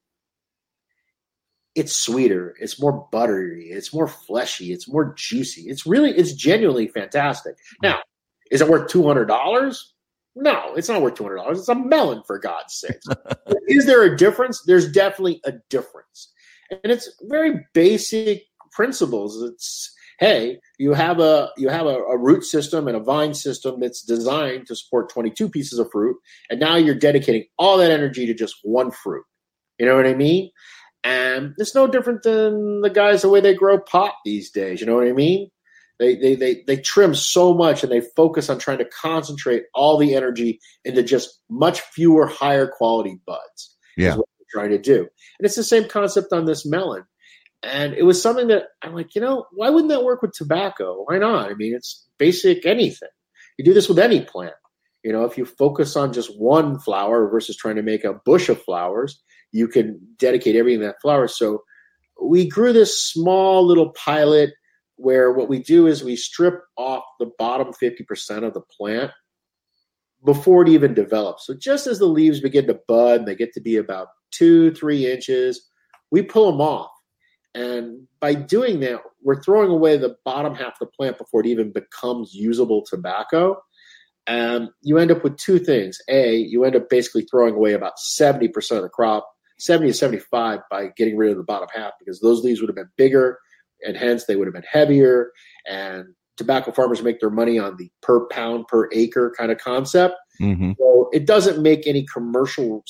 [1.76, 5.64] it's sweeter, it's more buttery, it's more fleshy, it's more juicy.
[5.68, 7.56] It's really, it's genuinely fantastic.
[7.84, 8.00] Now,
[8.50, 9.94] is it worth two hundred dollars?
[10.40, 11.60] No, it's not worth two hundred dollars.
[11.60, 13.00] It's a melon, for God's sake.
[13.68, 14.62] is there a difference?
[14.66, 16.32] There's definitely a difference
[16.72, 19.42] and it's very basic principles.
[19.42, 23.80] It's hey, you have a you have a, a, root system and a vine system
[23.80, 26.18] that's designed to support 22 pieces of fruit,
[26.50, 29.24] and now you're dedicating all that energy to just one fruit.
[29.80, 30.52] You know what I mean?
[31.04, 34.82] And it's no different than the guys the way they grow pot these days.
[34.82, 35.50] You know what I mean?
[36.00, 39.98] They, they they they trim so much and they focus on trying to concentrate all
[39.98, 43.76] the energy into just much fewer higher quality buds.
[43.96, 45.00] Yeah what they're trying to do.
[45.00, 47.04] And it's the same concept on this melon.
[47.64, 51.04] And it was something that I'm like, you know, why wouldn't that work with tobacco?
[51.06, 51.50] Why not?
[51.50, 53.10] I mean, it's basic anything.
[53.58, 54.54] You do this with any plant.
[55.04, 58.50] You know, if you focus on just one flower versus trying to make a bush
[58.50, 59.22] of flowers,
[59.52, 61.28] you can dedicate everything to that flower.
[61.28, 61.64] So
[62.22, 64.52] we grew this small little pilot
[64.98, 69.12] where what we do is we strip off the bottom 50% of the plant
[70.26, 71.46] before it even develops.
[71.46, 74.72] So just as the leaves begin to bud and they get to be about two,
[74.72, 75.70] three inches,
[76.12, 76.92] we pull them off.
[77.54, 81.48] And by doing that, we're throwing away the bottom half of the plant before it
[81.48, 83.62] even becomes usable tobacco.
[84.26, 86.00] And you end up with two things.
[86.10, 89.28] A, you end up basically throwing away about 70% of the crop,
[89.60, 92.76] 70 to 75 by getting rid of the bottom half because those leaves would have
[92.76, 93.40] been bigger
[93.86, 95.32] and hence they would have been heavier.
[95.68, 96.06] And
[96.38, 100.16] tobacco farmers make their money on the per pound per acre kind of concept.
[100.40, 100.74] Mm-hmm.
[100.78, 102.84] So it doesn't make any commercial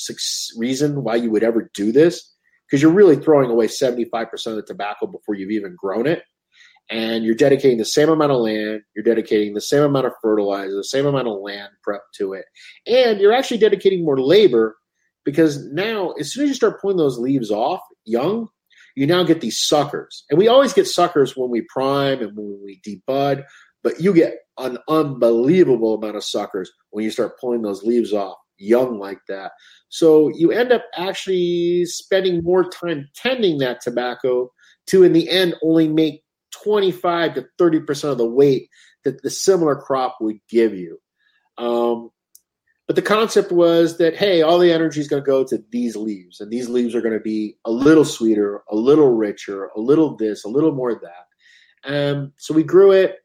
[0.57, 2.33] reason why you would ever do this
[2.67, 4.07] because you're really throwing away 75%
[4.47, 6.23] of the tobacco before you've even grown it.
[6.89, 10.73] And you're dedicating the same amount of land, you're dedicating the same amount of fertilizer,
[10.73, 12.45] the same amount of land prep to it.
[12.85, 14.77] And you're actually dedicating more labor
[15.25, 18.47] because now, as soon as you start pulling those leaves off young,
[18.97, 20.25] you now get these suckers.
[20.27, 23.45] And we always get suckers when we prime and when we debud,
[23.83, 28.37] but you get an unbelievable amount of suckers when you start pulling those leaves off
[28.57, 29.51] young like that.
[29.89, 34.51] So you end up actually spending more time tending that tobacco
[34.87, 36.23] to, in the end, only make
[36.63, 38.67] 25 to 30% of the weight
[39.03, 40.97] that the similar crop would give you.
[41.59, 42.09] Um,
[42.87, 45.95] but the concept was that, hey, all the energy is going to go to these
[45.95, 49.79] leaves, and these leaves are going to be a little sweeter, a little richer, a
[49.79, 51.25] little this, a little more that.
[51.83, 53.19] Um, so we grew it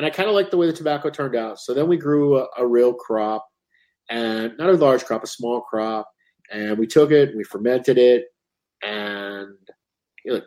[0.00, 1.60] and I kind of like the way the tobacco turned out.
[1.60, 3.46] So then we grew a, a, real crop,
[4.08, 6.10] and not a large crop, a small crop,
[6.50, 8.24] and we took it and we fermented it,
[8.82, 9.50] and
[10.24, 10.40] you know,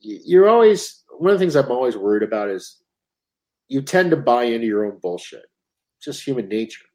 [0.00, 2.78] you're always one of the things I'm always worried about is
[3.68, 5.44] you tend to buy into your own bullshit.
[6.02, 6.86] just human nature.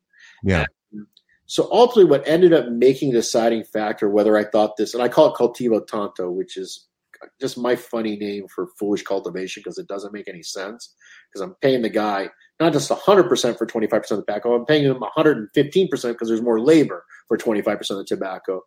[0.44, 0.66] Yeah.
[0.92, 1.08] And
[1.46, 5.10] so ultimately, what ended up making the deciding factor whether I thought this, and I
[5.10, 6.88] call it cultivo tonto, which is
[7.40, 10.94] just my funny name for foolish cultivation because it doesn't make any sense
[11.30, 14.84] because I'm paying the guy not just 100% for 25% of the tobacco, I'm paying
[14.84, 18.62] him 115% because there's more labor for 25% of the tobacco.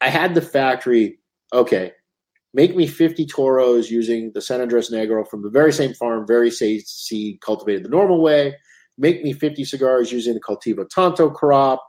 [0.00, 1.20] I had the factory,
[1.52, 1.92] okay,
[2.52, 6.50] make me 50 toros using the San Andres Negro from the very same farm, very
[6.50, 8.56] seed, cultivated the normal way.
[8.96, 11.82] Make me 50 cigars using the Cultivo Tonto crop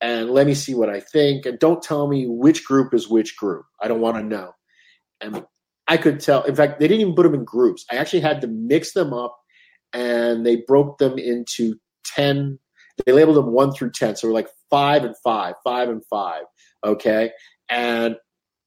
[0.00, 1.46] and let me see what I think.
[1.46, 3.64] And don't tell me which group is which group.
[3.80, 4.52] I don't want to know.
[5.20, 5.44] And
[5.88, 6.44] I could tell.
[6.44, 7.84] In fact, they didn't even put them in groups.
[7.90, 9.36] I actually had to mix them up,
[9.92, 12.58] and they broke them into ten.
[13.04, 16.42] They labeled them one through ten, so we're like five and five, five and five.
[16.84, 17.32] Okay,
[17.68, 18.16] and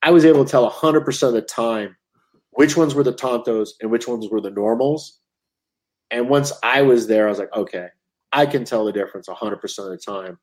[0.03, 1.95] I was able to tell hundred percent of the time
[2.51, 5.20] which ones were the Tontos and which ones were the normals.
[6.11, 7.87] And once I was there, I was like, okay,
[8.33, 10.37] I can tell the difference 100% of the time.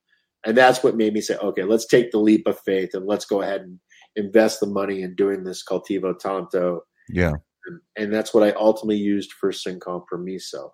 [0.47, 3.25] And that's what made me say, okay, let's take the leap of faith and let's
[3.25, 3.79] go ahead and
[4.17, 6.83] invest the money in doing this cultivo tonto.
[7.09, 7.35] Yeah.
[7.67, 10.71] And, and that's what I ultimately used for Sin Compromiso.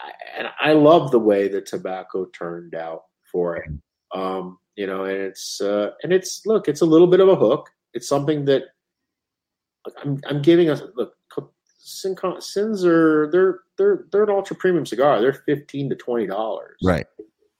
[0.00, 3.68] I, and I love the way the tobacco turned out for it.
[4.14, 7.36] Um, you know, and it's uh, and it's look, it's a little bit of a
[7.36, 7.68] hook.
[7.94, 8.62] It's something that
[9.86, 11.14] look, I'm I'm giving us look.
[12.00, 15.20] Sin, sins are they're they're they're an ultra premium cigar.
[15.20, 16.76] They're fifteen to twenty dollars.
[16.82, 17.06] Right.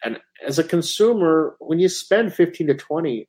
[0.05, 3.29] And as a consumer, when you spend fifteen to twenty,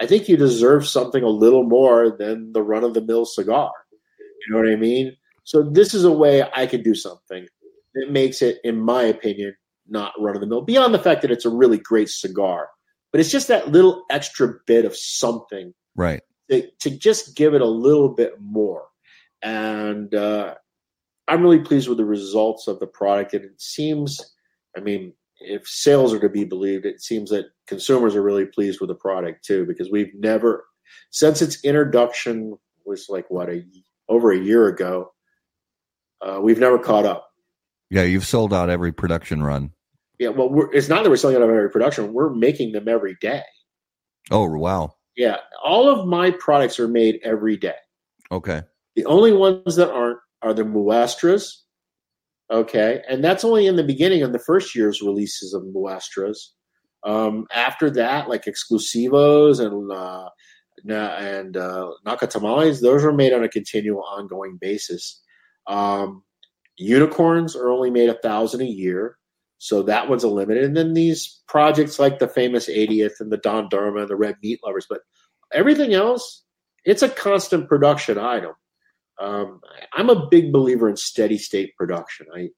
[0.00, 3.72] I think you deserve something a little more than the run of the mill cigar.
[4.20, 5.16] You know what I mean?
[5.44, 7.46] So this is a way I can do something
[7.94, 9.54] that makes it, in my opinion,
[9.88, 10.62] not run of the mill.
[10.62, 12.68] Beyond the fact that it's a really great cigar,
[13.10, 16.20] but it's just that little extra bit of something, right?
[16.50, 18.84] To, to just give it a little bit more.
[19.42, 20.54] And uh,
[21.28, 23.34] I'm really pleased with the results of the product.
[23.34, 24.34] And it seems,
[24.76, 28.80] I mean, if sales are to be believed, it seems that consumers are really pleased
[28.80, 30.64] with the product too, because we've never,
[31.10, 33.64] since its introduction was like what a
[34.08, 35.12] over a year ago,
[36.20, 37.28] uh, we've never caught up.
[37.90, 39.72] Yeah, you've sold out every production run.
[40.18, 43.16] Yeah, well, it's not that we're selling out of every production; we're making them every
[43.20, 43.42] day.
[44.30, 44.94] Oh wow!
[45.16, 47.74] Yeah, all of my products are made every day.
[48.30, 48.62] Okay.
[48.96, 51.64] The only ones that aren't are the muestras.
[52.50, 56.52] Okay, and that's only in the beginning of the first year's releases of muestras.
[57.04, 60.28] Um, after that, like exclusivos and uh,
[60.84, 65.22] and uh, Nacatamales, those are made on a continual, ongoing basis.
[65.66, 66.22] Um,
[66.76, 69.16] unicorns are only made a thousand a year.
[69.58, 70.64] So that one's a limited.
[70.64, 74.34] And then these projects like the famous 80th and the Don Dharma and the Red
[74.42, 74.86] Meat Lovers.
[74.90, 75.02] But
[75.52, 76.42] everything else,
[76.84, 78.54] it's a constant production item.
[79.22, 79.60] Um,
[79.92, 82.26] I'm a big believer in steady state production.
[82.34, 82.48] I,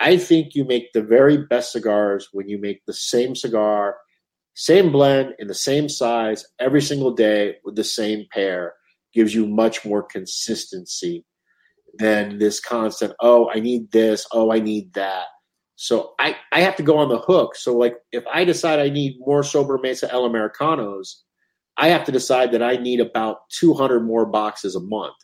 [0.00, 3.96] I think you make the very best cigars when you make the same cigar,
[4.54, 8.72] same blend in the same size every single day with the same pair.
[9.12, 11.24] Gives you much more consistency
[11.98, 15.26] than this constant, oh, I need this, oh, I need that.
[15.76, 17.54] So I, I have to go on the hook.
[17.54, 21.22] So like if I decide I need more Sobremesa El Americanos,
[21.76, 25.14] I have to decide that I need about 200 more boxes a month.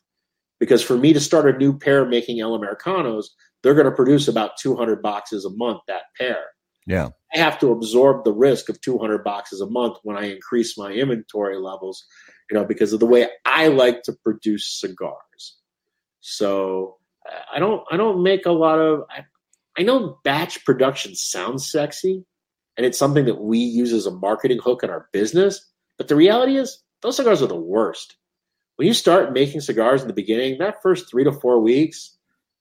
[0.61, 3.31] Because for me to start a new pair making El Americanos,
[3.63, 6.45] they're going to produce about 200 boxes a month, that pair.
[6.87, 7.09] Yeah.
[7.35, 10.93] I have to absorb the risk of 200 boxes a month when I increase my
[10.93, 12.05] inventory levels,
[12.51, 15.59] you know, because of the way I like to produce cigars.
[16.21, 16.99] So
[17.53, 19.25] I don't I don't make a lot of I,
[19.79, 22.25] I know batch production sounds sexy
[22.77, 25.65] and it's something that we use as a marketing hook in our business,
[25.97, 28.17] but the reality is those cigars are the worst.
[28.81, 32.17] When you start making cigars in the beginning, that first 3 to 4 weeks,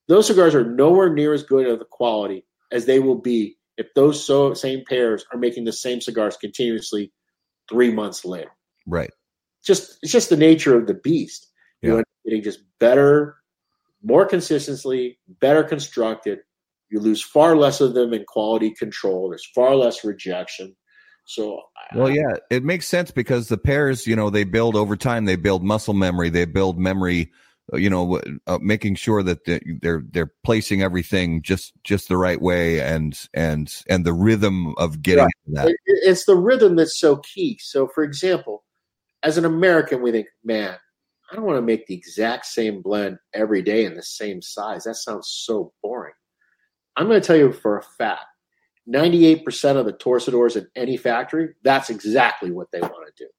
[0.09, 3.87] those cigars are nowhere near as good of the quality as they will be if
[3.95, 7.13] those so, same pairs are making the same cigars continuously
[7.69, 8.51] 3 months later.
[8.85, 9.11] Right.
[9.63, 11.47] Just it's just the nature of the beast.
[11.81, 11.89] Yeah.
[11.89, 13.37] You know, getting just better
[14.03, 16.39] more consistently, better constructed.
[16.89, 19.29] You lose far less of them in quality control.
[19.29, 20.75] There's far less rejection.
[21.29, 21.61] So,
[21.93, 25.25] well, yeah, it makes sense because the pairs, you know, they build over time.
[25.25, 26.31] They build muscle memory.
[26.31, 27.31] They build memory.
[27.71, 32.41] Uh, you know, uh, making sure that they're they're placing everything just just the right
[32.41, 35.31] way and and and the rhythm of getting right.
[35.49, 35.77] that.
[35.85, 37.59] It's the rhythm that's so key.
[37.61, 38.63] So, for example,
[39.21, 40.77] as an American, we think, man,
[41.31, 44.85] I don't want to make the exact same blend every day in the same size.
[44.85, 46.15] That sounds so boring.
[46.97, 48.25] I'm going to tell you for a fact
[48.89, 53.29] 98% of the torcedores in any factory, that's exactly what they want to do.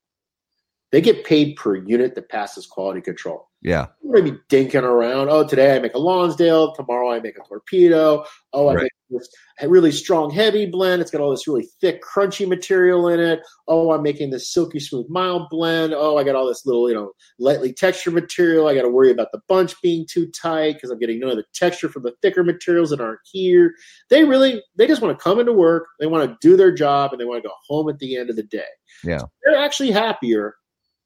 [0.93, 3.49] They get paid per unit that passes quality control.
[3.63, 3.87] Yeah.
[4.03, 5.29] I'm going to be dinking around.
[5.31, 6.75] Oh, today I make a Lonsdale.
[6.75, 8.25] Tomorrow I make a torpedo.
[8.53, 8.83] Oh, I right.
[8.83, 9.29] make this
[9.63, 11.03] really strong, heavy blend.
[11.03, 13.41] It's got all this really thick, crunchy material in it.
[13.69, 15.93] Oh, I'm making this silky smooth, mild blend.
[15.95, 18.69] Oh, I got all this little, you know, lightly textured material.
[18.69, 21.37] I got to worry about the bunch being too tight because I'm getting none of
[21.37, 23.75] the texture from the thicker materials that aren't here.
[24.09, 25.87] They really, they just want to come into work.
[25.99, 28.31] They want to do their job and they want to go home at the end
[28.31, 28.63] of the day.
[29.05, 29.23] Yeah.
[29.45, 30.55] They're actually happier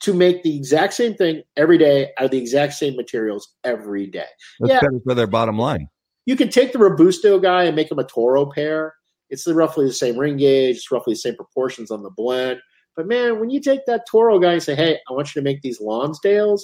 [0.01, 4.07] to make the exact same thing every day out of the exact same materials every
[4.07, 4.27] day.
[4.61, 5.89] That's yeah, better for their bottom line.
[6.27, 8.95] You can take the Robusto guy and make him a Toro pair.
[9.31, 12.61] It's roughly the same ring gauge, it's roughly the same proportions on the blend.
[12.97, 15.45] But man, when you take that Toro guy and say, hey, I want you to
[15.45, 16.63] make these Lonsdales,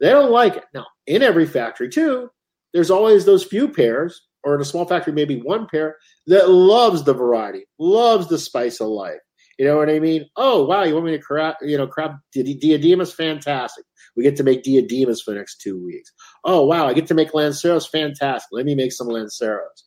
[0.00, 0.64] they don't like it.
[0.74, 2.28] Now, in every factory, too,
[2.74, 5.96] there's always those few pairs, or in a small factory, maybe one pair,
[6.26, 9.20] that loves the variety, loves the spice of life.
[9.58, 10.26] You know what I mean?
[10.36, 13.14] Oh, wow, you want me to crap, you know, crap diademas?
[13.14, 13.84] Fantastic.
[14.16, 16.10] We get to make diademas for the next two weeks.
[16.44, 17.86] Oh, wow, I get to make lanceros?
[17.86, 18.48] Fantastic.
[18.52, 19.84] Let me make some lanceros.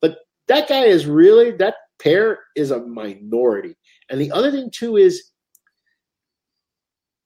[0.00, 3.76] But that guy is really that pair is a minority.
[4.08, 5.30] And the other thing too is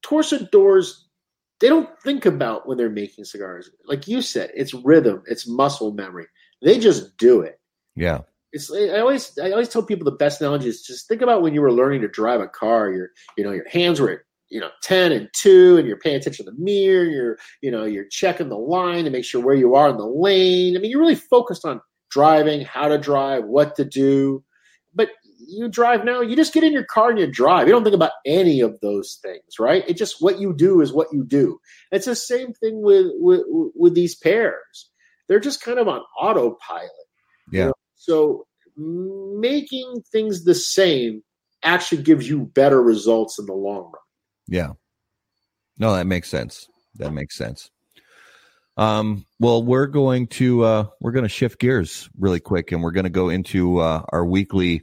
[0.05, 0.95] torcedores
[1.63, 3.71] they don't think about when they're making cigars.
[3.87, 6.27] Like you said, it's rhythm, it's muscle memory.
[6.61, 7.61] They just do it.
[7.95, 8.23] Yeah.
[8.53, 11.55] It's I always I always tell people the best analogy is just think about when
[11.55, 12.91] you were learning to drive a car.
[12.91, 14.19] Your you know your hands were at
[14.53, 17.05] you know ten and two, and you're paying attention to the mirror.
[17.05, 20.07] You're you know you're checking the line to make sure where you are in the
[20.07, 20.77] lane.
[20.77, 21.81] I mean, you're really focused on
[22.11, 24.45] driving, how to drive, what to do.
[24.95, 25.09] But
[25.49, 27.66] you drive now, you just get in your car and you drive.
[27.66, 29.83] You don't think about any of those things, right?
[29.89, 31.59] It just what you do is what you do.
[31.91, 33.41] It's the same thing with with,
[33.74, 34.91] with these pairs.
[35.29, 36.91] They're just kind of on autopilot.
[37.51, 37.61] Yeah.
[37.61, 37.73] You know?
[37.95, 38.47] So
[38.77, 41.23] making things the same
[41.62, 44.03] actually gives you better results in the long run.
[44.47, 44.73] Yeah.
[45.78, 46.69] No, that makes sense.
[46.97, 47.70] That makes sense.
[48.77, 52.93] Um, well, we're going to uh, we're going to shift gears really quick, and we're
[52.93, 54.82] going to go into uh, our weekly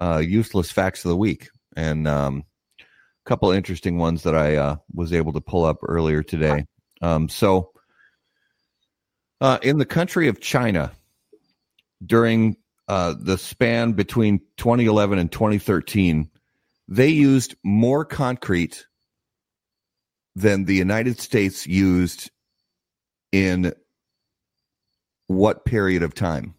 [0.00, 2.44] uh, useless facts of the week, and um,
[2.80, 2.84] a
[3.28, 6.66] couple interesting ones that I uh, was able to pull up earlier today.
[7.00, 7.72] Um, so,
[9.40, 10.92] uh, in the country of China,
[12.04, 12.56] during
[12.88, 16.30] uh, the span between 2011 and 2013,
[16.90, 18.84] they used more concrete
[20.36, 22.30] than the United States used
[23.32, 23.72] in
[25.28, 26.54] what period of time?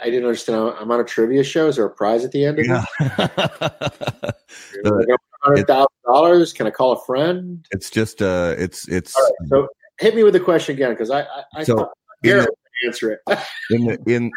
[0.00, 0.74] I didn't understand.
[0.80, 1.68] I'm on a trivia show.
[1.68, 2.84] Is there a prize at the end of Yeah.
[4.74, 5.20] it?
[5.42, 6.52] Hundred thousand dollars.
[6.52, 7.66] Can I call a friend?
[7.72, 9.68] it's just uh it's it's right, so
[10.00, 11.90] hit me with the question again because I I, I So, thought
[12.22, 12.52] in the-
[12.86, 13.20] answer it.
[13.70, 14.30] in the, in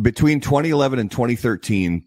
[0.00, 2.04] between 2011 and 2013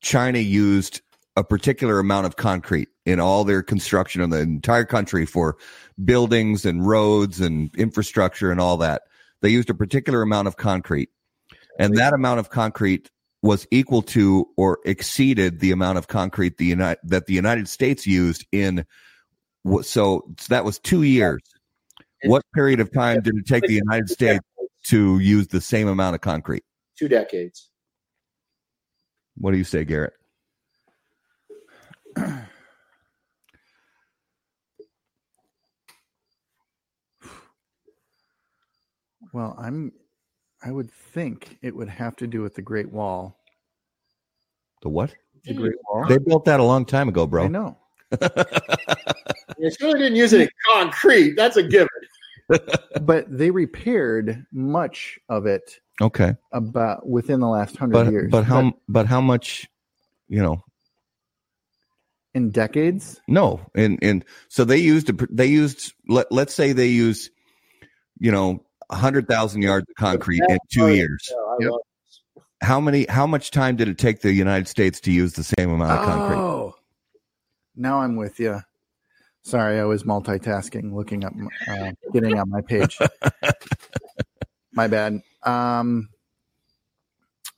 [0.00, 1.00] China used
[1.36, 5.56] a particular amount of concrete in all their construction of the entire country for
[6.04, 9.02] buildings and roads and infrastructure and all that.
[9.42, 11.10] They used a particular amount of concrete.
[11.78, 13.10] And that amount of concrete
[13.42, 18.06] was equal to or exceeded the amount of concrete the United, that the United States
[18.06, 18.86] used in
[19.62, 21.42] what so that was 2 years.
[22.24, 24.44] What period of time did it take the United States
[24.86, 26.64] to use the same amount of concrete?
[26.98, 27.70] Two decades.
[29.36, 30.14] What do you say, Garrett?
[39.32, 39.92] Well, I'm.
[40.64, 43.38] I would think it would have to do with the Great Wall.
[44.80, 45.14] The what?
[45.44, 46.06] The Great Wall.
[46.08, 47.44] They built that a long time ago, bro.
[47.44, 47.60] I bro.
[47.60, 47.78] know.
[49.58, 51.34] They surely didn't use any concrete.
[51.34, 51.88] That's a given.
[53.02, 58.30] but they repaired much of it okay, about within the last hundred but years.
[58.30, 59.68] but how but how much?
[60.28, 60.64] You know,
[62.34, 63.20] in decades?
[63.28, 67.30] no, and and so they used a, they used let let's say they used
[68.18, 71.30] you know a hundred thousand yards of concrete in two years.
[71.60, 71.72] Yep.
[72.62, 73.06] How many?
[73.08, 76.04] How much time did it take the United States to use the same amount of
[76.06, 76.38] concrete?
[76.38, 76.74] Oh,
[77.74, 78.60] now I'm with you.
[79.42, 81.32] Sorry, I was multitasking, looking up,
[81.68, 82.98] uh, getting on my page.
[84.76, 85.22] my bad.
[85.42, 86.10] Um,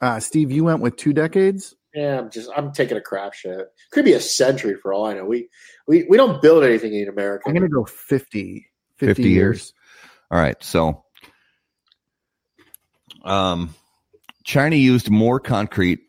[0.01, 1.75] uh, Steve, you went with two decades.
[1.95, 3.67] Yeah, I'm just I'm taking a crap shit.
[3.91, 5.25] Could be a century for all I know.
[5.25, 5.49] We
[5.87, 7.45] we, we don't build anything in America.
[7.47, 8.67] I'm going to go 50,
[8.97, 9.35] 50, 50 years.
[9.35, 9.75] years.
[10.31, 11.05] All right, so
[13.25, 13.75] um,
[14.45, 16.01] China used more concrete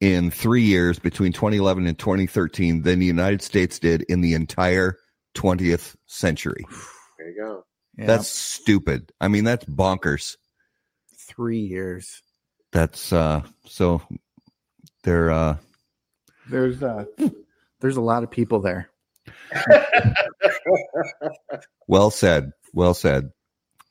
[0.00, 4.98] in three years between 2011 and 2013 than the United States did in the entire
[5.34, 6.64] 20th century.
[7.18, 7.64] There you go.
[7.96, 9.12] Yeah, That's stupid.
[9.20, 10.36] I mean, that's bonkers.
[11.16, 12.22] three years.
[12.72, 14.00] That's uh, so
[15.04, 15.56] they're uh,
[16.48, 17.04] There's uh,
[17.80, 18.88] there's a lot of people there.
[21.88, 22.52] well said.
[22.72, 23.30] Well said.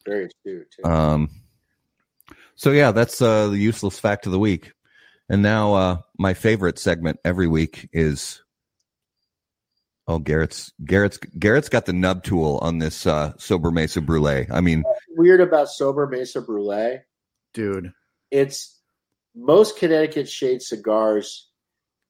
[0.05, 0.67] Very astute.
[0.75, 0.89] Too.
[0.89, 1.29] Um,
[2.55, 4.71] so yeah, that's uh, the useless fact of the week.
[5.29, 8.41] And now uh, my favorite segment every week is
[10.07, 14.47] oh Garrett's Garrett's Garrett's got the nub tool on this uh, Sobremesa brulee.
[14.51, 14.83] I mean,
[15.15, 17.01] Weird about Sobremesa Brulee.
[17.53, 17.93] Dude,
[18.29, 18.79] It's
[19.35, 21.49] most Connecticut shade cigars.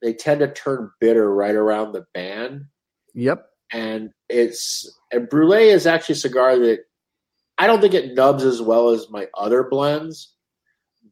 [0.01, 2.65] They tend to turn bitter right around the band,
[3.13, 3.47] yep.
[3.71, 6.79] and it's and Brulee is actually a cigar that
[7.57, 10.33] I don't think it nubs as well as my other blends,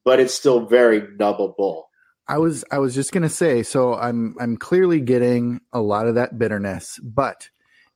[0.03, 1.83] but it's still very nubbable.
[2.29, 6.15] I was I was just gonna say, so I'm I'm clearly getting a lot of
[6.15, 7.49] that bitterness, but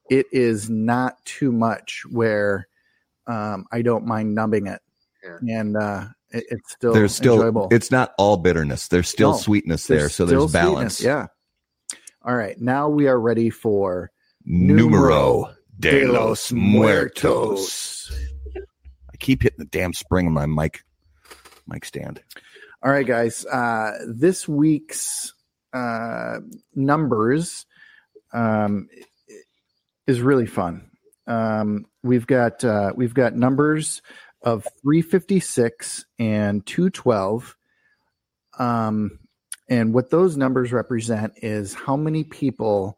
[0.09, 2.67] it is not too much where
[3.27, 4.81] um, I don't mind numbing it,
[5.23, 5.59] Yeah.
[5.59, 7.67] and uh, it, it's still there's still enjoyable.
[7.71, 8.87] it's not all bitterness.
[8.87, 10.97] There's still No, sweetness there, so still there's balance.
[10.97, 11.27] sweetness, Yeah.
[12.25, 14.09] All right, now we are ready for
[14.45, 18.11] Numero de los Muertos.
[19.11, 20.83] I keep hitting the damn spring on my mic
[21.67, 22.21] mic stand.
[22.83, 23.45] All right, guys.
[23.45, 25.33] Uh, this week's
[25.71, 26.39] uh,
[26.75, 27.65] numbers
[28.33, 28.89] um,
[30.05, 30.91] is really fun.
[31.25, 34.01] Um, we've got uh, we've got numbers
[34.41, 37.55] of 356 and 212.
[38.59, 39.17] Um,
[39.69, 42.97] and what those numbers represent is how many people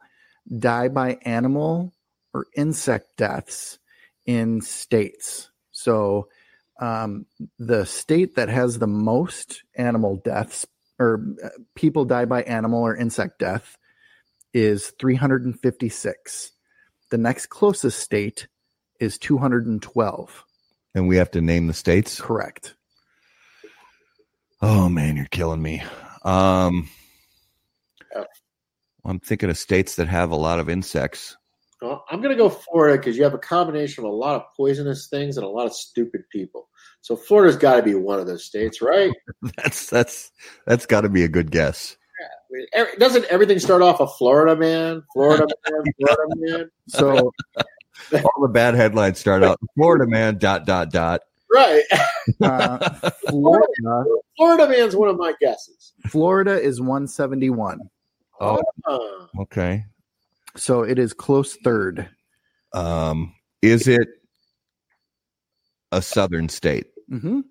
[0.58, 1.94] die by animal
[2.34, 3.78] or insect deaths
[4.26, 5.52] in states.
[5.70, 6.30] So
[6.80, 7.26] um,
[7.58, 10.66] the state that has the most animal deaths
[11.00, 13.78] or uh, people die by animal or insect death
[14.54, 16.52] is 356.
[17.12, 18.48] The next closest state
[19.00, 20.46] is 212.
[20.94, 22.22] And we have to name the states.
[22.22, 22.76] Correct.
[24.62, 25.84] Oh man, you're killing me.
[26.24, 26.90] Um,
[29.04, 31.38] I'm thinking of states that have a lot of insects.
[31.86, 34.42] Well, I'm going to go Florida because you have a combination of a lot of
[34.58, 36.68] poisonous things and a lot of stupid people.
[37.02, 39.12] So Florida's got to be one of those states, right?
[39.58, 40.32] that's that's
[40.66, 41.96] that's got to be a good guess.
[42.52, 42.86] Yeah.
[42.86, 46.72] I doesn't everything start off a Florida man, Florida man, Florida man?
[46.88, 47.32] So
[48.14, 51.22] all the bad headlines start out Florida man dot dot dot.
[51.54, 51.84] Right.
[52.42, 54.06] uh, Florida,
[54.38, 55.94] Florida man's one of my guesses.
[56.08, 57.80] Florida is 171.
[58.42, 59.86] Oh, Uh, okay.
[60.56, 62.10] So it is close third.
[62.74, 64.08] Um, is it
[65.92, 66.88] a southern state?
[67.10, 67.42] hmm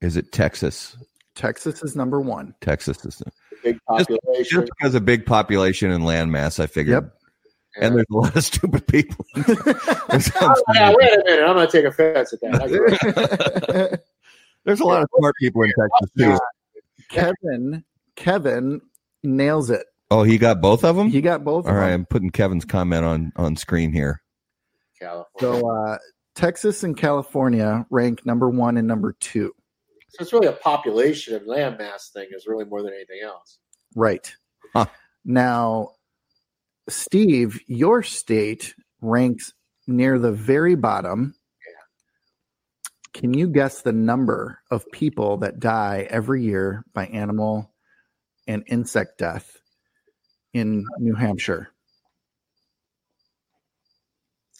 [0.00, 0.96] Is it Texas?
[1.34, 2.54] Texas is number one.
[2.60, 3.22] Texas is
[3.64, 4.44] big population.
[4.44, 6.60] just because of big population and land mass.
[6.60, 7.04] I figured.
[7.04, 7.12] Yep.
[7.80, 9.24] And there's a lot of stupid people.
[9.34, 11.44] There's Oh, yeah, wait a minute.
[11.44, 14.02] I'm going to take offense at that.
[14.64, 16.38] There's a lot of smart people in Texas too.
[17.08, 17.82] Kevin,
[18.14, 18.82] Kevin
[19.22, 19.86] nails it.
[20.12, 21.08] Oh, he got both of them.
[21.08, 21.64] He got both.
[21.64, 22.00] All of right, them.
[22.02, 24.20] I'm putting Kevin's comment on on screen here.
[25.00, 25.60] California.
[25.60, 25.98] So uh,
[26.34, 29.54] Texas and California rank number one and number two.
[30.10, 33.58] So it's really a population and land mass thing is really more than anything else.
[33.94, 34.30] Right.
[34.74, 34.84] Huh.
[35.24, 35.92] Now,
[36.90, 39.54] Steve, your state ranks
[39.86, 41.34] near the very bottom.
[43.14, 47.72] Can you guess the number of people that die every year by animal
[48.46, 49.61] and insect death
[50.52, 51.68] in New Hampshire?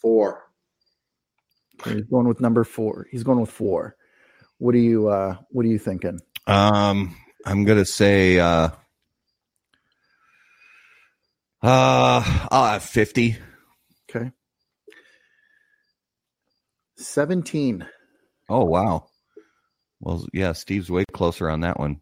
[0.00, 0.42] Four.
[1.84, 3.06] He's going with number four.
[3.10, 3.96] He's going with four.
[4.58, 6.20] What are you uh what are you thinking?
[6.46, 8.70] Um, I'm gonna say uh,
[11.62, 13.36] uh, I'll have fifty.
[14.10, 14.30] Okay.
[16.96, 17.86] 17.
[18.48, 19.08] Oh wow.
[20.00, 22.00] Well, yeah, Steve's way closer on that one.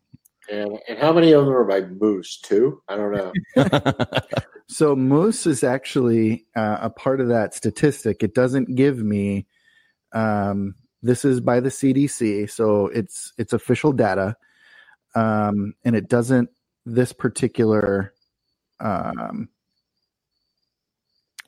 [0.51, 2.39] And, and how many of them are by moose?
[2.39, 2.83] Two?
[2.89, 3.33] I don't know.
[4.71, 8.23] So moose is actually uh, a part of that statistic.
[8.23, 9.49] It doesn't give me.
[10.13, 14.37] Um, this is by the CDC, so it's it's official data,
[15.17, 16.51] um, and it doesn't.
[16.87, 18.15] This particular
[18.79, 19.49] um,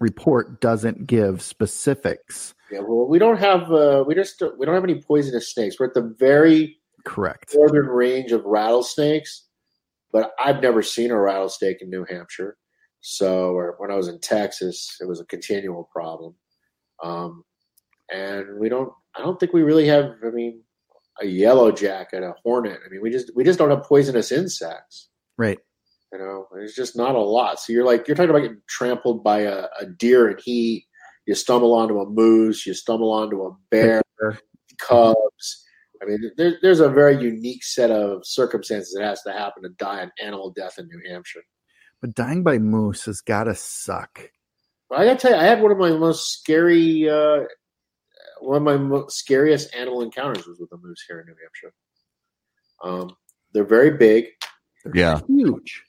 [0.00, 2.54] report doesn't give specifics.
[2.72, 5.78] yeah, well, we don't have uh, we just we don't have any poisonous snakes.
[5.78, 7.54] We're at the very Correct.
[7.54, 9.46] northern range of rattlesnakes,
[10.12, 12.56] but I've never seen a rattlesnake in New Hampshire.
[13.00, 16.36] So, or when I was in Texas, it was a continual problem.
[17.02, 17.44] Um,
[18.12, 20.12] and we don't, I don't think we really have.
[20.24, 20.62] I mean,
[21.20, 22.80] a yellow jacket, a hornet.
[22.84, 25.08] I mean, we just we just don't have poisonous insects.
[25.36, 25.58] Right.
[26.12, 27.58] You know, there's just not a lot.
[27.58, 30.86] So you're like you're talking about getting trampled by a, a deer in heat.
[31.26, 32.66] You stumble onto a moose.
[32.66, 34.02] You stumble onto a bear,
[34.80, 35.64] cubs.
[36.02, 39.68] I mean, there, there's a very unique set of circumstances that has to happen to
[39.70, 41.42] die an animal death in New Hampshire.
[42.00, 44.20] But dying by moose has got to suck.
[44.90, 47.44] But I got to tell you, I had one of my most scary, uh,
[48.40, 51.72] one of my most scariest animal encounters was with a moose here in New Hampshire.
[52.82, 53.16] Um,
[53.54, 54.26] they're very big,
[54.84, 55.20] They're Yeah.
[55.28, 55.84] huge.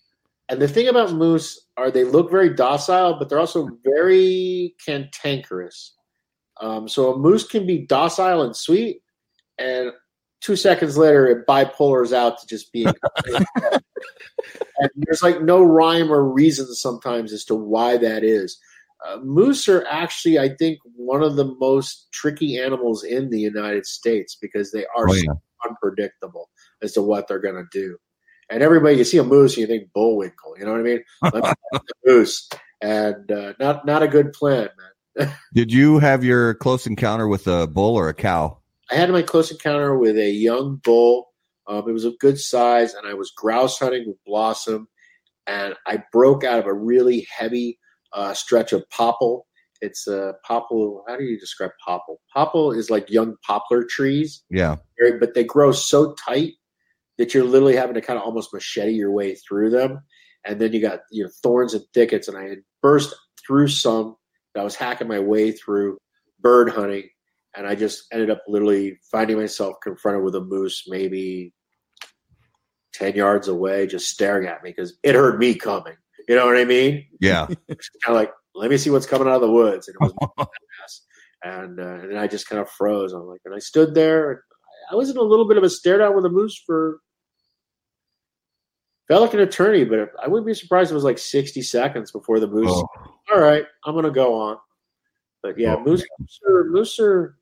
[0.50, 5.96] and the thing about moose are they look very docile, but they're also very cantankerous.
[6.62, 9.02] Um, so a moose can be docile and sweet,
[9.58, 9.92] and
[10.44, 12.94] two seconds later it bipolars out to just being.
[13.26, 18.60] and there's like no rhyme or reason sometimes as to why that is.
[19.06, 23.86] Uh, moose are actually, I think, one of the most tricky animals in the United
[23.86, 26.50] States because they are Oh, so unpredictable
[26.82, 27.98] as to what they're going to do.
[28.50, 30.58] And everybody, you see a moose, and you think bullwinkle.
[30.58, 31.04] You know what I mean?
[31.22, 32.50] Let me moose,
[32.82, 34.70] and uh, not not a good plan,
[35.18, 35.34] man.
[35.54, 38.60] Did you have your close encounter with a bull or a cow?
[38.94, 41.34] I had my close encounter with a young bull.
[41.68, 44.88] Um, it was a good size, and I was grouse hunting with Blossom,
[45.48, 47.80] and I broke out of a really heavy
[48.14, 49.48] uh, stretch of popple
[49.82, 51.04] It's a popple.
[51.08, 52.22] How do you describe popple?
[52.32, 54.76] Popple is like young poplar trees, Yeah.
[55.20, 56.54] but they grow so tight
[57.18, 60.02] that you're literally having to kind of almost machete your way through them.
[60.46, 63.16] And then you got you know thorns and thickets, and I had burst
[63.48, 64.18] through some
[64.54, 65.98] that I was hacking my way through
[66.40, 67.10] bird hunting,
[67.56, 71.54] and I just ended up literally finding myself confronted with a moose maybe
[72.94, 75.96] ten yards away, just staring at me because it heard me coming.
[76.28, 77.06] You know what I mean?
[77.20, 77.48] Yeah.
[77.68, 77.78] kind
[78.08, 79.88] of like, let me see what's coming out of the woods.
[79.88, 80.48] And it was.
[81.46, 83.12] And, uh, and then I just kind of froze.
[83.12, 84.32] I'm like, and I stood there.
[84.32, 84.40] And
[84.90, 87.00] I was in a little bit of a stare down with a moose for,
[89.10, 92.40] felt like an attorney, but I wouldn't be surprised it was like 60 seconds before
[92.40, 92.72] the moose.
[92.72, 92.88] Oh,
[93.34, 94.58] All right, I'm going to go on.
[95.42, 97.36] But yeah, Oh, moose, moose are, moose are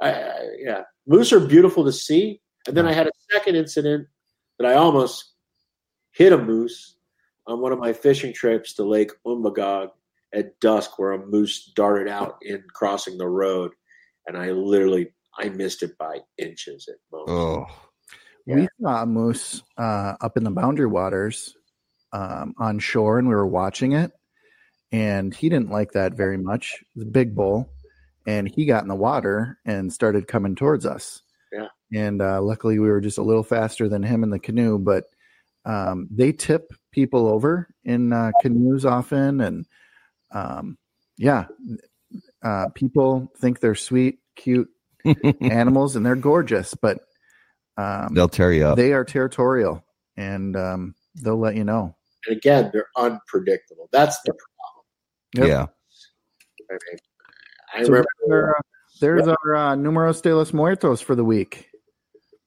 [0.00, 2.40] I, I, yeah, moose are beautiful to see.
[2.66, 4.08] And then I had a second incident
[4.58, 5.32] that I almost
[6.12, 6.96] hit a moose
[7.46, 9.90] on one of my fishing trips to Lake Umbagog
[10.34, 13.72] at dusk, where a moose darted out in crossing the road,
[14.26, 17.30] and I literally I missed it by inches at most.
[17.30, 17.66] oh.
[18.46, 21.54] We saw a moose uh, up in the boundary waters
[22.12, 24.10] um, on shore, and we were watching it.
[24.90, 26.76] And he didn't like that very much.
[26.80, 27.68] It was a big bull,
[28.28, 31.22] and he got in the water and started coming towards us.
[31.50, 31.68] Yeah.
[31.94, 34.78] And uh, luckily, we were just a little faster than him in the canoe.
[34.78, 35.04] But
[35.64, 39.64] um, they tip people over in uh, canoes often, and
[40.30, 40.76] um,
[41.16, 41.46] yeah,
[42.44, 44.68] uh, people think they're sweet, cute
[45.40, 46.98] animals, and they're gorgeous, but
[47.78, 48.76] um, They'll tear you up.
[48.76, 49.84] they are territorial
[50.16, 51.94] and um, they'll let you know.
[52.26, 53.88] And again, they're unpredictable.
[53.92, 54.34] That's the
[55.36, 55.46] Yep.
[55.46, 55.66] Yeah.
[56.70, 56.98] I mean,
[57.74, 58.60] I So remember there's our, uh,
[59.00, 61.68] there's our uh, numeros de los muertos for the week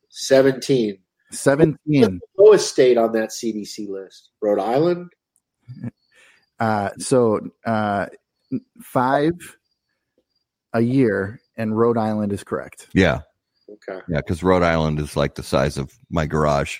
[0.10, 0.98] 17.
[1.32, 5.10] 17 The lowest state on that CDC list, Rhode Island.
[6.60, 8.08] uh, so uh,
[8.84, 9.32] five
[10.74, 13.22] a year and rhode island is correct Yeah.
[13.70, 14.18] Okay, Yeah.
[14.18, 16.80] Because Rhode Island is like the size of my garage.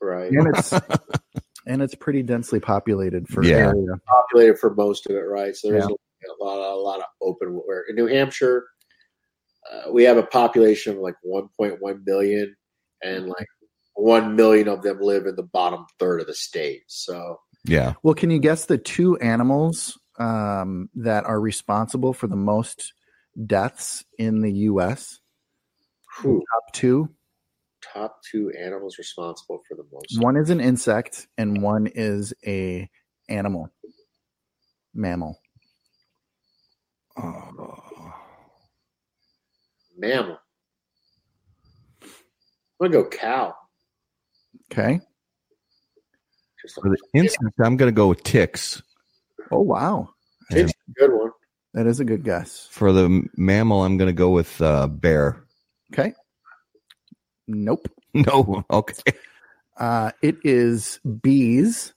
[0.00, 0.30] right.
[0.32, 0.72] and it's
[1.66, 3.68] and it's pretty densely populated for Yeah.
[3.68, 5.54] area populated for most of it, right?
[5.54, 5.94] So there's Yeah.
[5.94, 5.96] a,
[6.40, 7.48] lot, a lot of open.
[7.48, 8.66] Where in New Hampshire,
[9.70, 12.54] uh, we have a population of like 1.1 million,
[13.02, 13.46] and like
[13.94, 16.82] one million of them live in the bottom third of the state.
[16.86, 17.94] So Yeah.
[18.02, 22.92] well can you guess the two animals um, that are responsible for the most
[23.46, 25.20] deaths in the us
[26.20, 27.08] whew, top two
[27.92, 30.20] top two animals responsible for the most.
[30.22, 32.88] One is an insect and one is a
[33.28, 33.70] animal.
[34.94, 35.38] Mammal.
[37.22, 38.12] Oh.
[39.96, 40.38] mammal.
[42.02, 43.54] I'm gonna go cow.
[44.72, 45.00] Okay.
[46.62, 48.82] Just For the insect, I'm going to go with ticks.
[49.50, 50.10] Oh wow.
[50.50, 51.30] Ticks a good one.
[51.74, 52.68] That is a good guess.
[52.70, 55.44] For the mammal, I'm going to go with uh, bear.
[55.92, 56.14] Okay.
[57.46, 57.86] Nope.
[58.12, 58.64] No.
[58.72, 59.12] Okay.
[59.78, 61.94] Uh, it is bees.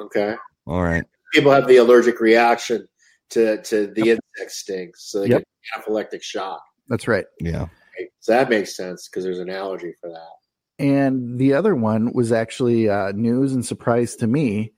[0.00, 0.36] Okay.
[0.68, 1.02] All right.
[1.34, 2.86] People have the allergic reaction
[3.30, 5.44] to to the insect stings, so they Yep.
[5.74, 6.62] get anaphylactic shock.
[6.88, 7.26] That's right.
[7.40, 7.66] Yeah.
[7.98, 8.08] Right?
[8.20, 10.84] So that makes sense because there's an allergy for that.
[10.84, 14.72] And the other one was actually uh, news and surprise to me.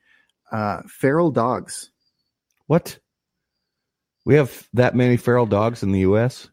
[0.51, 1.91] Uh, feral dogs.
[2.67, 2.99] What?
[4.25, 6.49] We have that many feral dogs in the U.S.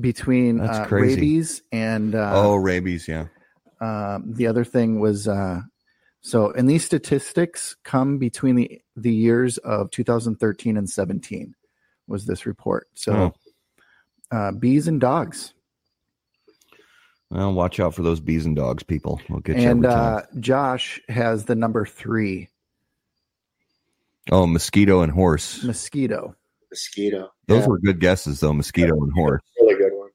[0.00, 1.16] Between That's uh, crazy.
[1.16, 3.06] rabies and uh, oh, rabies.
[3.06, 3.26] Yeah.
[3.80, 5.60] Um, the other thing was uh,
[6.22, 11.54] so, and these statistics come between the the years of 2013 and 17
[12.06, 12.88] was this report.
[12.94, 13.34] So,
[14.30, 15.52] uh, bees and dogs,
[17.30, 19.20] Well, watch out for those bees and dogs, people.
[19.28, 22.48] We'll get you and uh, Josh has the number three
[24.30, 25.62] oh, mosquito and horse.
[25.64, 26.36] mosquito.
[26.70, 27.30] Mosquito.
[27.48, 28.52] Those Yeah, were good guesses, though.
[28.54, 29.42] Mosquito and horse.
[29.60, 30.08] really good one.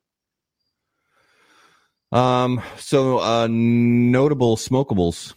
[2.11, 5.34] Um, so uh notable smokables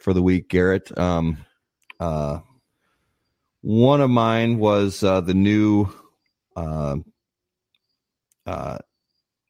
[0.00, 0.96] for the week, Garrett.
[0.98, 1.38] Um
[1.98, 2.40] uh
[3.62, 5.86] one of mine was uh the new
[6.56, 6.96] uh
[8.46, 8.78] uh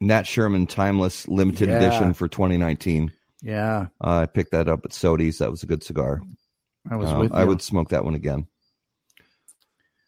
[0.00, 1.76] Nat Sherman Timeless Limited Yeah.
[1.76, 3.12] Edition for 2019.
[3.42, 5.38] Yeah, Uh, I picked that up at Sodi's.
[5.38, 6.20] That was a good cigar.
[6.90, 7.36] I was Uh, with you.
[7.36, 8.46] I would smoke that one again.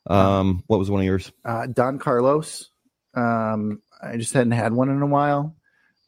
[0.07, 1.33] Um, what was one of yours?
[1.45, 2.71] uh, Don Carlos.
[3.15, 5.57] Um, I just hadn't had one in a while.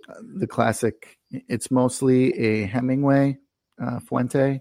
[0.08, 1.18] Uh, the classic.
[1.30, 3.38] It's mostly a Hemingway
[3.82, 4.60] uh, Fuente,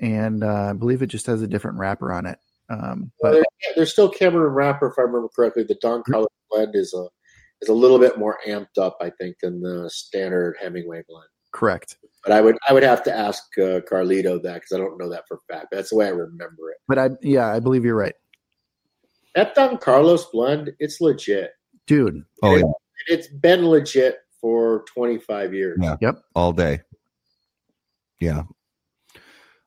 [0.00, 2.38] and uh, I believe it just has a different wrapper on it.
[2.70, 5.62] Um, but there- yeah, there's still Cameroon Wrapper, if I remember correctly.
[5.64, 7.06] The Don Carlos blend is a
[7.62, 11.26] is a little bit more amped up, I think, than the standard Hemingway blend.
[11.52, 11.96] correct.
[12.22, 15.08] But I would I would have to ask uh, Carlito that because I don't know
[15.10, 15.68] that for a fact.
[15.72, 16.76] That's the way I remember it.
[16.86, 18.14] But I, yeah, I believe you're right.
[19.34, 21.52] that Don Carlos blend, it's legit.
[21.86, 22.22] dude.
[22.42, 25.78] Oh And yeah, It's been legit for 25 years.
[25.80, 25.96] Yeah.
[26.00, 26.18] Yep.
[26.34, 26.80] all day.
[28.20, 28.42] Yeah.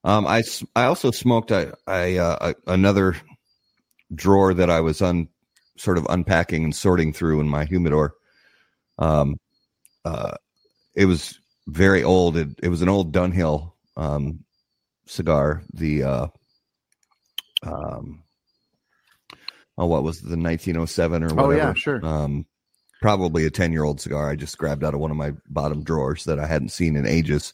[0.04, 0.44] Um, I
[0.76, 3.16] I also smoked I I uh, a- another
[4.14, 5.28] drawer that I was un
[5.78, 8.16] sort of unpacking and sorting through in my humidor.
[8.98, 9.38] Um,
[10.04, 10.34] uh,
[10.96, 12.36] it was very old.
[12.38, 14.44] It, it was an old Dunhill um
[15.06, 15.62] cigar.
[15.74, 16.28] The uh,
[17.64, 18.24] um,
[19.78, 21.54] oh, what was it, the 1907 or whatever?
[21.54, 22.04] Oh yeah, sure.
[22.06, 22.46] um,
[23.02, 25.84] probably a 10 year old cigar I just grabbed out of one of my bottom
[25.84, 27.54] drawers that I hadn't seen in ages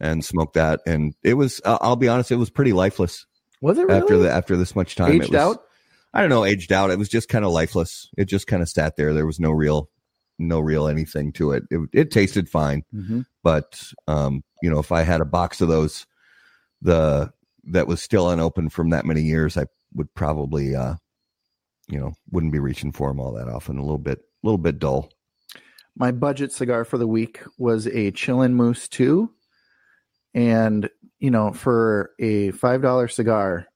[0.00, 0.80] and smoked that.
[0.86, 3.26] And it was, uh, I'll be honest, it was pretty lifeless
[3.60, 4.00] Was it really?
[4.00, 5.12] after the, after this much time.
[5.12, 5.62] aged it was, out?
[6.14, 6.90] I don't know, aged out.
[6.90, 8.08] It was just kind of lifeless.
[8.16, 9.12] It just kind of sat there.
[9.12, 9.90] There was no real,
[10.38, 11.64] no real anything to it.
[11.70, 15.68] It, it tasted fine, hmm but, um, you know, if I had a box of
[15.68, 16.04] those,
[16.82, 17.30] the,
[17.68, 20.94] that was still unopened from that many years, I would probably, uh,
[21.88, 23.78] you know, wouldn't be reaching for them all that often.
[23.78, 25.10] A little bit, a little bit dull.
[25.96, 29.30] My budget cigar for the week was a Chillin' Moose 2.
[30.36, 33.66] And, you know, for a $5 cigar,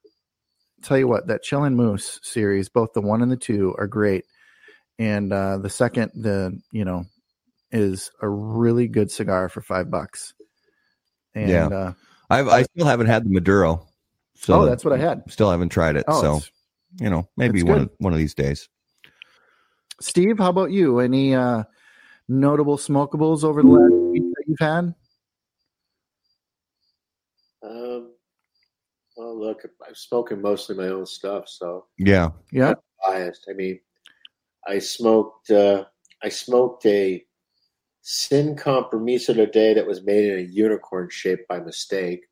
[0.82, 4.24] tell you what, that Chillin' Moose series, both the one and the two are great.
[4.98, 7.06] And uh, the second, the, you know,
[7.72, 10.34] is a really good cigar for five bucks.
[11.34, 11.66] And, Yeah.
[11.68, 11.92] uh,
[12.28, 13.88] I've, I still haven't had the Maduro.
[14.36, 15.22] So oh, that's what I had.
[15.28, 16.04] Still haven't tried it.
[16.06, 16.46] Oh, so,
[17.00, 18.68] you know, maybe one of, one of these days.
[20.00, 21.00] Steve, how about you?
[21.00, 21.64] Any uh,
[22.28, 24.94] notable smokables over the last week that you've had?
[27.62, 28.12] Um,
[29.16, 32.30] well, look, I've spoken mostly my own stuff, so Yeah.
[32.52, 32.74] Yeah.
[33.06, 33.46] biased.
[33.50, 33.80] I mean,
[34.66, 35.84] I smoked uh,
[36.22, 37.24] I smoked a
[38.02, 42.26] Sin Compromiso today that was made in a unicorn shape by mistake.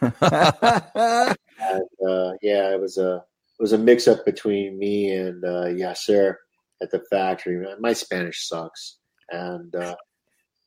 [1.58, 3.24] And, uh, yeah, it was a
[3.58, 6.34] it was a mix up between me and uh, Yasser
[6.82, 7.66] at the factory.
[7.80, 8.98] My Spanish sucks,
[9.30, 9.96] and uh,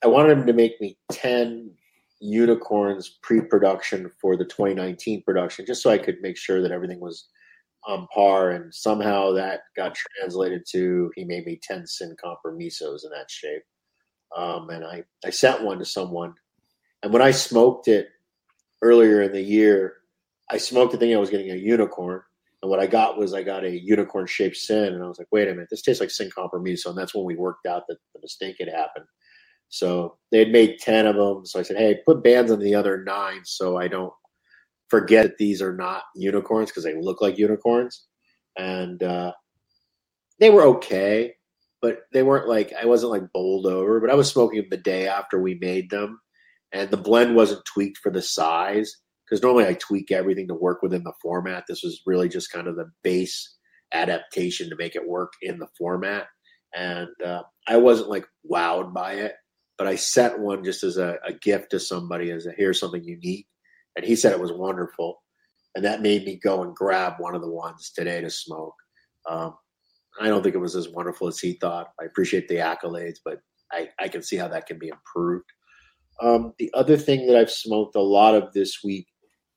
[0.03, 1.71] I wanted him to make me ten
[2.19, 7.29] unicorns pre-production for the 2019 production, just so I could make sure that everything was
[7.87, 8.51] on par.
[8.51, 13.63] And somehow that got translated to he made me ten sin compromisos in that shape.
[14.35, 16.33] Um, and I I sent one to someone,
[17.03, 18.09] and when I smoked it
[18.81, 19.97] earlier in the year,
[20.51, 22.21] I smoked the thing I was getting a unicorn.
[22.61, 25.29] And what I got was I got a unicorn shaped sin, and I was like,
[25.31, 27.97] wait a minute, this tastes like sin compromiso, and that's when we worked out that
[28.13, 29.05] the mistake had happened.
[29.69, 31.45] So they had made ten of them.
[31.45, 34.13] So I said, hey, put bands on the other nine, so I don't
[34.89, 38.05] forget that these are not unicorns because they look like unicorns.
[38.57, 39.33] And uh,
[40.39, 41.33] they were okay,
[41.81, 43.99] but they weren't like I wasn't like bowled over.
[43.99, 46.19] But I was smoking them the day after we made them,
[46.71, 48.93] and the blend wasn't tweaked for the size
[49.25, 51.65] because normally I tweak everything to work within the format.
[51.67, 53.55] This was really just kind of the base
[53.93, 56.27] adaptation to make it work in the format.
[56.75, 59.33] And uh, I wasn't like wowed by it,
[59.79, 63.03] but I sent one just as a, a gift to somebody as a here's something
[63.03, 63.47] unique.
[63.95, 65.23] And he said it was wonderful.
[65.73, 68.75] And that made me go and grab one of the ones today to smoke.
[69.27, 69.55] Um,
[70.19, 71.91] I don't think it was as wonderful as he thought.
[71.99, 73.39] I appreciate the accolades, but
[73.71, 75.45] I, I can see how that can be improved.
[76.21, 79.07] Um, the other thing that I've smoked a lot of this week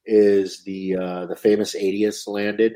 [0.06, 2.74] is the uh, the famous 80s landed.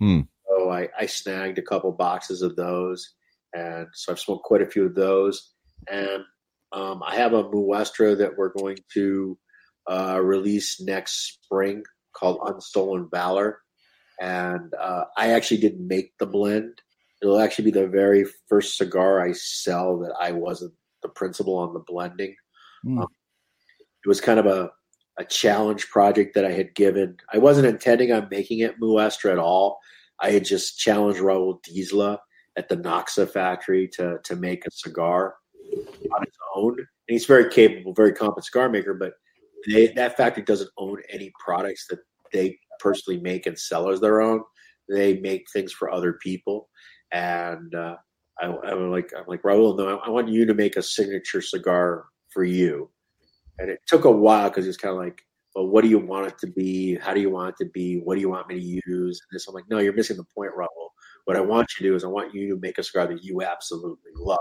[0.00, 0.22] Hmm.
[0.48, 3.14] So I, I snagged a couple boxes of those,
[3.54, 5.52] and so I've smoked quite a few of those.
[5.88, 6.24] And
[6.72, 9.38] um, I have a Muestra that we're going to
[9.90, 11.82] uh, release next spring
[12.14, 13.60] called Unstolen Valor,
[14.20, 16.82] and uh, I actually didn't make the blend.
[17.22, 21.72] It'll actually be the very first cigar I sell that I wasn't the principal on
[21.72, 22.34] the blending.
[22.82, 22.98] Hmm.
[22.98, 23.08] Um,
[24.04, 24.70] it was kind of a
[25.18, 27.16] a challenge project that I had given.
[27.32, 29.80] I wasn't intending on making it Muestra at all.
[30.20, 32.18] I had just challenged Raul Disla
[32.56, 35.34] at the Noxa factory to to make a cigar
[36.12, 36.78] on his own.
[36.78, 39.14] And he's very capable, very competent cigar maker, but
[39.66, 41.98] they, that factory doesn't own any products that
[42.32, 44.42] they personally make and sell as their own.
[44.88, 46.70] They make things for other people,
[47.12, 47.96] and uh,
[48.40, 49.76] I, I'm like, I'm like Raul.
[49.76, 52.90] No, I want you to make a signature cigar for you.
[53.58, 55.20] And it took a while because was kind of like,
[55.54, 56.96] well, what do you want it to be?
[56.96, 57.98] How do you want it to be?
[57.98, 59.20] What do you want me to use?
[59.20, 60.88] And this, I'm like, no, you're missing the point, Raul.
[61.24, 63.22] What I want you to do is I want you to make a cigar that
[63.22, 64.38] you absolutely love,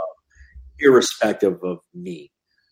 [0.79, 2.31] irrespective of me.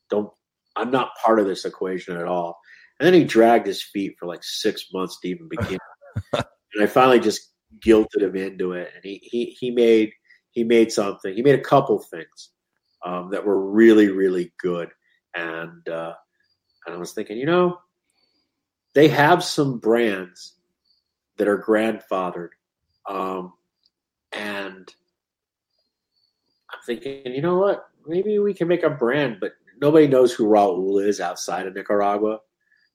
[0.10, 0.32] Don't,
[0.76, 2.58] I'm not part of this equation at all.
[3.00, 5.80] And then he dragged his feet for like six months to even begin.
[6.34, 8.92] and I finally just guilted him into it.
[8.96, 10.12] And he, he, he made,
[10.52, 12.52] he made something, he made a couple things
[13.06, 14.90] um, that were really, really good.
[15.34, 16.14] And, uh,
[16.86, 17.80] and I was thinking, you know,
[18.94, 20.54] they have some brands
[21.38, 22.50] that are grandfathered.
[23.10, 23.54] Um,
[24.32, 24.94] and
[26.72, 27.86] I'm thinking, you know what?
[28.08, 32.40] Maybe we can make a brand, but nobody knows who Raul is outside of Nicaragua.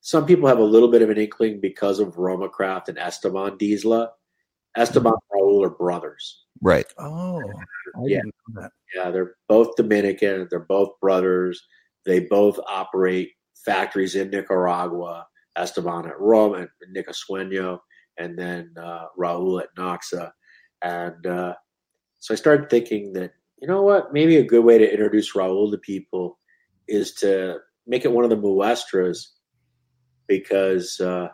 [0.00, 3.58] Some people have a little bit of an inkling because of Roma Craft and Esteban
[3.58, 4.08] Disla.
[4.76, 6.44] Esteban and Raul are brothers.
[6.62, 6.86] Right.
[6.98, 7.40] Oh,
[7.96, 8.20] I Yeah.
[8.22, 8.72] didn't know that.
[8.94, 10.46] Yeah, they're both Dominican.
[10.50, 11.60] They're both brothers.
[12.06, 13.32] They both operate
[13.64, 15.26] factories in Nicaragua.
[15.56, 17.80] Esteban at Roma and Nicasueño,
[18.16, 20.30] and then uh, Raul at Noxa.
[20.82, 21.54] And uh,
[22.20, 25.70] so I started thinking that, you know what, maybe a good way to introduce Raul
[25.70, 26.38] to people
[26.88, 29.32] is to make it one of the Muestras
[30.26, 31.28] because uh,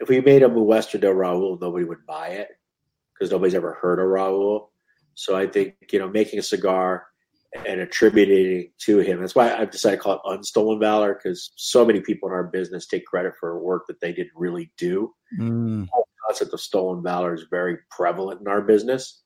[0.00, 2.48] if we made a Muestra de Raul, nobody would buy it
[3.12, 4.68] because nobody's ever heard of Raul.
[5.14, 7.06] So I think, you know, making a cigar
[7.66, 9.20] and attributing to him.
[9.20, 12.44] That's why I've decided to call it Unstolen Valor because so many people in our
[12.44, 15.14] business take credit for work that they didn't really do.
[15.38, 19.22] Mm, The concept of stolen valor is very prevalent in our business.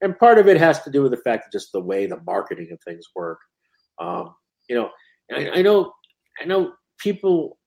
[0.00, 2.20] And part of it has to do with the fact that just the way the
[2.26, 3.38] marketing of things work.
[3.98, 4.34] Um,
[4.68, 4.90] you know,
[5.34, 5.92] I, I know,
[6.40, 7.58] I know people,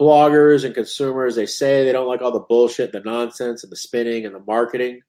[0.00, 3.76] bloggers and consumers, they say they don't like all the bullshit, the nonsense, and the
[3.76, 5.00] spinning and the marketing.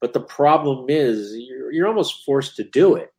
[0.00, 3.10] But the problem is, you're, you're almost forced to do it.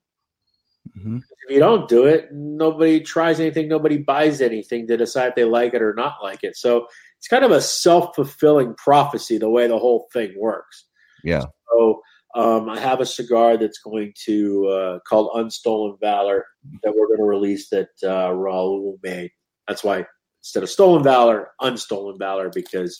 [0.97, 1.17] mhm.
[1.17, 5.43] If you don't do it, nobody tries anything, nobody buys anything to decide if they
[5.43, 6.55] like it or not like it.
[6.55, 10.85] So it's kind of a self fulfilling prophecy the way the whole thing works.
[11.23, 11.45] Yeah.
[11.71, 12.01] So
[12.35, 16.45] um, I have a cigar that's going to uh, called Unstolen Valor
[16.83, 19.31] that we're going to release that uh, Raul made.
[19.67, 20.05] That's why
[20.41, 22.97] instead of Stolen Valor, Unstolen Valor because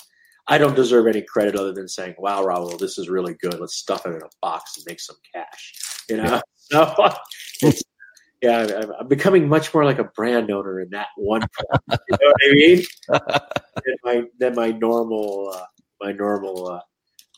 [0.47, 3.59] I don't deserve any credit other than saying, "Wow, Raul, this is really good.
[3.59, 5.73] Let's stuff it in a box and make some cash."
[6.09, 6.41] You know.
[6.71, 7.71] So
[8.43, 11.41] yeah, I'm, I'm becoming much more like a brand owner in that one.
[11.41, 12.83] Point, you know what I mean?
[13.85, 15.65] than my than my normal uh,
[16.01, 16.79] my normal uh,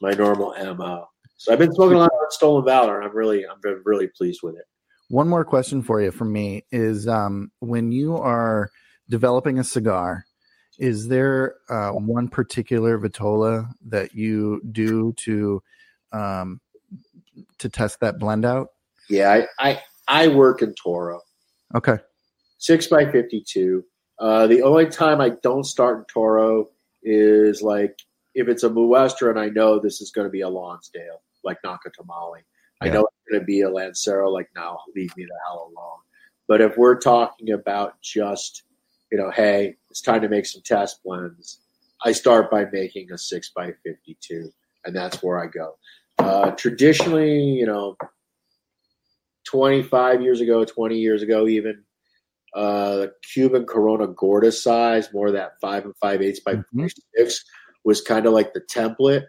[0.02, 1.08] my normal mo.
[1.38, 3.00] So I've been smoking a lot of stolen valor.
[3.00, 4.66] and I'm really I'm really pleased with it.
[5.10, 8.72] One more question for you from me is um, when you are
[9.10, 10.26] developing a cigar,
[10.80, 15.62] is there uh, one particular vitola that you do to
[16.12, 16.60] um,
[17.60, 18.70] to test that blend out?
[19.10, 21.22] Yeah, I I, I work in Toro
[21.76, 21.98] Okay.
[22.58, 23.84] six by fifty two.
[24.18, 26.68] Uh, the only time I don't start in Toro
[27.04, 28.00] is like
[28.34, 31.58] if it's a Muestra and I know this is going to be a Lonsdale, like
[31.64, 32.42] Nacatamale.
[32.82, 36.00] I know it's going to be a Lancero, like now leave me the hell alone.
[36.48, 38.64] But if we're talking about just,
[39.12, 41.62] you know, hey, it's time to make some test blends,
[42.04, 44.52] I start by making a six by fifty-two,
[44.84, 45.78] and that's where I go.
[46.20, 47.96] Uh, traditionally, you know,
[49.46, 51.84] twenty-five years ago, twenty years ago, even
[52.54, 56.92] uh, the Cuban Corona Gorda size, more of that five and five eighths by Mhm.
[57.16, 57.44] six,
[57.84, 59.26] was kind of like the template.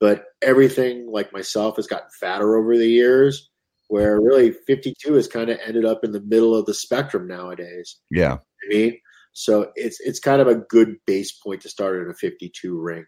[0.00, 3.48] But everything, like myself, has gotten fatter over the years.
[3.88, 7.98] Where really 52 has kind of ended up in the middle of the spectrum nowadays.
[8.10, 8.34] Yeah.
[8.34, 8.98] I mean,
[9.32, 13.04] so it's it's kind of a good base point to start at a 52 ring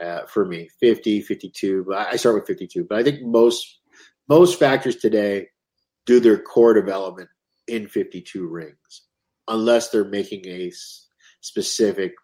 [0.00, 0.68] uh, for me.
[0.80, 2.86] 50, 52, but I start with 52.
[2.88, 3.80] But I think most
[4.28, 5.48] most factories today
[6.06, 7.28] do their core development
[7.66, 9.02] in 52 rings,
[9.48, 10.72] unless they're making a
[11.40, 12.14] specific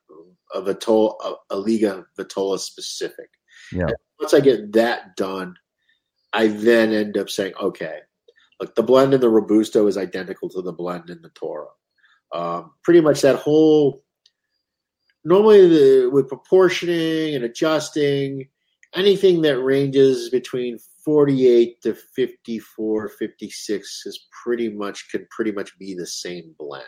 [0.54, 3.30] a Vitola, a, a Liga Vitola specific.
[3.72, 3.90] Yeah.
[4.20, 5.54] Once I get that done,
[6.32, 7.98] I then end up saying, okay,
[8.60, 11.68] look, the blend in the Robusto is identical to the blend in the Toro.
[12.32, 14.02] Um, pretty much that whole
[15.24, 18.48] normally the with proportioning and adjusting
[18.94, 25.94] anything that ranges between 48 to 54 56 is pretty much can pretty much be
[25.94, 26.84] the same blend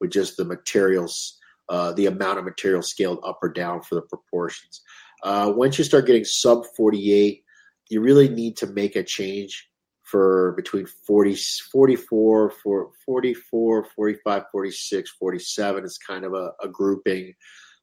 [0.00, 1.38] with just the materials
[1.68, 4.82] uh, the amount of material scaled up or down for the proportions
[5.22, 7.42] uh, once you start getting sub 48
[7.88, 9.68] you really need to make a change
[10.02, 17.34] for between 40, 44, for 44, 45, 46, 47 is kind of a, a grouping.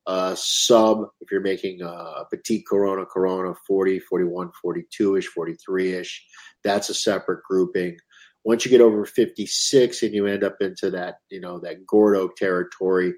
[0.05, 6.25] Uh, sub, if you're making a petite Corona, Corona 40, 41, 42 ish, 43 ish,
[6.63, 7.97] that's a separate grouping.
[8.45, 12.29] Once you get over 56 and you end up into that, you know, that Gordo
[12.37, 13.13] territory,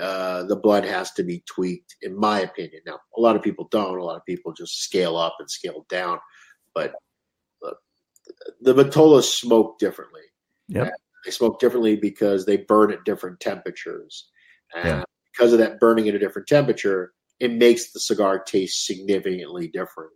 [0.00, 2.82] uh, the blood has to be tweaked, in my opinion.
[2.86, 3.98] Now, a lot of people don't.
[3.98, 6.18] A lot of people just scale up and scale down.
[6.74, 6.94] But
[7.62, 7.76] look,
[8.60, 10.22] the Vitolas smoke differently.
[10.68, 10.92] Yep.
[11.24, 14.30] They smoke differently because they burn at different temperatures.
[14.74, 15.04] And Yeah.
[15.32, 20.12] because of that burning at a different temperature, it makes the cigar taste significantly different.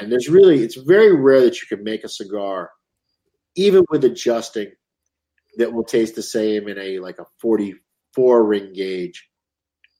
[0.00, 2.70] And there's really, it's very rare that you can make a cigar,
[3.56, 4.72] even with adjusting,
[5.58, 7.26] that will taste the same in a like a
[8.16, 9.28] 44 ring gauge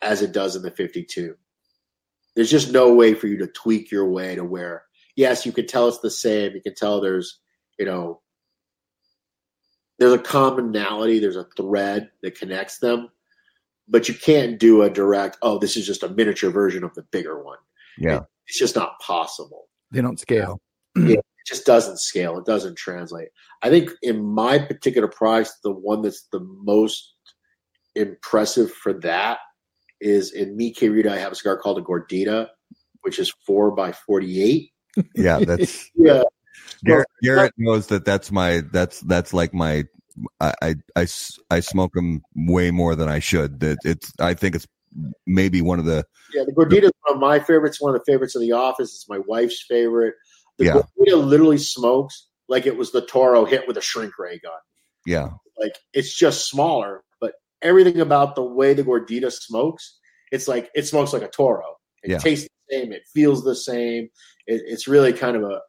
[0.03, 1.37] as it does in the 52.
[2.35, 4.85] There's just no way for you to tweak your way to where
[5.17, 6.53] yes, you can tell it's the same.
[6.55, 7.39] You can tell there's,
[7.79, 8.21] you know,
[9.99, 13.09] there's a commonality, there's a thread that connects them,
[13.89, 17.03] but you can't do a direct, oh, this is just a miniature version of the
[17.03, 17.59] bigger one.
[17.99, 18.21] Yeah.
[18.47, 19.69] It's just not possible.
[19.91, 20.61] They don't scale.
[20.95, 22.39] Yeah, it just doesn't scale.
[22.39, 23.29] It doesn't translate.
[23.63, 27.16] I think in my particular price, the one that's the most
[27.97, 29.39] impressive for that
[30.01, 31.09] is in Mi Querida.
[31.09, 32.49] I have a cigar called a Gordita,
[33.03, 34.71] which is four by forty-eight.
[35.15, 36.23] Yeah, that's Yeah,
[36.85, 39.85] Garrett, Garrett knows that that's my that's that's like my
[40.41, 41.07] I I
[41.51, 43.61] I smoke them way more than I should.
[43.61, 44.67] That it's I think it's
[45.27, 46.05] maybe one of the
[46.35, 46.45] yeah.
[46.45, 47.81] The Gordita is one of my favorites.
[47.81, 48.95] One of the favorites of the office.
[48.95, 50.15] It's my wife's favorite.
[50.59, 50.83] The Yeah.
[50.99, 54.53] Gordita literally smokes like it was the Toro hit with a shrink ray gun.
[55.05, 55.29] yeah
[55.59, 57.03] like it's just smaller,
[57.63, 59.99] everything about the way the gordita smokes,
[60.33, 61.77] it's like it smokes like a toro.
[62.03, 62.19] It Yeah.
[62.19, 64.09] tastes the same, it feels the same.
[64.47, 65.61] It, it's really kind of a, a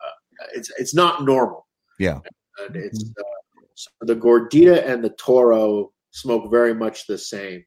[0.53, 1.68] it's it's not normal.
[1.99, 2.19] Yeah.
[2.65, 3.23] and it's uh,
[3.76, 7.64] so the gordita and the toro smoke very much the same.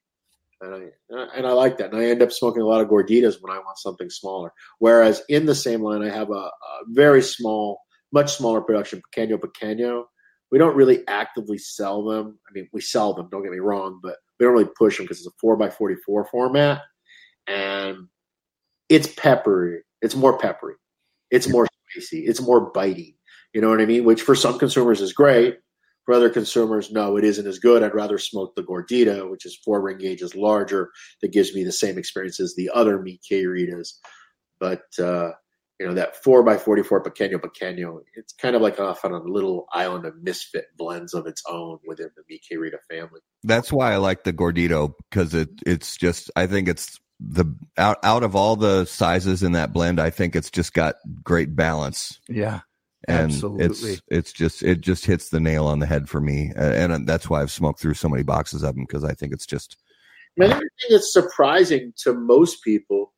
[0.61, 1.93] And I and I like that.
[1.93, 4.53] And I end up smoking a lot of gorditas when I want something smaller.
[4.79, 6.51] Whereas in the same line, I have a, a
[6.89, 7.81] very small,
[8.13, 10.05] much smaller production, Pequeño Pequeño,
[10.51, 12.39] we don't really actively sell them.
[12.49, 13.29] I mean, we sell them.
[13.31, 15.71] Don't get me wrong, but we don't really push them because it's a four by
[15.71, 16.83] forty four format,
[17.47, 18.09] and
[18.89, 19.83] it's peppery.
[20.03, 20.75] It's more peppery.
[21.31, 22.27] It's more spicy.
[22.27, 23.17] It's more bitey.
[23.53, 24.05] You know what I mean?
[24.05, 25.59] Which for some consumers is great.
[26.07, 27.83] For other consumers, no, it isn't as good.
[27.83, 30.91] I'd rather smoke the Gordita, which is four ring gauges larger,
[31.21, 33.93] that gives me the same experience as the other Mi Queridas.
[34.59, 35.33] But uh,
[35.81, 38.01] you know that four by forty four Pequeño Pequeño.
[38.15, 41.79] It's kind of like off on a little island of misfit blends of its own
[41.87, 43.21] within the Mi Querida family.
[43.43, 47.47] that's why I like the gordito because it it's just I think it's the
[47.79, 51.57] out out of all the sizes in that blend I think it's just got great
[51.57, 52.61] balance Yeah.
[53.09, 53.65] and Absolutely.
[53.93, 57.07] it's it's just it just hits the nail on the head for me Uh, and
[57.07, 59.77] that's why I've smoked through so many boxes of them because I think it's just
[60.39, 63.13] And I think it's surprising to most people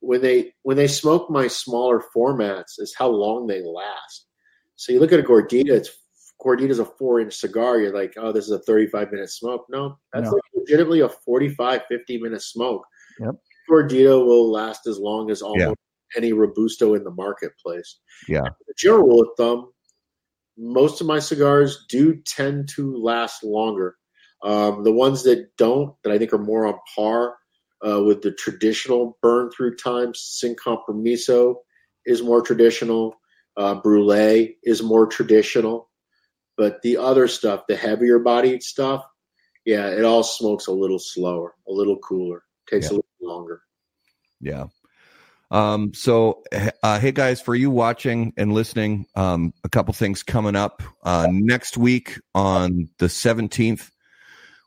[0.00, 4.26] when they when they smoke my smaller formats is how long they last.
[4.76, 5.90] So you look at a Gordita, it's
[6.40, 7.78] Gordita's a four inch cigar.
[7.78, 9.66] You're like, oh, this is a 35 minute smoke.
[9.68, 10.32] No, that's No.
[10.32, 12.84] like legitimately a 45, 50 minute smoke.
[13.20, 13.34] Yep.
[13.68, 15.76] Gordita will last as long as almost
[16.16, 17.98] any Robusto in the marketplace.
[18.28, 18.42] Yeah.
[18.66, 19.72] The general rule of thumb,
[20.56, 23.96] most of my cigars do tend to last longer.
[24.42, 27.34] Um, the ones that don't, that I think are more on par
[27.86, 31.60] uh, with the traditional burn through times, Sin Compromiso
[32.06, 33.14] is more traditional.
[33.56, 35.90] Uh, Brulee is more traditional.
[36.56, 39.04] But the other stuff, the heavier bodied stuff,
[39.64, 42.92] yeah, it all smokes a little slower, a little cooler, takes Yeah.
[42.92, 43.62] a little longer.
[44.40, 44.66] Yeah.
[45.50, 46.42] Um, so,
[46.82, 50.82] uh, hey guys, for you watching and listening, um, a couple things coming up.
[51.02, 53.90] Uh, next week on the 17th,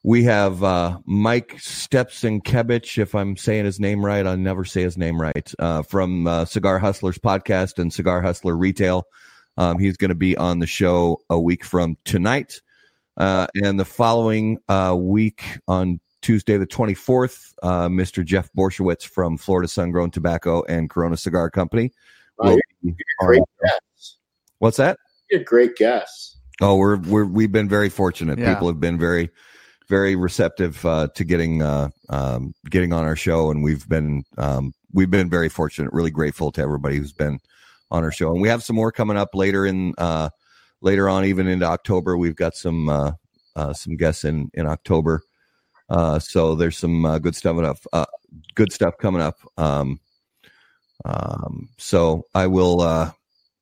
[0.03, 4.25] we have uh, Mike Stepson-Kebich, if I'm saying his name right.
[4.25, 8.55] I'll never say his name right, uh, from uh, Cigar Hustlers podcast and Cigar Hustler
[8.55, 9.05] Retail.
[9.57, 12.61] Um, he's going to be on the show a week from tonight.
[13.17, 18.25] Uh, and the following uh, week on Tuesday, the 24th, uh, Mr.
[18.25, 21.91] Jeff Borysiewicz from Florida Sun Grown Tobacco and Corona Cigar Company.
[22.37, 24.17] Wow, will you're be great on- guess.
[24.59, 24.97] What's that?
[25.29, 26.37] You're a great guess.
[26.61, 28.37] Oh, we're we're we've been very fortunate.
[28.37, 28.53] Yeah.
[28.53, 29.31] People have been very
[29.91, 34.73] very receptive uh, to getting uh, um, getting on our show, and we've been um,
[34.93, 35.91] we've been very fortunate.
[35.91, 37.39] Really grateful to everybody who's been
[37.91, 40.29] on our show, and we have some more coming up later in uh,
[40.79, 42.17] later on, even into October.
[42.17, 43.11] We've got some uh,
[43.57, 45.23] uh, some guests in in October,
[45.89, 48.09] uh, so there's some good stuff up,
[48.55, 49.39] good stuff coming up.
[49.57, 49.99] Um,
[51.03, 53.13] um, so I will.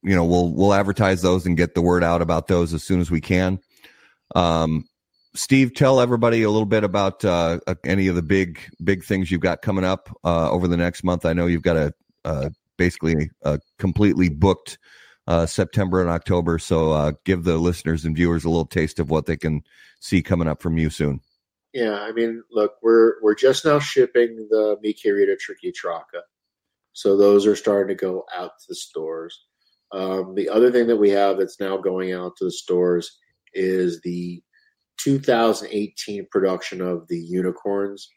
[0.03, 3.01] You know we'll we'll advertise those and get the word out about those as soon
[3.01, 3.59] as we can
[4.35, 4.88] um
[5.35, 9.29] steve tell everybody a little bit about uh uh, any of the big big things
[9.29, 11.25] you've got coming up uh over the next month.
[11.25, 11.93] I know you've got a
[12.25, 14.77] uh basically a completely booked
[15.27, 16.57] uh september and october.
[16.59, 19.61] So give the listeners and viewers a little taste of what they can
[19.99, 21.21] see coming up from you soon.
[21.73, 26.21] Yeah, I mean, look, we're we're just now shipping the Mi Querida Triqui Traca,
[26.93, 29.45] so those are starting to go out to the stores.
[29.91, 33.19] Um, the other thing that we have that's now going out to the stores
[33.53, 34.41] is the
[34.99, 38.09] 2018 production of the unicorns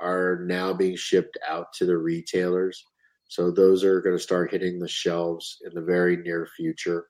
[0.00, 2.84] are now being shipped out to the retailers.
[3.28, 7.06] So those are going to start hitting the shelves in the very near future.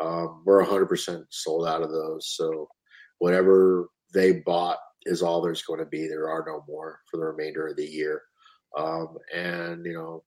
[0.00, 2.34] Um, we're 100% sold out of those.
[2.34, 2.68] So
[3.18, 6.06] whatever they bought is all there's going to be.
[6.06, 8.22] There are no more for the remainder of the year.
[8.76, 10.24] Um, and, you know,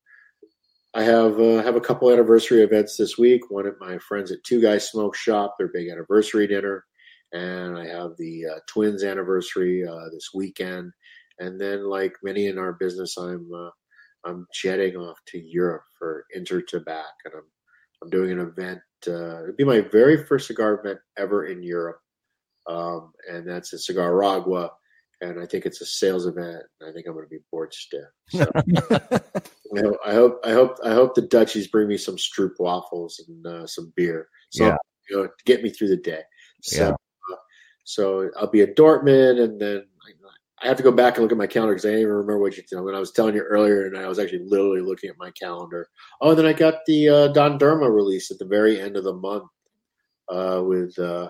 [0.93, 3.51] I have uh, have a couple anniversary events this week.
[3.51, 6.85] One at my friends at Two Guys Smoke Shop, their big anniversary dinner,
[7.35, 10.91] and I have the uh, twins anniversary uh, this weekend.
[11.39, 13.69] And then, like many in our business, I'm uh,
[14.25, 17.43] I'm jetting off to Europe for Intertabac, and I'm
[18.01, 18.79] I'm doing an event.
[19.07, 21.99] Uh, it'd be my very first cigar event ever in Europe,
[22.67, 24.69] um, and that's at Cigaragua
[25.21, 26.63] and I think it's a sales event.
[26.81, 28.05] I think I'm going to be bored stiff.
[28.29, 28.45] So
[30.05, 33.67] I, hope, I hope, I hope the Dutchies bring me some Stroop waffles and uh,
[33.67, 34.77] some beer, so yeah.
[35.09, 36.21] you know, to get me through the day.
[36.61, 36.95] So, yeah.
[37.85, 39.85] So I'll be at Dortmund, and then
[40.61, 42.39] I have to go back and look at my calendar because I didn't even remember
[42.39, 45.09] what you told when I was telling you earlier, and I was actually literally looking
[45.09, 45.87] at my calendar.
[46.21, 49.03] Oh, and then I got the uh, Don Dharma release at the very end of
[49.03, 49.49] the month
[50.29, 51.29] uh, with uh,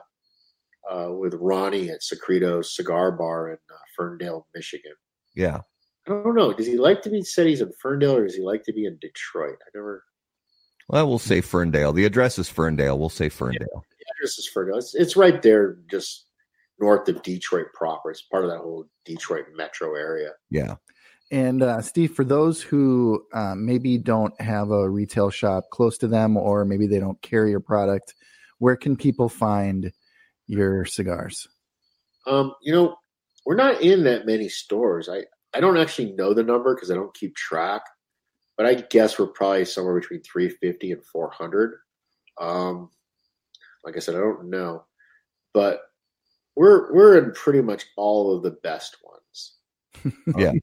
[0.89, 4.93] uh, with Ronnie at Secreto Cigar Bar in uh, Ferndale, Michigan.
[5.35, 5.61] Yeah.
[6.07, 6.53] I don't know.
[6.53, 8.85] Does he like to be said he's in Ferndale or does he like to be
[8.85, 9.57] in Detroit?
[9.61, 10.03] I never.
[10.87, 11.93] Well, we'll say Ferndale.
[11.93, 12.99] The address is Ferndale.
[12.99, 13.67] We'll say Ferndale.
[13.73, 14.77] Yeah, the address is Ferndale.
[14.77, 16.24] It's, it's right there, just
[16.79, 18.11] north of Detroit proper.
[18.11, 20.31] It's part of that whole Detroit metro area.
[20.49, 20.75] Yeah.
[21.31, 26.07] And uh, Steve, for those who uh, maybe don't have a retail shop close to
[26.07, 28.13] them, or maybe they don't carry your product,
[28.59, 29.91] where can people find
[30.47, 31.47] your cigars?
[32.27, 32.95] Um, you know,
[33.45, 35.09] we're not in that many stores.
[35.09, 35.23] I,
[35.53, 37.81] I don't actually know the number because I don't keep track,
[38.57, 41.73] but I guess we're probably somewhere between 350 and 400.
[42.39, 42.89] Um,
[43.83, 44.85] like I said, I don't know,
[45.53, 45.81] but
[46.55, 50.15] we're we're in pretty much all of the best ones.
[50.37, 50.49] yeah.
[50.49, 50.61] Um,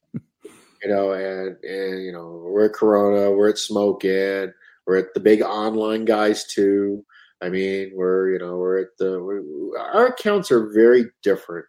[0.82, 4.52] you know, and, and you know, we're at Corona, we're at Smoke Inn,
[4.86, 7.04] we're at the big online guys too.
[7.40, 11.66] I mean, we're you know we're at the we're, our accounts are very different.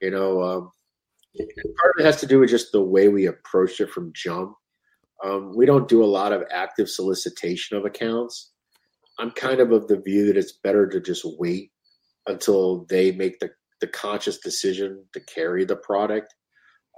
[0.00, 0.70] You know, um,
[1.36, 4.54] part of it has to do with just the way we approach it from jump.
[5.22, 8.52] Um, we don't do a lot of active solicitation of accounts.
[9.18, 11.72] I'm kind of of the view that it's better to just wait
[12.30, 13.50] until they make the,
[13.80, 16.34] the conscious decision to carry the product.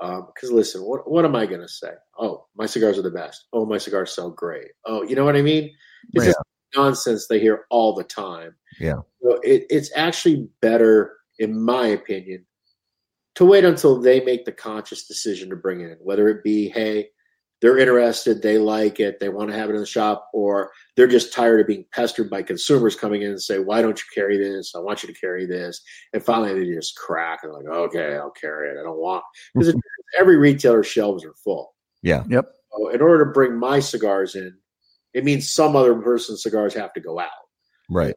[0.01, 1.93] Because um, listen, what what am I going to say?
[2.19, 3.47] Oh, my cigars are the best.
[3.53, 4.71] Oh, my cigars sell great.
[4.87, 5.71] Oh, you know what I mean?
[6.15, 6.33] It's yeah
[6.77, 8.55] nonsense they hear all the time.
[8.81, 9.01] Yeah.
[9.23, 12.45] So it, it's actually better, in my opinion,
[13.35, 16.69] to wait until they make the conscious decision to bring it in, whether it be,
[16.69, 17.09] hey,
[17.63, 21.07] they're interested, they like it, they want to have it in the shop, or they're
[21.07, 24.37] just tired of being pestered by consumers coming in and say, Why don't you carry
[24.37, 24.75] this?
[24.75, 25.81] I want you to carry this.
[26.13, 28.81] And finally they just crack and like, okay, I'll carry it.
[28.81, 29.23] I don't want
[29.55, 29.75] because
[30.19, 31.73] every retailer's shelves are full.
[32.03, 32.25] Yeah.
[32.29, 32.53] Yep.
[32.73, 34.53] So in order to bring my cigars in,
[35.15, 37.29] it means some other person's cigars have to go out.
[37.89, 38.15] Right.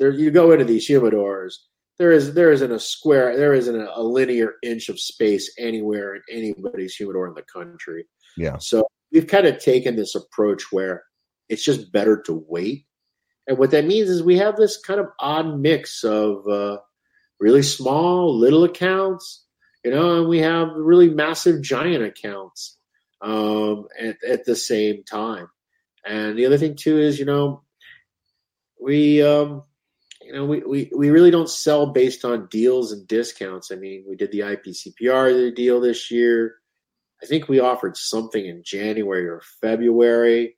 [0.00, 1.54] There, you go into these humidors.
[1.98, 3.36] There is there isn't a square.
[3.36, 8.04] There isn't a, a linear inch of space anywhere in anybody's humidor in the country.
[8.38, 8.58] Yeah.
[8.58, 11.04] So we've kind of taken this approach where
[11.48, 12.86] it's just better to wait.
[13.46, 16.78] And what that means is we have this kind of odd mix of uh,
[17.40, 19.44] really small, little accounts,
[19.84, 22.76] you know, and we have really massive, giant accounts
[23.22, 25.48] um, at, at the same time.
[26.06, 27.62] And the other thing too is, you know,
[28.80, 29.64] we um,
[30.28, 33.72] you know, we, we, we really don't sell based on deals and discounts.
[33.72, 36.56] I mean, we did the IPCPR deal this year.
[37.22, 40.56] I think we offered something in January or February,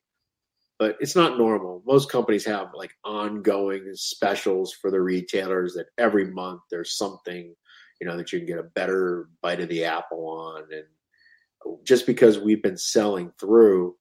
[0.77, 1.81] but it's not normal.
[1.85, 7.55] Most companies have like ongoing specials for the retailers that every month there's something,
[7.99, 10.63] you know, that you can get a better bite of the apple on.
[10.71, 13.95] And just because we've been selling through,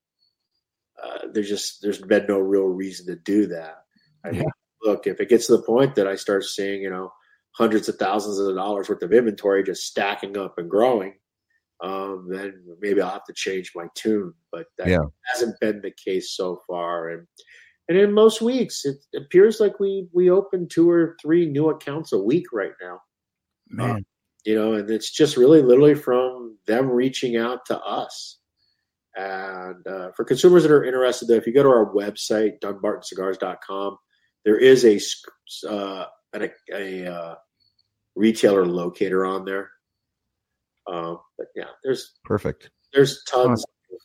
[1.03, 3.85] uh, there's just there's been no real reason to do that.
[4.25, 4.45] I mean,
[4.83, 7.13] look, if it gets to the point that I start seeing, you know,
[7.53, 11.15] hundreds of thousands of dollars worth of inventory just stacking up and growing,
[11.83, 14.33] um, then maybe I'll have to change my tune.
[14.53, 14.99] But that yeah.
[15.33, 17.11] hasn't been the case so far.
[17.11, 17.27] And
[17.89, 22.13] and in most weeks, it appears like we we open two or three new accounts
[22.13, 23.01] a week right now.
[23.69, 23.99] Man, uh,
[24.45, 28.39] you know, and it's just really literally from them reaching out to us.
[29.17, 33.97] And uh, for consumers that are interested, though, if you go to our website, dunbartoncigars.com,
[34.45, 37.35] there is a, uh, a, a uh,
[38.15, 39.71] retailer locator on there.
[40.87, 42.71] Um, but yeah, there's perfect.
[42.93, 43.65] There's tons.
[43.65, 43.99] Awesome.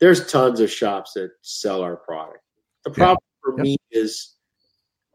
[0.00, 2.40] There's tons of shops that sell our product.
[2.84, 3.40] The problem yeah.
[3.42, 3.64] for yep.
[3.64, 4.36] me is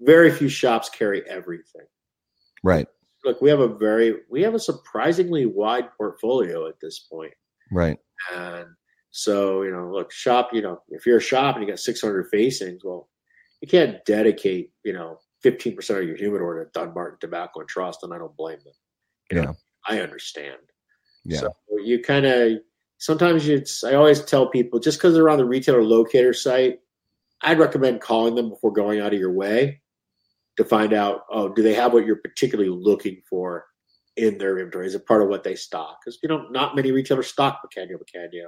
[0.01, 1.85] very few shops carry everything.
[2.63, 2.87] Right.
[3.23, 7.33] Look, we have a very we have a surprisingly wide portfolio at this point.
[7.71, 7.97] Right.
[8.33, 8.67] And
[9.11, 12.27] so, you know, look, shop, you know, if you're a shop and you got 600
[12.31, 13.09] facings, well,
[13.61, 18.13] you can't dedicate, you know, 15% of your humidor to Dunbarton Tobacco and Trust, and
[18.13, 18.73] I don't blame them.
[19.31, 19.43] You yeah.
[19.45, 19.55] Know,
[19.87, 20.57] I understand.
[21.25, 21.39] Yeah.
[21.39, 21.53] So
[21.83, 22.59] you kind of,
[22.97, 26.79] sometimes it's I always tell people just because they're on the retailer locator site,
[27.41, 29.81] I'd recommend calling them before going out of your way
[30.57, 33.65] to find out oh do they have what you're particularly looking for
[34.15, 34.87] in their inventory?
[34.87, 35.99] Is it part of what they stock?
[36.03, 38.47] Because you know not many retailers stock Bacano Bacano.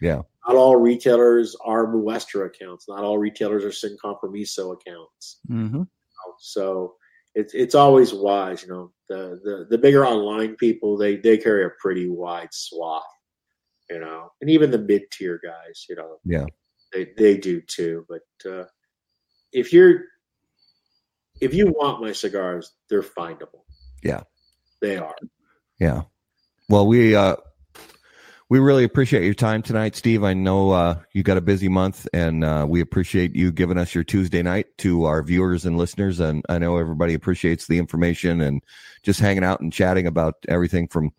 [0.00, 0.22] Yeah.
[0.46, 2.88] Not all retailers are Muestra accounts.
[2.88, 5.40] Not all retailers are Sin Compromiso accounts.
[5.50, 5.82] Mm-hmm.
[6.38, 6.94] So
[7.38, 8.92] it's it's always wise, you know.
[9.08, 13.02] The the the bigger online people they they carry a pretty wide swath,
[13.88, 16.46] you know, and even the mid tier guys, you know, Yeah.
[16.92, 18.04] they they do too.
[18.08, 18.64] But uh,
[19.52, 20.02] if you're
[21.40, 23.62] if you want my cigars, they're findable.
[24.02, 24.22] Yeah.
[24.82, 25.16] they are.
[25.80, 26.02] Yeah.
[26.68, 27.36] Well, we uh
[28.50, 30.24] we really appreciate your time tonight, Steve.
[30.24, 33.94] I know uh you got a busy month and uh we appreciate you giving us
[33.94, 38.40] your Tuesday night to our viewers and listeners and I know everybody appreciates the information
[38.40, 38.62] and
[39.02, 41.10] just hanging out and chatting about everything from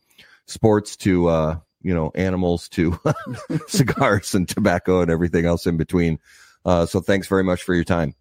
[0.47, 2.99] sports to uh you know animals to
[3.67, 6.19] cigars and tobacco and everything else in between.
[6.65, 8.15] Uh so thanks very much for your time.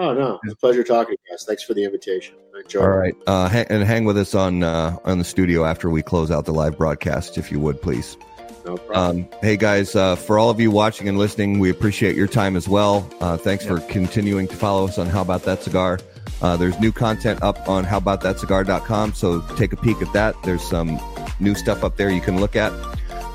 [0.00, 1.44] Oh no, it's a pleasure talking to you guys.
[1.46, 2.34] Thanks for the invitation.
[2.56, 2.94] I enjoyed All it.
[2.94, 3.14] right.
[3.26, 6.46] Uh, ha- and hang with us on uh, on the studio after we close out
[6.46, 8.16] the live broadcast, if you would, please.
[8.64, 9.18] No problem.
[9.24, 12.56] Um, hey guys, uh, for all of you watching and listening, we appreciate your time
[12.56, 13.06] as well.
[13.20, 15.98] Uh, thanks for continuing to follow us on How About That Cigar.
[16.40, 20.34] Uh, there's new content up on howaboutthatcigar.com, so take a peek at that.
[20.44, 20.98] There's some
[21.40, 22.72] new stuff up there you can look at.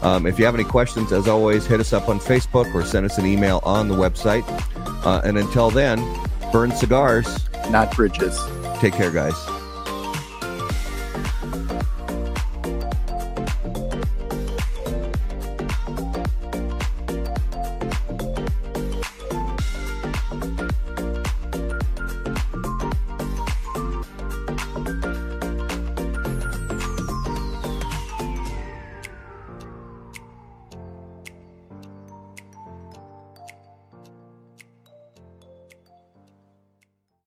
[0.01, 3.05] Um, if you have any questions, as always, hit us up on Facebook or send
[3.05, 4.43] us an email on the website.
[5.05, 5.99] Uh, and until then,
[6.51, 7.27] burn cigars.
[7.69, 8.39] Not bridges.
[8.79, 9.35] Take care, guys.